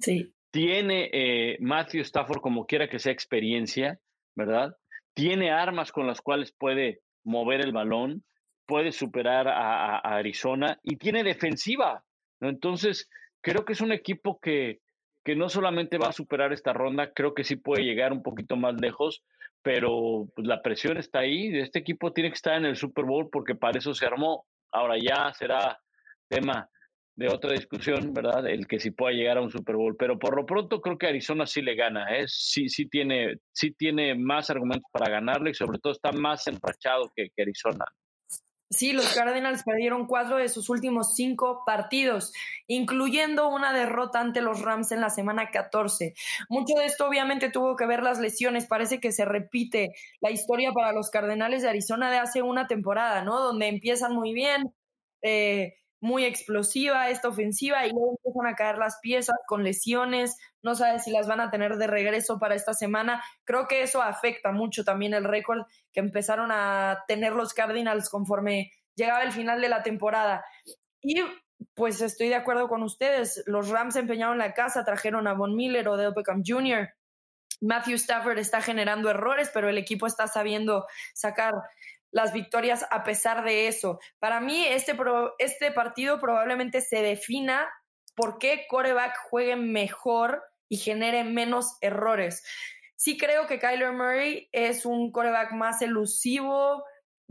Sí. 0.00 0.32
Tiene 0.50 1.56
Matthew 1.60 2.02
Stafford 2.02 2.40
como 2.40 2.66
quiera 2.66 2.88
que 2.88 2.98
sea 2.98 3.12
experiencia, 3.12 3.98
¿verdad? 4.36 4.76
tiene 5.14 5.50
armas 5.50 5.92
con 5.92 6.06
las 6.06 6.20
cuales 6.20 6.52
puede 6.52 7.00
mover 7.22 7.60
el 7.60 7.72
balón, 7.72 8.24
puede 8.66 8.92
superar 8.92 9.48
a, 9.48 9.98
Arizona 9.98 10.78
y 10.82 10.96
tiene 10.96 11.22
defensiva. 11.22 12.04
Entonces, 12.40 13.08
creo 13.40 13.64
que 13.64 13.72
es 13.72 13.80
un 13.80 13.92
equipo 13.92 14.38
que, 14.40 14.80
que 15.24 15.36
no 15.36 15.48
solamente 15.48 15.98
va 15.98 16.08
a 16.08 16.12
superar 16.12 16.52
esta 16.52 16.72
ronda, 16.72 17.12
creo 17.14 17.34
que 17.34 17.44
sí 17.44 17.56
puede 17.56 17.84
llegar 17.84 18.12
un 18.12 18.22
poquito 18.22 18.56
más 18.56 18.74
lejos, 18.80 19.22
pero 19.64 20.28
pues, 20.36 20.46
la 20.46 20.60
presión 20.60 20.98
está 20.98 21.20
ahí. 21.20 21.58
Este 21.58 21.78
equipo 21.78 22.12
tiene 22.12 22.28
que 22.28 22.36
estar 22.36 22.54
en 22.54 22.66
el 22.66 22.76
Super 22.76 23.06
Bowl 23.06 23.30
porque 23.32 23.54
para 23.54 23.78
eso 23.78 23.94
se 23.94 24.04
armó. 24.04 24.46
Ahora 24.70 24.96
ya 24.98 25.32
será 25.32 25.80
tema 26.28 26.68
de 27.16 27.28
otra 27.28 27.52
discusión, 27.52 28.12
¿verdad? 28.12 28.46
El 28.46 28.66
que 28.66 28.78
sí 28.78 28.90
pueda 28.90 29.14
llegar 29.14 29.38
a 29.38 29.40
un 29.40 29.50
Super 29.50 29.76
Bowl, 29.76 29.96
pero 29.96 30.18
por 30.18 30.36
lo 30.36 30.44
pronto 30.44 30.82
creo 30.82 30.98
que 30.98 31.06
Arizona 31.06 31.46
sí 31.46 31.62
le 31.62 31.76
gana, 31.76 32.14
¿eh? 32.14 32.24
sí, 32.26 32.68
sí, 32.68 32.88
tiene, 32.88 33.36
sí 33.52 33.72
tiene 33.72 34.16
más 34.16 34.50
argumentos 34.50 34.90
para 34.92 35.10
ganarle 35.10 35.50
y 35.50 35.54
sobre 35.54 35.78
todo 35.78 35.92
está 35.92 36.12
más 36.12 36.46
enrachado 36.46 37.10
que, 37.14 37.30
Arizona. 37.40 37.84
Sí, 38.74 38.92
los 38.92 39.14
Cardinals 39.14 39.62
perdieron 39.62 40.06
cuatro 40.06 40.36
de 40.36 40.48
sus 40.48 40.68
últimos 40.68 41.14
cinco 41.14 41.62
partidos, 41.64 42.32
incluyendo 42.66 43.48
una 43.48 43.72
derrota 43.72 44.20
ante 44.20 44.40
los 44.40 44.62
Rams 44.62 44.90
en 44.90 45.00
la 45.00 45.10
semana 45.10 45.50
14. 45.50 46.14
Mucho 46.48 46.74
de 46.74 46.86
esto 46.86 47.06
obviamente 47.06 47.50
tuvo 47.50 47.76
que 47.76 47.86
ver 47.86 48.02
las 48.02 48.18
lesiones. 48.18 48.66
Parece 48.66 48.98
que 49.00 49.12
se 49.12 49.24
repite 49.24 49.94
la 50.20 50.30
historia 50.32 50.72
para 50.72 50.92
los 50.92 51.10
Cardenales 51.10 51.62
de 51.62 51.68
Arizona 51.68 52.10
de 52.10 52.18
hace 52.18 52.42
una 52.42 52.66
temporada, 52.66 53.22
¿no? 53.22 53.38
Donde 53.40 53.68
empiezan 53.68 54.12
muy 54.12 54.32
bien, 54.32 54.74
eh, 55.22 55.74
muy 56.04 56.26
explosiva 56.26 57.08
esta 57.08 57.28
ofensiva 57.28 57.86
y 57.86 57.90
luego 57.90 58.18
empiezan 58.18 58.46
a 58.46 58.54
caer 58.54 58.76
las 58.76 58.98
piezas 59.00 59.36
con 59.46 59.64
lesiones, 59.64 60.36
no 60.62 60.74
sabes 60.74 61.04
si 61.04 61.10
las 61.10 61.26
van 61.26 61.40
a 61.40 61.50
tener 61.50 61.76
de 61.76 61.86
regreso 61.86 62.38
para 62.38 62.54
esta 62.54 62.74
semana. 62.74 63.24
Creo 63.44 63.66
que 63.66 63.82
eso 63.82 64.02
afecta 64.02 64.52
mucho 64.52 64.84
también 64.84 65.14
el 65.14 65.24
récord 65.24 65.62
que 65.92 66.00
empezaron 66.00 66.50
a 66.52 67.04
tener 67.08 67.32
los 67.32 67.54
Cardinals 67.54 68.10
conforme 68.10 68.70
llegaba 68.94 69.22
el 69.22 69.32
final 69.32 69.62
de 69.62 69.70
la 69.70 69.82
temporada. 69.82 70.44
Y 71.00 71.22
pues 71.72 72.02
estoy 72.02 72.28
de 72.28 72.34
acuerdo 72.34 72.68
con 72.68 72.82
ustedes, 72.82 73.42
los 73.46 73.70
Rams 73.70 73.96
empeñaron 73.96 74.36
la 74.36 74.52
casa, 74.52 74.84
trajeron 74.84 75.26
a 75.26 75.32
Von 75.32 75.56
Miller 75.56 75.88
o 75.88 75.96
de 75.96 76.10
Beckham 76.10 76.42
Jr. 76.46 76.90
Matthew 77.62 77.94
Stafford 77.94 78.38
está 78.38 78.60
generando 78.60 79.08
errores, 79.08 79.50
pero 79.54 79.70
el 79.70 79.78
equipo 79.78 80.06
está 80.06 80.26
sabiendo 80.26 80.86
sacar 81.14 81.54
las 82.14 82.32
victorias 82.32 82.86
a 82.90 83.02
pesar 83.02 83.42
de 83.44 83.66
eso. 83.66 83.98
Para 84.20 84.40
mí, 84.40 84.64
este, 84.64 84.96
este 85.38 85.72
partido 85.72 86.20
probablemente 86.20 86.80
se 86.80 87.02
defina 87.02 87.68
por 88.14 88.38
qué 88.38 88.66
coreback 88.68 89.18
juegue 89.28 89.56
mejor 89.56 90.44
y 90.68 90.76
genere 90.76 91.24
menos 91.24 91.76
errores. 91.80 92.44
Sí 92.94 93.18
creo 93.18 93.48
que 93.48 93.58
Kyler 93.58 93.92
Murray 93.92 94.48
es 94.52 94.86
un 94.86 95.10
coreback 95.10 95.52
más 95.54 95.82
elusivo, 95.82 96.84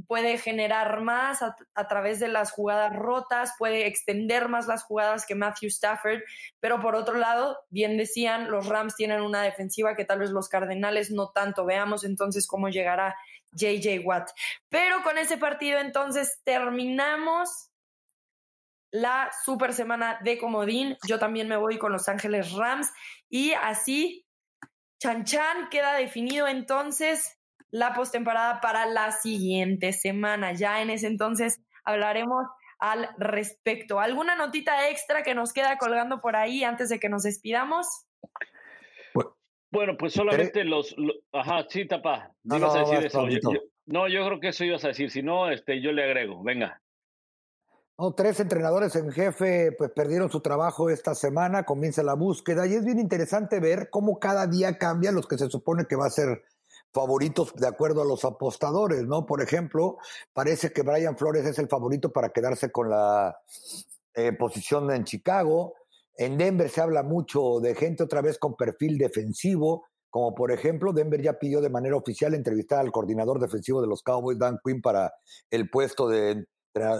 puede 0.05 0.37
generar 0.37 0.99
más 0.99 1.41
a, 1.41 1.55
a, 1.75 1.87
través 1.87 2.19
de 2.19 2.27
las 2.27 2.51
jugadas 2.51 2.93
rotas, 2.93 3.53
puede 3.57 3.87
extender 3.87 4.49
más 4.49 4.67
las 4.67 4.83
jugadas 4.83 5.25
que 5.25 5.35
Matthew 5.35 5.69
Stafford, 5.69 6.19
pero 6.59 6.81
por 6.81 6.95
otro 6.95 7.15
lado, 7.15 7.57
bien 7.69 7.95
decían, 7.95 8.51
los 8.51 8.67
Rams 8.67 8.97
tienen 8.97 9.21
una 9.21 9.43
defensiva 9.43 9.95
que 9.95 10.03
tal 10.03 10.19
vez 10.19 10.31
los 10.31 10.49
Cardenales 10.49 11.09
no 11.09 11.29
tanto. 11.29 11.65
Veamos 11.65 12.03
entonces 12.03 12.47
cómo 12.47 12.67
llegará 12.67 13.15
JJ 13.53 13.99
Watt. 14.03 14.29
Pero 14.69 15.03
con 15.03 15.17
ese 15.17 15.37
partido 15.37 15.79
entonces 15.79 16.41
terminamos 16.43 17.69
la 18.91 19.31
super 19.43 19.73
semana 19.73 20.19
de 20.23 20.37
Comodín. 20.37 20.97
Yo 21.07 21.17
también 21.19 21.47
me 21.47 21.57
voy 21.57 21.77
con 21.77 21.91
Los 21.91 22.07
Ángeles 22.07 22.51
Rams 22.53 22.91
y 23.29 23.53
así 23.53 24.25
Chan 24.99 25.25
Chan 25.25 25.69
queda 25.69 25.93
definido 25.95 26.47
entonces 26.47 27.39
la 27.71 27.93
postemporada 27.93 28.61
para 28.61 28.85
la 28.85 29.11
siguiente 29.11 29.93
semana. 29.93 30.53
Ya 30.53 30.81
en 30.81 30.91
ese 30.91 31.07
entonces 31.07 31.59
hablaremos 31.83 32.45
al 32.77 33.09
respecto. 33.17 33.99
¿Alguna 33.99 34.35
notita 34.35 34.89
extra 34.89 35.23
que 35.23 35.33
nos 35.33 35.53
queda 35.53 35.77
colgando 35.77 36.21
por 36.21 36.35
ahí 36.35 36.63
antes 36.63 36.89
de 36.89 36.99
que 36.99 37.09
nos 37.09 37.23
despidamos? 37.23 37.87
Bueno, 39.73 39.97
pues 39.97 40.13
solamente 40.13 40.63
los, 40.63 40.95
Ajá, 41.31 41.65
sí, 41.67 41.87
tapa. 41.87 42.31
No, 42.43 42.59
no, 42.59 42.71
a 42.71 42.79
decir 42.79 43.07
eso. 43.07 43.27
No, 43.87 44.07
yo 44.07 44.23
creo 44.27 44.39
que 44.39 44.49
eso 44.49 44.63
ibas 44.63 44.85
a 44.85 44.89
decir. 44.89 45.09
Si 45.09 45.23
no, 45.23 45.49
este, 45.49 45.81
yo 45.81 45.91
le 45.91 46.03
agrego. 46.03 46.43
Venga. 46.43 46.79
No, 47.97 48.13
tres 48.13 48.39
entrenadores 48.39 48.95
en 48.95 49.11
jefe 49.11 49.71
pues 49.75 49.89
perdieron 49.89 50.29
su 50.29 50.41
trabajo 50.41 50.91
esta 50.91 51.15
semana, 51.15 51.63
comienza 51.63 52.03
la 52.03 52.13
búsqueda 52.13 52.67
y 52.67 52.73
es 52.73 52.85
bien 52.85 52.99
interesante 52.99 53.59
ver 53.59 53.89
cómo 53.89 54.19
cada 54.19 54.45
día 54.45 54.77
cambian 54.77 55.15
los 55.15 55.27
que 55.27 55.39
se 55.39 55.49
supone 55.49 55.85
que 55.89 55.95
va 55.95 56.05
a 56.05 56.11
ser 56.11 56.43
favoritos 56.91 57.55
de 57.55 57.67
acuerdo 57.67 58.03
a 58.03 58.05
los 58.05 58.25
apostadores, 58.25 59.03
¿no? 59.07 59.25
Por 59.25 59.41
ejemplo, 59.41 59.97
parece 60.33 60.71
que 60.71 60.83
Brian 60.83 61.17
Flores 61.17 61.45
es 61.45 61.57
el 61.57 61.67
favorito 61.67 62.11
para 62.11 62.29
quedarse 62.29 62.71
con 62.71 62.91
la 62.91 63.39
eh, 64.13 64.33
posición 64.33 64.91
en 64.91 65.03
Chicago. 65.03 65.73
En 66.15 66.37
Denver 66.37 66.69
se 66.69 66.81
habla 66.81 67.03
mucho 67.03 67.59
de 67.59 67.75
gente 67.75 68.03
otra 68.03 68.21
vez 68.21 68.37
con 68.37 68.55
perfil 68.55 68.97
defensivo, 68.97 69.85
como 70.13 70.35
por 70.35 70.51
ejemplo, 70.51 70.93
Denver 70.93 71.19
ya 71.23 71.39
pidió 71.39 71.59
de 71.59 71.71
manera 71.71 71.95
oficial 71.95 72.35
entrevistar 72.35 72.79
al 72.79 72.91
coordinador 72.91 73.39
defensivo 73.39 73.81
de 73.81 73.87
los 73.87 74.03
Cowboys, 74.03 74.37
Dan 74.37 74.59
Quinn, 74.63 74.79
para 74.79 75.11
el 75.49 75.71
puesto 75.71 76.07
de 76.07 76.45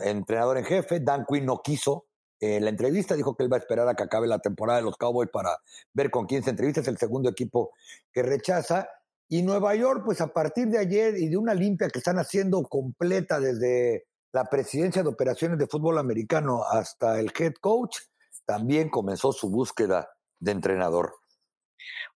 entrenador 0.03 0.57
en 0.57 0.65
jefe. 0.65 0.99
Dan 0.99 1.23
Quinn 1.29 1.45
no 1.45 1.61
quiso 1.63 2.07
eh, 2.39 2.59
la 2.59 2.71
entrevista, 2.71 3.15
dijo 3.15 3.35
que 3.35 3.43
él 3.43 3.53
va 3.53 3.57
a 3.57 3.59
esperar 3.59 3.87
a 3.87 3.93
que 3.93 4.01
acabe 4.01 4.25
la 4.25 4.39
temporada 4.39 4.79
de 4.79 4.85
los 4.85 4.97
Cowboys 4.97 5.29
para 5.31 5.55
ver 5.93 6.09
con 6.09 6.25
quién 6.25 6.41
se 6.41 6.49
entrevista. 6.49 6.81
Es 6.81 6.87
el 6.87 6.97
segundo 6.97 7.29
equipo 7.29 7.69
que 8.11 8.23
rechaza. 8.23 8.89
Y 9.29 9.43
Nueva 9.43 9.75
York, 9.75 10.01
pues 10.03 10.19
a 10.19 10.33
partir 10.33 10.69
de 10.69 10.79
ayer 10.79 11.15
y 11.15 11.29
de 11.29 11.37
una 11.37 11.53
limpia 11.53 11.89
que 11.89 11.99
están 11.99 12.17
haciendo 12.17 12.63
completa 12.63 13.39
desde 13.39 14.05
la 14.31 14.45
presidencia 14.45 15.03
de 15.03 15.09
operaciones 15.09 15.59
de 15.59 15.67
fútbol 15.67 15.99
americano 15.99 16.63
hasta 16.63 17.19
el 17.19 17.31
head 17.37 17.53
coach, 17.61 17.97
también 18.45 18.89
comenzó 18.89 19.31
su 19.31 19.49
búsqueda 19.49 20.09
de 20.39 20.51
entrenador. 20.51 21.15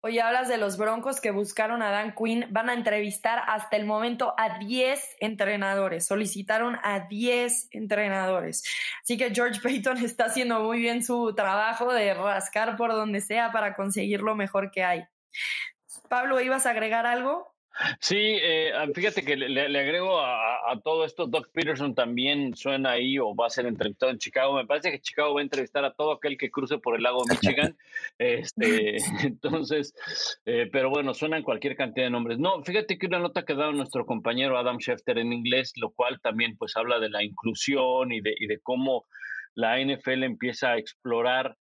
Oye, 0.00 0.20
hablas 0.20 0.48
de 0.48 0.58
los 0.58 0.76
Broncos 0.76 1.20
que 1.20 1.30
buscaron 1.30 1.82
a 1.82 1.90
Dan 1.90 2.14
Quinn. 2.14 2.46
Van 2.50 2.68
a 2.68 2.74
entrevistar 2.74 3.42
hasta 3.46 3.76
el 3.76 3.86
momento 3.86 4.34
a 4.36 4.58
10 4.58 5.16
entrenadores. 5.20 6.06
Solicitaron 6.06 6.78
a 6.82 7.08
10 7.08 7.68
entrenadores. 7.72 8.62
Así 9.02 9.16
que 9.16 9.34
George 9.34 9.60
Payton 9.62 9.98
está 9.98 10.26
haciendo 10.26 10.60
muy 10.60 10.78
bien 10.78 11.02
su 11.02 11.34
trabajo 11.34 11.92
de 11.92 12.14
rascar 12.14 12.76
por 12.76 12.92
donde 12.92 13.20
sea 13.20 13.50
para 13.50 13.74
conseguir 13.74 14.20
lo 14.20 14.36
mejor 14.36 14.70
que 14.70 14.84
hay. 14.84 15.04
Pablo, 16.08 16.40
¿ibas 16.40 16.66
a 16.66 16.70
agregar 16.70 17.06
algo? 17.06 17.55
Sí, 18.00 18.16
eh, 18.18 18.72
ah, 18.74 18.86
fíjate 18.94 19.22
que 19.22 19.36
le, 19.36 19.78
agrego 19.78 20.20
a, 20.20 20.80
todo 20.82 21.04
esto, 21.04 21.26
Doc 21.26 21.50
Peterson 21.52 21.94
también 21.94 22.54
suena 22.56 22.92
ahí 22.92 23.18
o 23.18 23.34
va 23.34 23.46
a 23.46 23.50
ser 23.50 23.66
entrevistado 23.66 24.10
en 24.10 24.18
Chicago. 24.18 24.54
Me 24.54 24.66
parece 24.66 24.90
que 24.90 25.00
Chicago 25.00 25.34
va 25.34 25.40
a 25.40 25.42
entrevistar 25.42 25.84
a 25.84 25.92
todo 25.92 26.12
aquel 26.12 26.38
que 26.38 26.50
cruce 26.50 26.78
por 26.78 26.96
el 26.96 27.02
lago 27.02 27.22
Michigan. 27.28 27.76
este, 28.18 28.96
entonces, 29.24 29.94
eh, 30.46 30.68
pero 30.72 30.90
bueno, 30.90 31.12
suenan 31.12 31.42
cualquier 31.42 31.76
cantidad 31.76 32.06
de 32.06 32.10
nombres. 32.10 32.38
No, 32.38 32.62
fíjate 32.62 32.98
que 32.98 33.06
una 33.06 33.18
nota 33.18 33.44
que 33.44 33.52
ha 33.52 33.56
dado 33.56 33.72
nuestro 33.72 34.06
compañero 34.06 34.58
Adam 34.58 34.78
Schefter 34.78 35.18
en 35.18 35.32
inglés, 35.32 35.72
lo 35.76 35.90
cual 35.90 36.20
también 36.22 36.56
pues 36.56 36.76
habla 36.76 36.98
de 36.98 37.10
la 37.10 37.22
inclusión 37.22 38.12
y 38.12 38.20
de, 38.20 38.34
y 38.38 38.46
de 38.46 38.58
cómo 38.60 39.06
la 39.54 39.78
NFL 39.80 40.22
empieza 40.22 40.72
a 40.72 40.78
explorar 40.78 41.56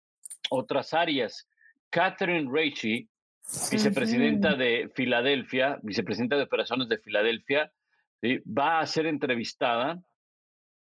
otras 0.50 0.94
áreas. 0.94 1.48
Catherine 1.90 2.48
Raichi, 2.50 3.08
vicepresidenta 3.70 4.54
de 4.54 4.90
Filadelfia, 4.94 5.78
vicepresidenta 5.82 6.36
de 6.36 6.44
operaciones 6.44 6.88
de 6.88 6.98
Filadelfia, 6.98 7.72
va 8.46 8.80
a 8.80 8.86
ser 8.86 9.06
entrevistada 9.06 10.00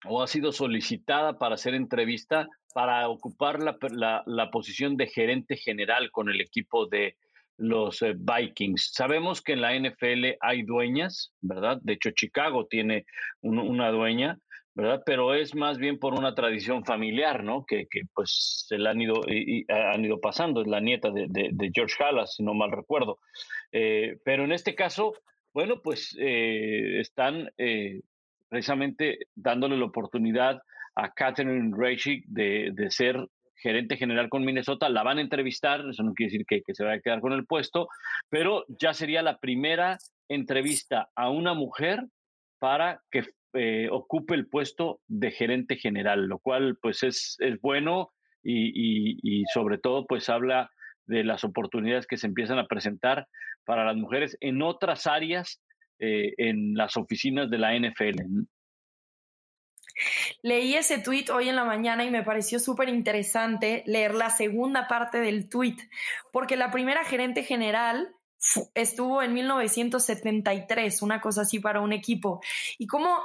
o 0.06 0.22
ha 0.22 0.28
sido 0.28 0.52
solicitada 0.52 1.38
para 1.40 1.58
ser 1.58 1.74
entrevista 1.74 2.48
para 2.74 3.08
ocupar 3.08 3.60
la, 3.62 4.24
la, 4.26 4.52
posición 4.52 4.98
de 4.98 5.08
gerente 5.08 5.58
general 5.58 6.12
con 6.12 6.30
el 6.30 6.42
equipo 6.42 6.88
de 6.88 7.16
los 7.58 8.02
eh, 8.02 8.16
Vikings. 8.18 8.92
Sabemos 8.94 9.42
que 9.42 9.54
en 9.54 9.62
la 9.62 9.78
NFL 9.78 10.38
hay 10.42 10.64
dueñas, 10.64 11.34
¿verdad? 11.42 11.80
De 11.82 11.94
hecho, 11.94 12.12
Chicago 12.12 12.66
tiene 12.68 13.06
una 13.42 13.90
dueña, 13.92 14.40
¿verdad? 14.76 15.04
Pero 15.06 15.36
es 15.36 15.54
más 15.56 15.78
bien 15.78 16.00
por 16.00 16.14
una 16.14 16.34
tradición 16.34 16.84
familiar, 16.84 17.44
¿no? 17.44 17.66
Que, 17.66 17.88
que 17.90 18.02
pues 18.14 18.66
se 18.68 18.78
la 18.78 18.92
han 18.92 19.02
ido, 19.02 19.22
han 19.70 20.04
ido 20.04 20.20
pasando, 20.20 20.62
es 20.62 20.68
la 20.68 20.80
nieta 20.80 21.12
de, 21.12 21.28
de, 21.30 21.72
George 21.74 22.04
Halas, 22.04 22.36
si 22.36 22.44
no 22.44 22.54
mal 22.54 22.72
recuerdo. 22.72 23.20
Eh, 23.72 24.18
pero 24.26 24.44
en 24.44 24.52
este 24.52 24.74
caso, 24.74 25.14
bueno, 25.54 25.82
pues 25.82 26.16
eh, 26.20 27.00
están 27.00 27.52
eh, 27.58 28.02
precisamente 28.50 29.20
dándole 29.36 29.78
la 29.78 29.86
oportunidad 29.86 30.62
a 30.96 31.12
Catherine 31.12 31.74
Reichig 31.76 32.24
de, 32.28 32.72
de, 32.74 32.90
ser 32.90 33.28
gerente 33.56 33.96
general 33.96 34.30
con 34.30 34.44
Minnesota, 34.44 34.90
la 34.90 35.04
van 35.04 35.20
a 35.20 35.22
entrevistar, 35.22 35.84
eso 35.88 36.04
no 36.04 36.14
quiere 36.14 36.32
decir 36.32 36.46
que, 36.46 36.62
que 36.62 36.76
se 36.76 36.84
vaya 36.84 36.98
a 36.98 37.02
quedar 37.02 37.22
con 37.22 37.34
el 37.34 37.46
puesto, 37.46 37.88
pero 38.30 38.66
ya 38.68 38.94
sería 38.94 39.22
la 39.22 39.40
primera 39.40 39.98
entrevista 40.28 41.10
a 41.16 41.30
una 41.30 41.54
mujer 41.54 42.04
para 42.60 43.02
que 43.10 43.24
eh, 43.54 43.88
ocupe 43.92 44.36
el 44.36 44.48
puesto 44.48 45.00
de 45.08 45.32
gerente 45.32 45.76
general, 45.78 46.26
lo 46.26 46.40
cual 46.40 46.78
pues 46.82 47.04
es, 47.04 47.38
es 47.40 47.60
bueno 47.62 48.12
y, 48.44 49.44
sobre 49.54 49.78
todo 49.78 50.06
pues 50.06 50.28
habla 50.30 50.72
de 51.06 51.24
las 51.24 51.44
oportunidades 51.44 52.08
que 52.08 52.18
se 52.18 52.28
empiezan 52.28 52.60
a 52.60 52.68
presentar 52.68 53.28
para 53.66 53.86
las 53.86 53.96
mujeres 53.96 54.38
en 54.42 54.62
otras 54.62 55.08
áreas 55.08 55.62
eh, 56.00 56.34
en 56.38 56.74
las 56.74 56.98
oficinas 56.98 57.50
de 57.50 57.58
la 57.58 57.78
NFL. 57.78 58.46
Leí 60.42 60.74
ese 60.76 61.00
tweet 61.00 61.26
hoy 61.32 61.50
en 61.50 61.56
la 61.56 61.64
mañana 61.64 62.04
y 62.04 62.12
me 62.12 62.24
pareció 62.24 62.60
súper 62.60 62.90
interesante 62.90 63.84
leer 63.86 64.16
la 64.16 64.30
segunda 64.30 64.88
parte 64.88 65.20
del 65.20 65.48
tweet, 65.48 65.78
porque 66.32 66.58
la 66.58 66.72
primera 66.72 67.06
gerente 67.06 67.44
general 67.44 68.10
estuvo 68.74 69.22
en 69.22 69.34
1973, 69.34 71.02
una 71.02 71.22
cosa 71.22 71.42
así 71.42 71.60
para 71.60 71.82
un 71.82 71.94
equipo. 71.94 72.42
Y 72.78 72.88
cómo 72.88 73.18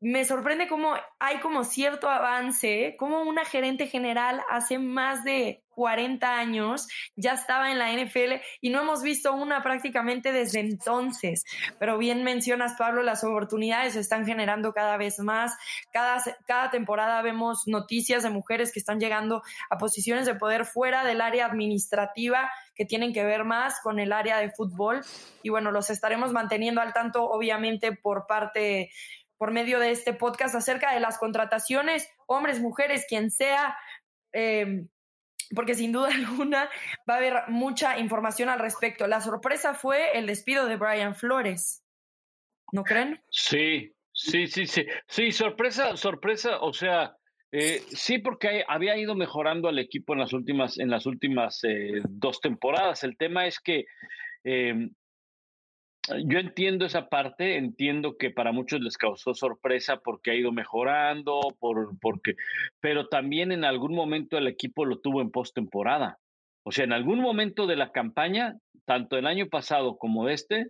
me 0.00 0.24
sorprende 0.24 0.68
cómo 0.68 0.94
hay 1.18 1.40
como 1.40 1.64
cierto 1.64 2.08
avance, 2.08 2.96
como 2.98 3.22
una 3.22 3.44
gerente 3.44 3.86
general 3.86 4.40
hace 4.48 4.78
más 4.78 5.24
de 5.24 5.64
40 5.78 6.36
años 6.36 6.88
ya 7.14 7.34
estaba 7.34 7.70
en 7.70 7.78
la 7.78 7.92
NFL 7.92 8.42
y 8.60 8.70
no 8.70 8.80
hemos 8.80 9.00
visto 9.00 9.32
una 9.32 9.62
prácticamente 9.62 10.32
desde 10.32 10.58
entonces. 10.58 11.44
Pero 11.78 11.98
bien 11.98 12.24
mencionas, 12.24 12.74
Pablo, 12.76 13.04
las 13.04 13.22
oportunidades 13.22 13.92
se 13.92 14.00
están 14.00 14.26
generando 14.26 14.72
cada 14.72 14.96
vez 14.96 15.20
más. 15.20 15.56
Cada, 15.92 16.20
cada 16.48 16.70
temporada 16.70 17.22
vemos 17.22 17.68
noticias 17.68 18.24
de 18.24 18.30
mujeres 18.30 18.72
que 18.72 18.80
están 18.80 18.98
llegando 18.98 19.42
a 19.70 19.78
posiciones 19.78 20.26
de 20.26 20.34
poder 20.34 20.64
fuera 20.64 21.04
del 21.04 21.20
área 21.20 21.46
administrativa 21.46 22.50
que 22.74 22.84
tienen 22.84 23.12
que 23.12 23.24
ver 23.24 23.44
más 23.44 23.80
con 23.80 24.00
el 24.00 24.12
área 24.12 24.38
de 24.38 24.50
fútbol. 24.50 25.02
Y 25.44 25.50
bueno, 25.50 25.70
los 25.70 25.90
estaremos 25.90 26.32
manteniendo 26.32 26.80
al 26.80 26.92
tanto, 26.92 27.24
obviamente, 27.24 27.92
por 27.92 28.26
parte 28.26 28.90
por 29.38 29.52
medio 29.52 29.78
de 29.78 29.92
este 29.92 30.12
podcast 30.12 30.54
acerca 30.54 30.92
de 30.92 31.00
las 31.00 31.16
contrataciones, 31.16 32.10
hombres, 32.26 32.60
mujeres, 32.60 33.06
quien 33.08 33.30
sea, 33.30 33.78
em, 34.32 34.88
porque 35.54 35.74
sin 35.74 35.92
duda 35.92 36.08
alguna 36.14 36.68
va 37.08 37.14
a 37.14 37.16
haber 37.18 37.34
mucha 37.48 37.98
información 37.98 38.48
al 38.48 38.58
respecto. 38.58 39.06
La 39.06 39.20
sorpresa 39.20 39.74
fue 39.74 40.18
el 40.18 40.26
despido 40.26 40.66
de 40.66 40.76
Brian 40.76 41.14
Flores, 41.14 41.84
¿no 42.72 42.84
creen? 42.84 43.22
Sí, 43.30 43.94
sí, 44.12 44.48
sí, 44.48 44.66
sí. 44.66 44.84
Sí, 45.06 45.32
sorpresa, 45.32 45.96
sorpresa, 45.96 46.58
o 46.60 46.72
sea, 46.72 47.16
eh, 47.52 47.80
sí, 47.88 48.18
porque 48.18 48.64
había 48.66 48.98
ido 48.98 49.14
mejorando 49.14 49.68
al 49.68 49.78
equipo 49.78 50.12
en 50.12 50.18
las 50.18 50.32
últimas, 50.32 50.78
en 50.78 50.90
las 50.90 51.06
últimas 51.06 51.62
eh, 51.64 52.02
dos 52.08 52.40
temporadas. 52.40 53.04
El 53.04 53.16
tema 53.16 53.46
es 53.46 53.58
que 53.60 53.86
em, 54.44 54.90
yo 56.24 56.38
entiendo 56.38 56.84
esa 56.86 57.08
parte, 57.08 57.56
entiendo 57.56 58.16
que 58.16 58.30
para 58.30 58.52
muchos 58.52 58.80
les 58.80 58.96
causó 58.96 59.34
sorpresa 59.34 59.98
porque 59.98 60.30
ha 60.30 60.34
ido 60.34 60.52
mejorando, 60.52 61.40
por, 61.58 61.98
porque, 62.00 62.34
pero 62.80 63.08
también 63.08 63.52
en 63.52 63.64
algún 63.64 63.94
momento 63.94 64.38
el 64.38 64.46
equipo 64.46 64.84
lo 64.84 65.00
tuvo 65.00 65.20
en 65.20 65.30
postemporada. 65.30 66.18
O 66.64 66.72
sea, 66.72 66.84
en 66.84 66.92
algún 66.92 67.20
momento 67.20 67.66
de 67.66 67.76
la 67.76 67.92
campaña, 67.92 68.56
tanto 68.84 69.16
el 69.16 69.26
año 69.26 69.48
pasado 69.48 69.96
como 69.96 70.28
este, 70.28 70.66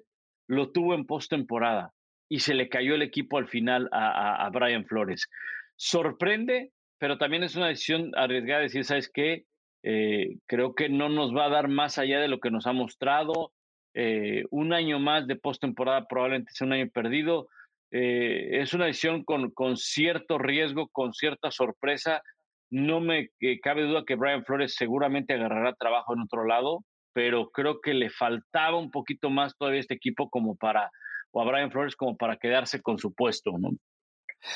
lo 0.47 0.70
tuvo 0.70 0.95
en 0.95 1.07
postemporada 1.07 1.93
y 2.28 2.41
se 2.41 2.55
le 2.55 2.68
cayó 2.68 2.95
el 2.95 3.03
equipo 3.03 3.39
al 3.39 3.49
final 3.49 3.89
a, 3.93 4.49
Brian 4.53 4.84
Flores. 4.84 5.28
Sorprende, 5.76 6.72
pero 6.99 7.18
también 7.18 7.43
es 7.43 7.57
una 7.57 7.68
decisión 7.68 8.12
arriesgada 8.16 8.62
decir, 8.62 8.84
¿sabes 8.84 9.11
qué? 9.12 9.45
Eh, 9.82 10.39
creo 10.47 10.74
que 10.74 10.89
no 10.89 11.09
nos 11.09 11.34
va 11.34 11.47
a 11.47 11.51
dar 11.51 11.68
más 11.68 11.99
allá 11.99 12.20
de 12.20 12.28
lo 12.28 12.41
que 12.41 12.51
nos 12.51 12.66
ha 12.66 12.72
mostrado 12.72 13.53
eh, 13.95 14.45
un 14.51 14.72
año 14.72 14.99
más 14.99 15.26
de 15.26 15.36
postemporada 15.36 16.07
probablemente 16.07 16.53
sea 16.53 16.66
un 16.66 16.72
año 16.74 16.89
perdido. 16.93 17.49
Eh, 17.91 18.61
es 18.61 18.74
una 18.74 18.86
decisión 18.86 19.24
con, 19.24 19.51
con, 19.51 19.76
cierto 19.76 20.39
riesgo, 20.39 20.89
con 20.89 21.12
cierta 21.12 21.51
sorpresa. 21.51 22.22
No 22.70 23.01
me 23.01 23.30
eh, 23.41 23.61
cabe 23.61 23.82
duda 23.82 24.05
que 24.07 24.16
Brian 24.16 24.45
Flores 24.45 24.74
seguramente 24.76 25.34
agarrará 25.34 25.74
trabajo 25.74 26.14
en 26.14 26.20
otro 26.20 26.45
lado, 26.45 26.84
pero 27.14 27.51
creo 27.51 27.80
que 27.80 27.95
le 27.95 28.11
faltaba 28.11 28.78
un 28.78 28.91
poquito 28.91 29.30
más 29.30 29.57
todavía 29.57 29.80
este 29.80 29.95
equipo 29.95 30.28
como 30.28 30.55
para, 30.57 30.91
o 31.32 31.41
a 31.41 31.47
Brian 31.47 31.72
Flores 31.72 31.97
como 31.97 32.16
para 32.16 32.36
quedarse 32.36 32.82
con 32.82 32.99
su 32.99 33.14
puesto, 33.14 33.53
¿no? 33.59 33.70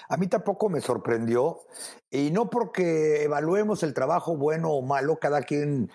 A 0.09 0.17
mí 0.17 0.29
tampoco 0.29 0.69
me 0.69 0.81
sorprendió, 0.81 1.59
y 2.09 2.31
no 2.31 2.49
porque 2.51 3.25
evaluemos 3.25 3.83
el 3.83 3.95
trabajo 3.95 4.37
bueno 4.37 4.71
o 4.71 4.83
malo, 4.83 5.17
cada 5.17 5.43
quien 5.43 5.91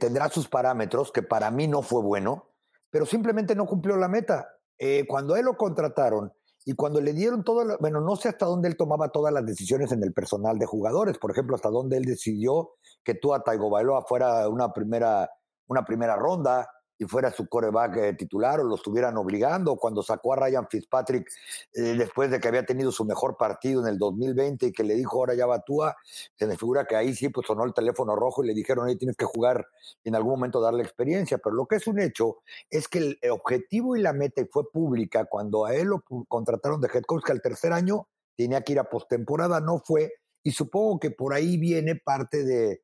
tendrá 0.00 0.28
sus 0.30 0.48
parámetros, 0.48 1.12
que 1.12 1.22
para 1.22 1.52
mí 1.52 1.68
no 1.68 1.82
fue 1.82 2.02
bueno, 2.02 2.49
pero 2.90 3.06
simplemente 3.06 3.54
no 3.54 3.66
cumplió 3.66 3.96
la 3.96 4.08
meta. 4.08 4.48
eh, 4.78 5.04
cuando 5.06 5.36
él 5.36 5.44
lo 5.44 5.56
contrataron 5.56 6.32
y 6.64 6.72
cuando 6.74 7.00
le 7.00 7.12
dieron 7.12 7.44
todo, 7.44 7.76
bueno, 7.80 8.00
no 8.00 8.16
sé 8.16 8.28
hasta 8.28 8.46
dónde 8.46 8.68
él 8.68 8.76
tomaba 8.76 9.08
todas 9.10 9.32
las 9.32 9.44
decisiones 9.44 9.92
en 9.92 10.02
el 10.02 10.12
personal 10.12 10.58
de 10.58 10.66
jugadores, 10.66 11.18
por 11.18 11.30
ejemplo, 11.30 11.56
hasta 11.56 11.68
dónde 11.68 11.96
él 11.96 12.04
decidió 12.04 12.72
que 13.04 13.14
tú 13.14 13.34
a 13.34 13.42
Taigo 13.42 13.70
Bailoa 13.70 14.04
fuera 14.06 14.48
una 14.48 14.72
primera, 14.72 15.30
una 15.66 15.84
primera 15.84 16.16
ronda, 16.16 16.68
y 17.00 17.06
fuera 17.06 17.32
su 17.32 17.48
coreback 17.48 17.96
eh, 17.96 18.12
titular 18.12 18.60
o 18.60 18.64
lo 18.64 18.74
estuvieran 18.74 19.16
obligando. 19.16 19.76
Cuando 19.76 20.02
sacó 20.02 20.34
a 20.34 20.36
Ryan 20.36 20.68
Fitzpatrick 20.68 21.26
eh, 21.72 21.94
después 21.96 22.30
de 22.30 22.38
que 22.38 22.46
había 22.46 22.66
tenido 22.66 22.92
su 22.92 23.06
mejor 23.06 23.38
partido 23.38 23.80
en 23.80 23.88
el 23.88 23.98
2020 23.98 24.66
y 24.66 24.72
que 24.72 24.84
le 24.84 24.94
dijo 24.94 25.16
ahora 25.16 25.34
ya 25.34 25.46
Batúa, 25.46 25.96
se 26.36 26.46
me 26.46 26.58
figura 26.58 26.84
que 26.84 26.96
ahí 26.96 27.14
sí 27.14 27.30
pues 27.30 27.46
sonó 27.46 27.64
el 27.64 27.72
teléfono 27.72 28.14
rojo 28.14 28.44
y 28.44 28.48
le 28.48 28.54
dijeron 28.54 28.86
ahí 28.86 28.96
tienes 28.96 29.16
que 29.16 29.24
jugar 29.24 29.66
y 30.04 30.10
en 30.10 30.14
algún 30.14 30.32
momento 30.32 30.60
darle 30.60 30.82
experiencia. 30.82 31.38
Pero 31.38 31.56
lo 31.56 31.64
que 31.64 31.76
es 31.76 31.86
un 31.86 31.98
hecho 31.98 32.42
es 32.68 32.86
que 32.86 32.98
el 32.98 33.18
objetivo 33.30 33.96
y 33.96 34.02
la 34.02 34.12
meta 34.12 34.42
fue 34.52 34.70
pública 34.70 35.24
cuando 35.24 35.64
a 35.64 35.74
él 35.74 35.86
lo 35.88 36.04
contrataron 36.28 36.82
de 36.82 36.90
head 36.92 37.04
coach 37.04 37.24
que 37.24 37.32
al 37.32 37.40
tercer 37.40 37.72
año 37.72 38.08
tenía 38.36 38.60
que 38.60 38.72
ir 38.72 38.78
a 38.78 38.90
postemporada, 38.90 39.60
no 39.60 39.78
fue 39.78 40.12
y 40.42 40.52
supongo 40.52 41.00
que 41.00 41.10
por 41.10 41.32
ahí 41.32 41.56
viene 41.56 41.96
parte 41.96 42.44
de, 42.44 42.82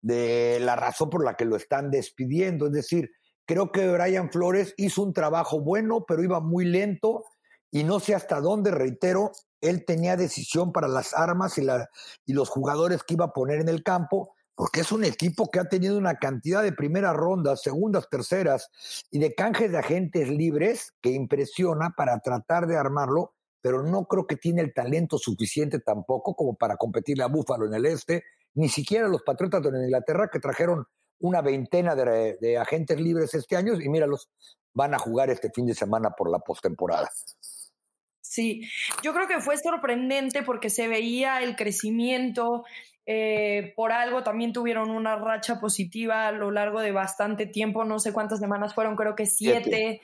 de, 0.00 0.58
la 0.60 0.76
razón 0.76 1.10
por 1.10 1.24
la 1.24 1.36
que 1.36 1.44
lo 1.44 1.56
están 1.56 1.90
despidiendo. 1.90 2.66
Es 2.66 2.72
decir, 2.72 3.10
Creo 3.48 3.72
que 3.72 3.90
Brian 3.90 4.30
Flores 4.30 4.74
hizo 4.76 5.02
un 5.02 5.14
trabajo 5.14 5.58
bueno, 5.58 6.04
pero 6.06 6.22
iba 6.22 6.38
muy 6.38 6.66
lento 6.66 7.24
y 7.70 7.82
no 7.82 7.98
sé 7.98 8.14
hasta 8.14 8.42
dónde, 8.42 8.70
reitero, 8.70 9.32
él 9.62 9.86
tenía 9.86 10.18
decisión 10.18 10.70
para 10.70 10.86
las 10.86 11.14
armas 11.14 11.56
y, 11.56 12.32
los 12.34 12.50
jugadores 12.50 13.02
que 13.02 13.14
iba 13.14 13.24
a 13.24 13.32
poner 13.32 13.60
en 13.60 13.70
el 13.70 13.82
campo, 13.82 14.34
porque 14.54 14.80
es 14.80 14.92
un 14.92 15.02
equipo 15.02 15.50
que 15.50 15.60
ha 15.60 15.64
tenido 15.64 15.96
una 15.96 16.18
cantidad 16.18 16.62
de 16.62 16.72
primeras 16.72 17.16
rondas, 17.16 17.62
segundas, 17.62 18.10
terceras 18.10 18.68
y 19.10 19.18
de 19.18 19.34
canjes 19.34 19.72
de 19.72 19.78
agentes 19.78 20.28
libres 20.28 20.92
que 21.00 21.12
impresiona 21.12 21.94
para 21.96 22.20
tratar 22.20 22.66
de 22.66 22.76
armarlo, 22.76 23.32
pero 23.62 23.82
no 23.82 24.04
creo 24.04 24.26
que 24.26 24.36
tiene 24.36 24.60
el 24.60 24.74
talento 24.74 25.16
suficiente 25.16 25.80
tampoco 25.80 26.34
como 26.34 26.54
para 26.54 26.76
competirle 26.76 27.24
a 27.24 27.28
Búfalo 27.28 27.64
en 27.64 27.72
el 27.72 27.86
este, 27.86 28.24
ni 28.52 28.68
siquiera 28.68 29.08
los 29.08 29.22
Patriotas 29.22 29.62
de 29.62 29.70
Inglaterra 29.70 30.28
que 30.30 30.38
trajeron 30.38 30.86
una 31.20 31.42
veintena 31.42 31.94
de, 31.94 32.58
agentes 32.58 33.00
libres 33.00 33.34
este 33.34 33.56
año 33.56 33.74
y 33.80 33.88
míralos, 33.88 34.28
van 34.74 34.94
a 34.94 34.98
jugar 34.98 35.30
este 35.30 35.50
fin 35.50 35.66
de 35.66 35.74
semana 35.74 36.10
por 36.10 36.30
la 36.30 36.38
postemporada. 36.38 37.10
Sí, 38.20 38.68
yo 39.02 39.14
creo 39.14 39.26
que 39.26 39.40
fue 39.40 39.56
sorprendente 39.56 40.42
porque 40.42 40.70
se 40.70 40.86
veía 40.86 41.42
el 41.42 41.56
crecimiento, 41.56 42.64
eh, 43.06 43.72
por 43.74 43.90
algo 43.90 44.22
también 44.22 44.52
tuvieron 44.52 44.90
una 44.90 45.16
racha 45.16 45.58
positiva 45.58 46.28
a 46.28 46.32
lo 46.32 46.50
largo 46.50 46.80
de 46.80 46.92
bastante 46.92 47.46
tiempo, 47.46 47.84
no 47.84 47.98
sé 47.98 48.12
cuántas 48.12 48.38
semanas 48.38 48.74
fueron, 48.74 48.96
creo 48.96 49.14
que 49.16 49.26
siete 49.26 50.02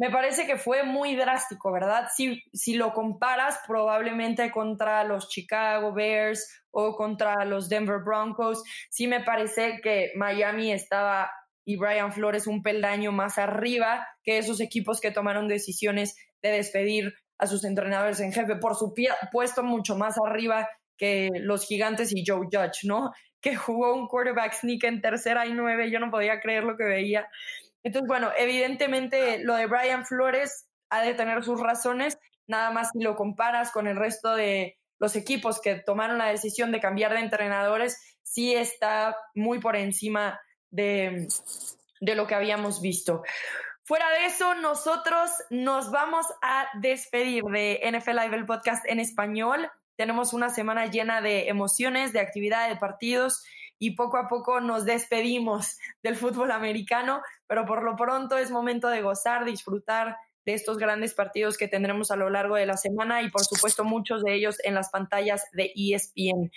me 0.00 0.08
parece 0.08 0.46
que 0.46 0.56
fue 0.56 0.82
muy 0.82 1.14
drástico, 1.14 1.70
¿verdad? 1.70 2.08
Si, 2.16 2.42
si 2.54 2.72
lo 2.72 2.94
comparas 2.94 3.60
probablemente 3.66 4.50
contra 4.50 5.04
los 5.04 5.28
Chicago 5.28 5.92
Bears 5.92 6.64
o 6.70 6.96
contra 6.96 7.44
los 7.44 7.68
Denver 7.68 7.98
Broncos, 8.02 8.62
sí 8.88 9.06
me 9.06 9.20
parece 9.20 9.78
que 9.82 10.12
Miami 10.16 10.72
estaba 10.72 11.30
y 11.66 11.76
Brian 11.76 12.14
Flores 12.14 12.46
un 12.46 12.62
peldaño 12.62 13.12
más 13.12 13.36
arriba 13.36 14.08
que 14.24 14.38
esos 14.38 14.62
equipos 14.62 15.02
que 15.02 15.10
tomaron 15.10 15.48
decisiones 15.48 16.16
de 16.40 16.48
despedir 16.48 17.12
a 17.36 17.46
sus 17.46 17.62
entrenadores 17.64 18.20
en 18.20 18.32
jefe, 18.32 18.56
por 18.56 18.76
supuesto 18.76 19.62
mucho 19.62 19.98
más 19.98 20.16
arriba 20.26 20.66
que 20.96 21.28
los 21.34 21.66
gigantes 21.66 22.10
y 22.16 22.24
Joe 22.26 22.46
Judge, 22.50 22.84
¿no? 22.84 23.12
Que 23.42 23.54
jugó 23.54 23.94
un 23.94 24.08
quarterback 24.08 24.54
sneak 24.54 24.82
en 24.84 25.02
tercera 25.02 25.46
y 25.46 25.52
nueve, 25.52 25.90
yo 25.90 26.00
no 26.00 26.10
podía 26.10 26.40
creer 26.40 26.64
lo 26.64 26.78
que 26.78 26.84
veía. 26.84 27.28
Entonces, 27.82 28.06
bueno, 28.06 28.30
evidentemente 28.36 29.38
lo 29.42 29.54
de 29.54 29.66
Brian 29.66 30.04
Flores 30.04 30.66
ha 30.90 31.02
de 31.02 31.14
tener 31.14 31.42
sus 31.44 31.60
razones, 31.60 32.18
nada 32.46 32.70
más 32.70 32.90
si 32.92 33.00
lo 33.02 33.16
comparas 33.16 33.70
con 33.70 33.86
el 33.86 33.96
resto 33.96 34.34
de 34.34 34.76
los 34.98 35.16
equipos 35.16 35.60
que 35.60 35.76
tomaron 35.76 36.18
la 36.18 36.26
decisión 36.26 36.72
de 36.72 36.80
cambiar 36.80 37.12
de 37.12 37.20
entrenadores, 37.20 37.98
sí 38.22 38.54
está 38.54 39.16
muy 39.34 39.58
por 39.58 39.76
encima 39.76 40.38
de, 40.70 41.26
de 42.00 42.14
lo 42.14 42.26
que 42.26 42.34
habíamos 42.34 42.82
visto. 42.82 43.22
Fuera 43.84 44.08
de 44.10 44.26
eso, 44.26 44.54
nosotros 44.56 45.30
nos 45.48 45.90
vamos 45.90 46.26
a 46.42 46.68
despedir 46.80 47.42
de 47.44 47.80
NFL 47.90 48.20
Live, 48.20 48.36
el 48.36 48.46
podcast 48.46 48.84
en 48.86 49.00
español. 49.00 49.70
Tenemos 49.96 50.32
una 50.32 50.50
semana 50.50 50.86
llena 50.86 51.20
de 51.20 51.48
emociones, 51.48 52.12
de 52.12 52.20
actividad, 52.20 52.68
de 52.68 52.76
partidos 52.76 53.42
y 53.80 53.92
poco 53.96 54.18
a 54.18 54.28
poco 54.28 54.60
nos 54.60 54.84
despedimos 54.84 55.78
del 56.04 56.14
fútbol 56.14 56.52
americano, 56.52 57.22
pero 57.48 57.64
por 57.64 57.82
lo 57.82 57.96
pronto 57.96 58.38
es 58.38 58.52
momento 58.52 58.88
de 58.88 59.02
gozar, 59.02 59.44
disfrutar 59.44 60.16
de 60.46 60.54
estos 60.54 60.78
grandes 60.78 61.14
partidos 61.14 61.58
que 61.58 61.68
tendremos 61.68 62.10
a 62.10 62.16
lo 62.16 62.30
largo 62.30 62.54
de 62.54 62.66
la 62.66 62.76
semana 62.76 63.22
y 63.22 63.30
por 63.30 63.42
supuesto 63.42 63.84
muchos 63.84 64.22
de 64.22 64.34
ellos 64.34 64.58
en 64.62 64.74
las 64.74 64.90
pantallas 64.90 65.44
de 65.52 65.72
ESPN. 65.74 66.50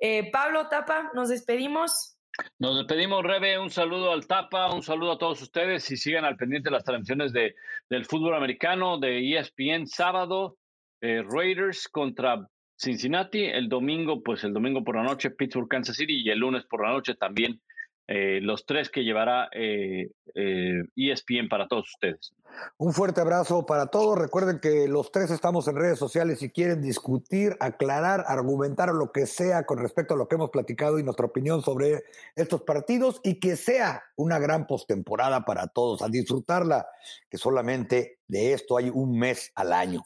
Eh, 0.00 0.30
Pablo 0.30 0.68
Tapa, 0.68 1.10
nos 1.14 1.28
despedimos. 1.28 2.16
Nos 2.58 2.76
despedimos, 2.76 3.22
Rebe. 3.22 3.58
Un 3.58 3.70
saludo 3.70 4.12
al 4.12 4.26
Tapa, 4.26 4.72
un 4.72 4.82
saludo 4.82 5.12
a 5.12 5.18
todos 5.18 5.40
ustedes 5.40 5.90
y 5.90 5.96
sigan 5.96 6.24
al 6.24 6.36
pendiente 6.36 6.70
las 6.70 6.84
transmisiones 6.84 7.32
de, 7.32 7.54
del 7.88 8.04
fútbol 8.04 8.34
americano 8.34 8.98
de 8.98 9.38
ESPN 9.38 9.86
sábado. 9.86 10.58
Eh, 11.00 11.22
Raiders 11.22 11.88
contra 11.88 12.48
Cincinnati, 12.76 13.44
el 13.44 13.68
domingo, 13.68 14.22
pues 14.22 14.44
el 14.44 14.52
domingo 14.52 14.84
por 14.84 14.96
la 14.96 15.02
noche 15.02 15.30
Pittsburgh, 15.30 15.68
Kansas 15.68 15.96
City 15.96 16.22
y 16.22 16.30
el 16.30 16.38
lunes 16.38 16.64
por 16.64 16.84
la 16.84 16.92
noche 16.92 17.14
también 17.14 17.60
eh, 18.08 18.38
los 18.40 18.66
tres 18.66 18.88
que 18.88 19.02
llevará 19.02 19.48
eh, 19.52 20.12
eh, 20.34 20.82
ESPN 20.94 21.48
para 21.48 21.66
todos 21.66 21.88
ustedes. 21.92 22.32
Un 22.78 22.92
fuerte 22.92 23.20
abrazo 23.20 23.66
para 23.66 23.88
todos. 23.88 24.16
Recuerden 24.16 24.60
que 24.60 24.86
los 24.86 25.10
tres 25.10 25.32
estamos 25.32 25.66
en 25.66 25.74
redes 25.74 25.98
sociales 25.98 26.38
si 26.38 26.50
quieren 26.50 26.80
discutir, 26.82 27.56
aclarar, 27.58 28.24
argumentar 28.28 28.90
lo 28.90 29.10
que 29.10 29.26
sea 29.26 29.66
con 29.66 29.78
respecto 29.78 30.14
a 30.14 30.16
lo 30.16 30.28
que 30.28 30.36
hemos 30.36 30.50
platicado 30.50 31.00
y 31.00 31.02
nuestra 31.02 31.26
opinión 31.26 31.62
sobre 31.62 32.04
estos 32.36 32.62
partidos 32.62 33.20
y 33.24 33.40
que 33.40 33.56
sea 33.56 34.04
una 34.14 34.38
gran 34.38 34.68
postemporada 34.68 35.44
para 35.44 35.66
todos, 35.66 36.00
a 36.00 36.08
disfrutarla, 36.08 36.86
que 37.28 37.38
solamente 37.38 38.20
de 38.28 38.52
esto 38.52 38.76
hay 38.76 38.88
un 38.88 39.18
mes 39.18 39.50
al 39.56 39.72
año. 39.72 40.04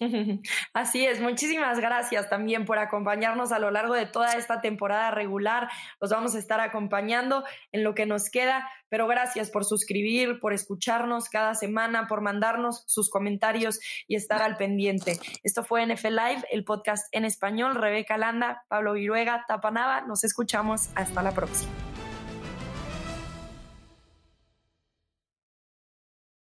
Así 0.72 1.04
es, 1.04 1.20
muchísimas 1.20 1.80
gracias 1.80 2.28
también 2.28 2.64
por 2.64 2.78
acompañarnos 2.78 3.52
a 3.52 3.58
lo 3.58 3.70
largo 3.70 3.94
de 3.94 4.06
toda 4.06 4.34
esta 4.34 4.60
temporada 4.60 5.10
regular. 5.10 5.68
Los 6.00 6.10
vamos 6.10 6.34
a 6.34 6.38
estar 6.38 6.60
acompañando 6.60 7.44
en 7.72 7.84
lo 7.84 7.94
que 7.94 8.06
nos 8.06 8.30
queda, 8.30 8.68
pero 8.88 9.06
gracias 9.06 9.50
por 9.50 9.64
suscribir, 9.64 10.40
por 10.40 10.52
escucharnos 10.52 11.28
cada 11.28 11.54
semana, 11.54 12.06
por 12.06 12.20
mandarnos 12.20 12.84
sus 12.86 13.10
comentarios 13.10 13.80
y 14.06 14.16
estar 14.16 14.42
al 14.42 14.56
pendiente. 14.56 15.18
Esto 15.42 15.64
fue 15.64 15.86
NFL 15.86 16.08
Live, 16.08 16.44
el 16.50 16.64
podcast 16.64 17.06
en 17.12 17.24
español. 17.24 17.74
Rebeca 17.74 18.16
Landa, 18.18 18.64
Pablo 18.68 18.94
Viruega, 18.94 19.44
Tapanava. 19.48 20.02
Nos 20.02 20.24
escuchamos. 20.24 20.90
Hasta 20.94 21.22
la 21.22 21.32
próxima. 21.32 21.91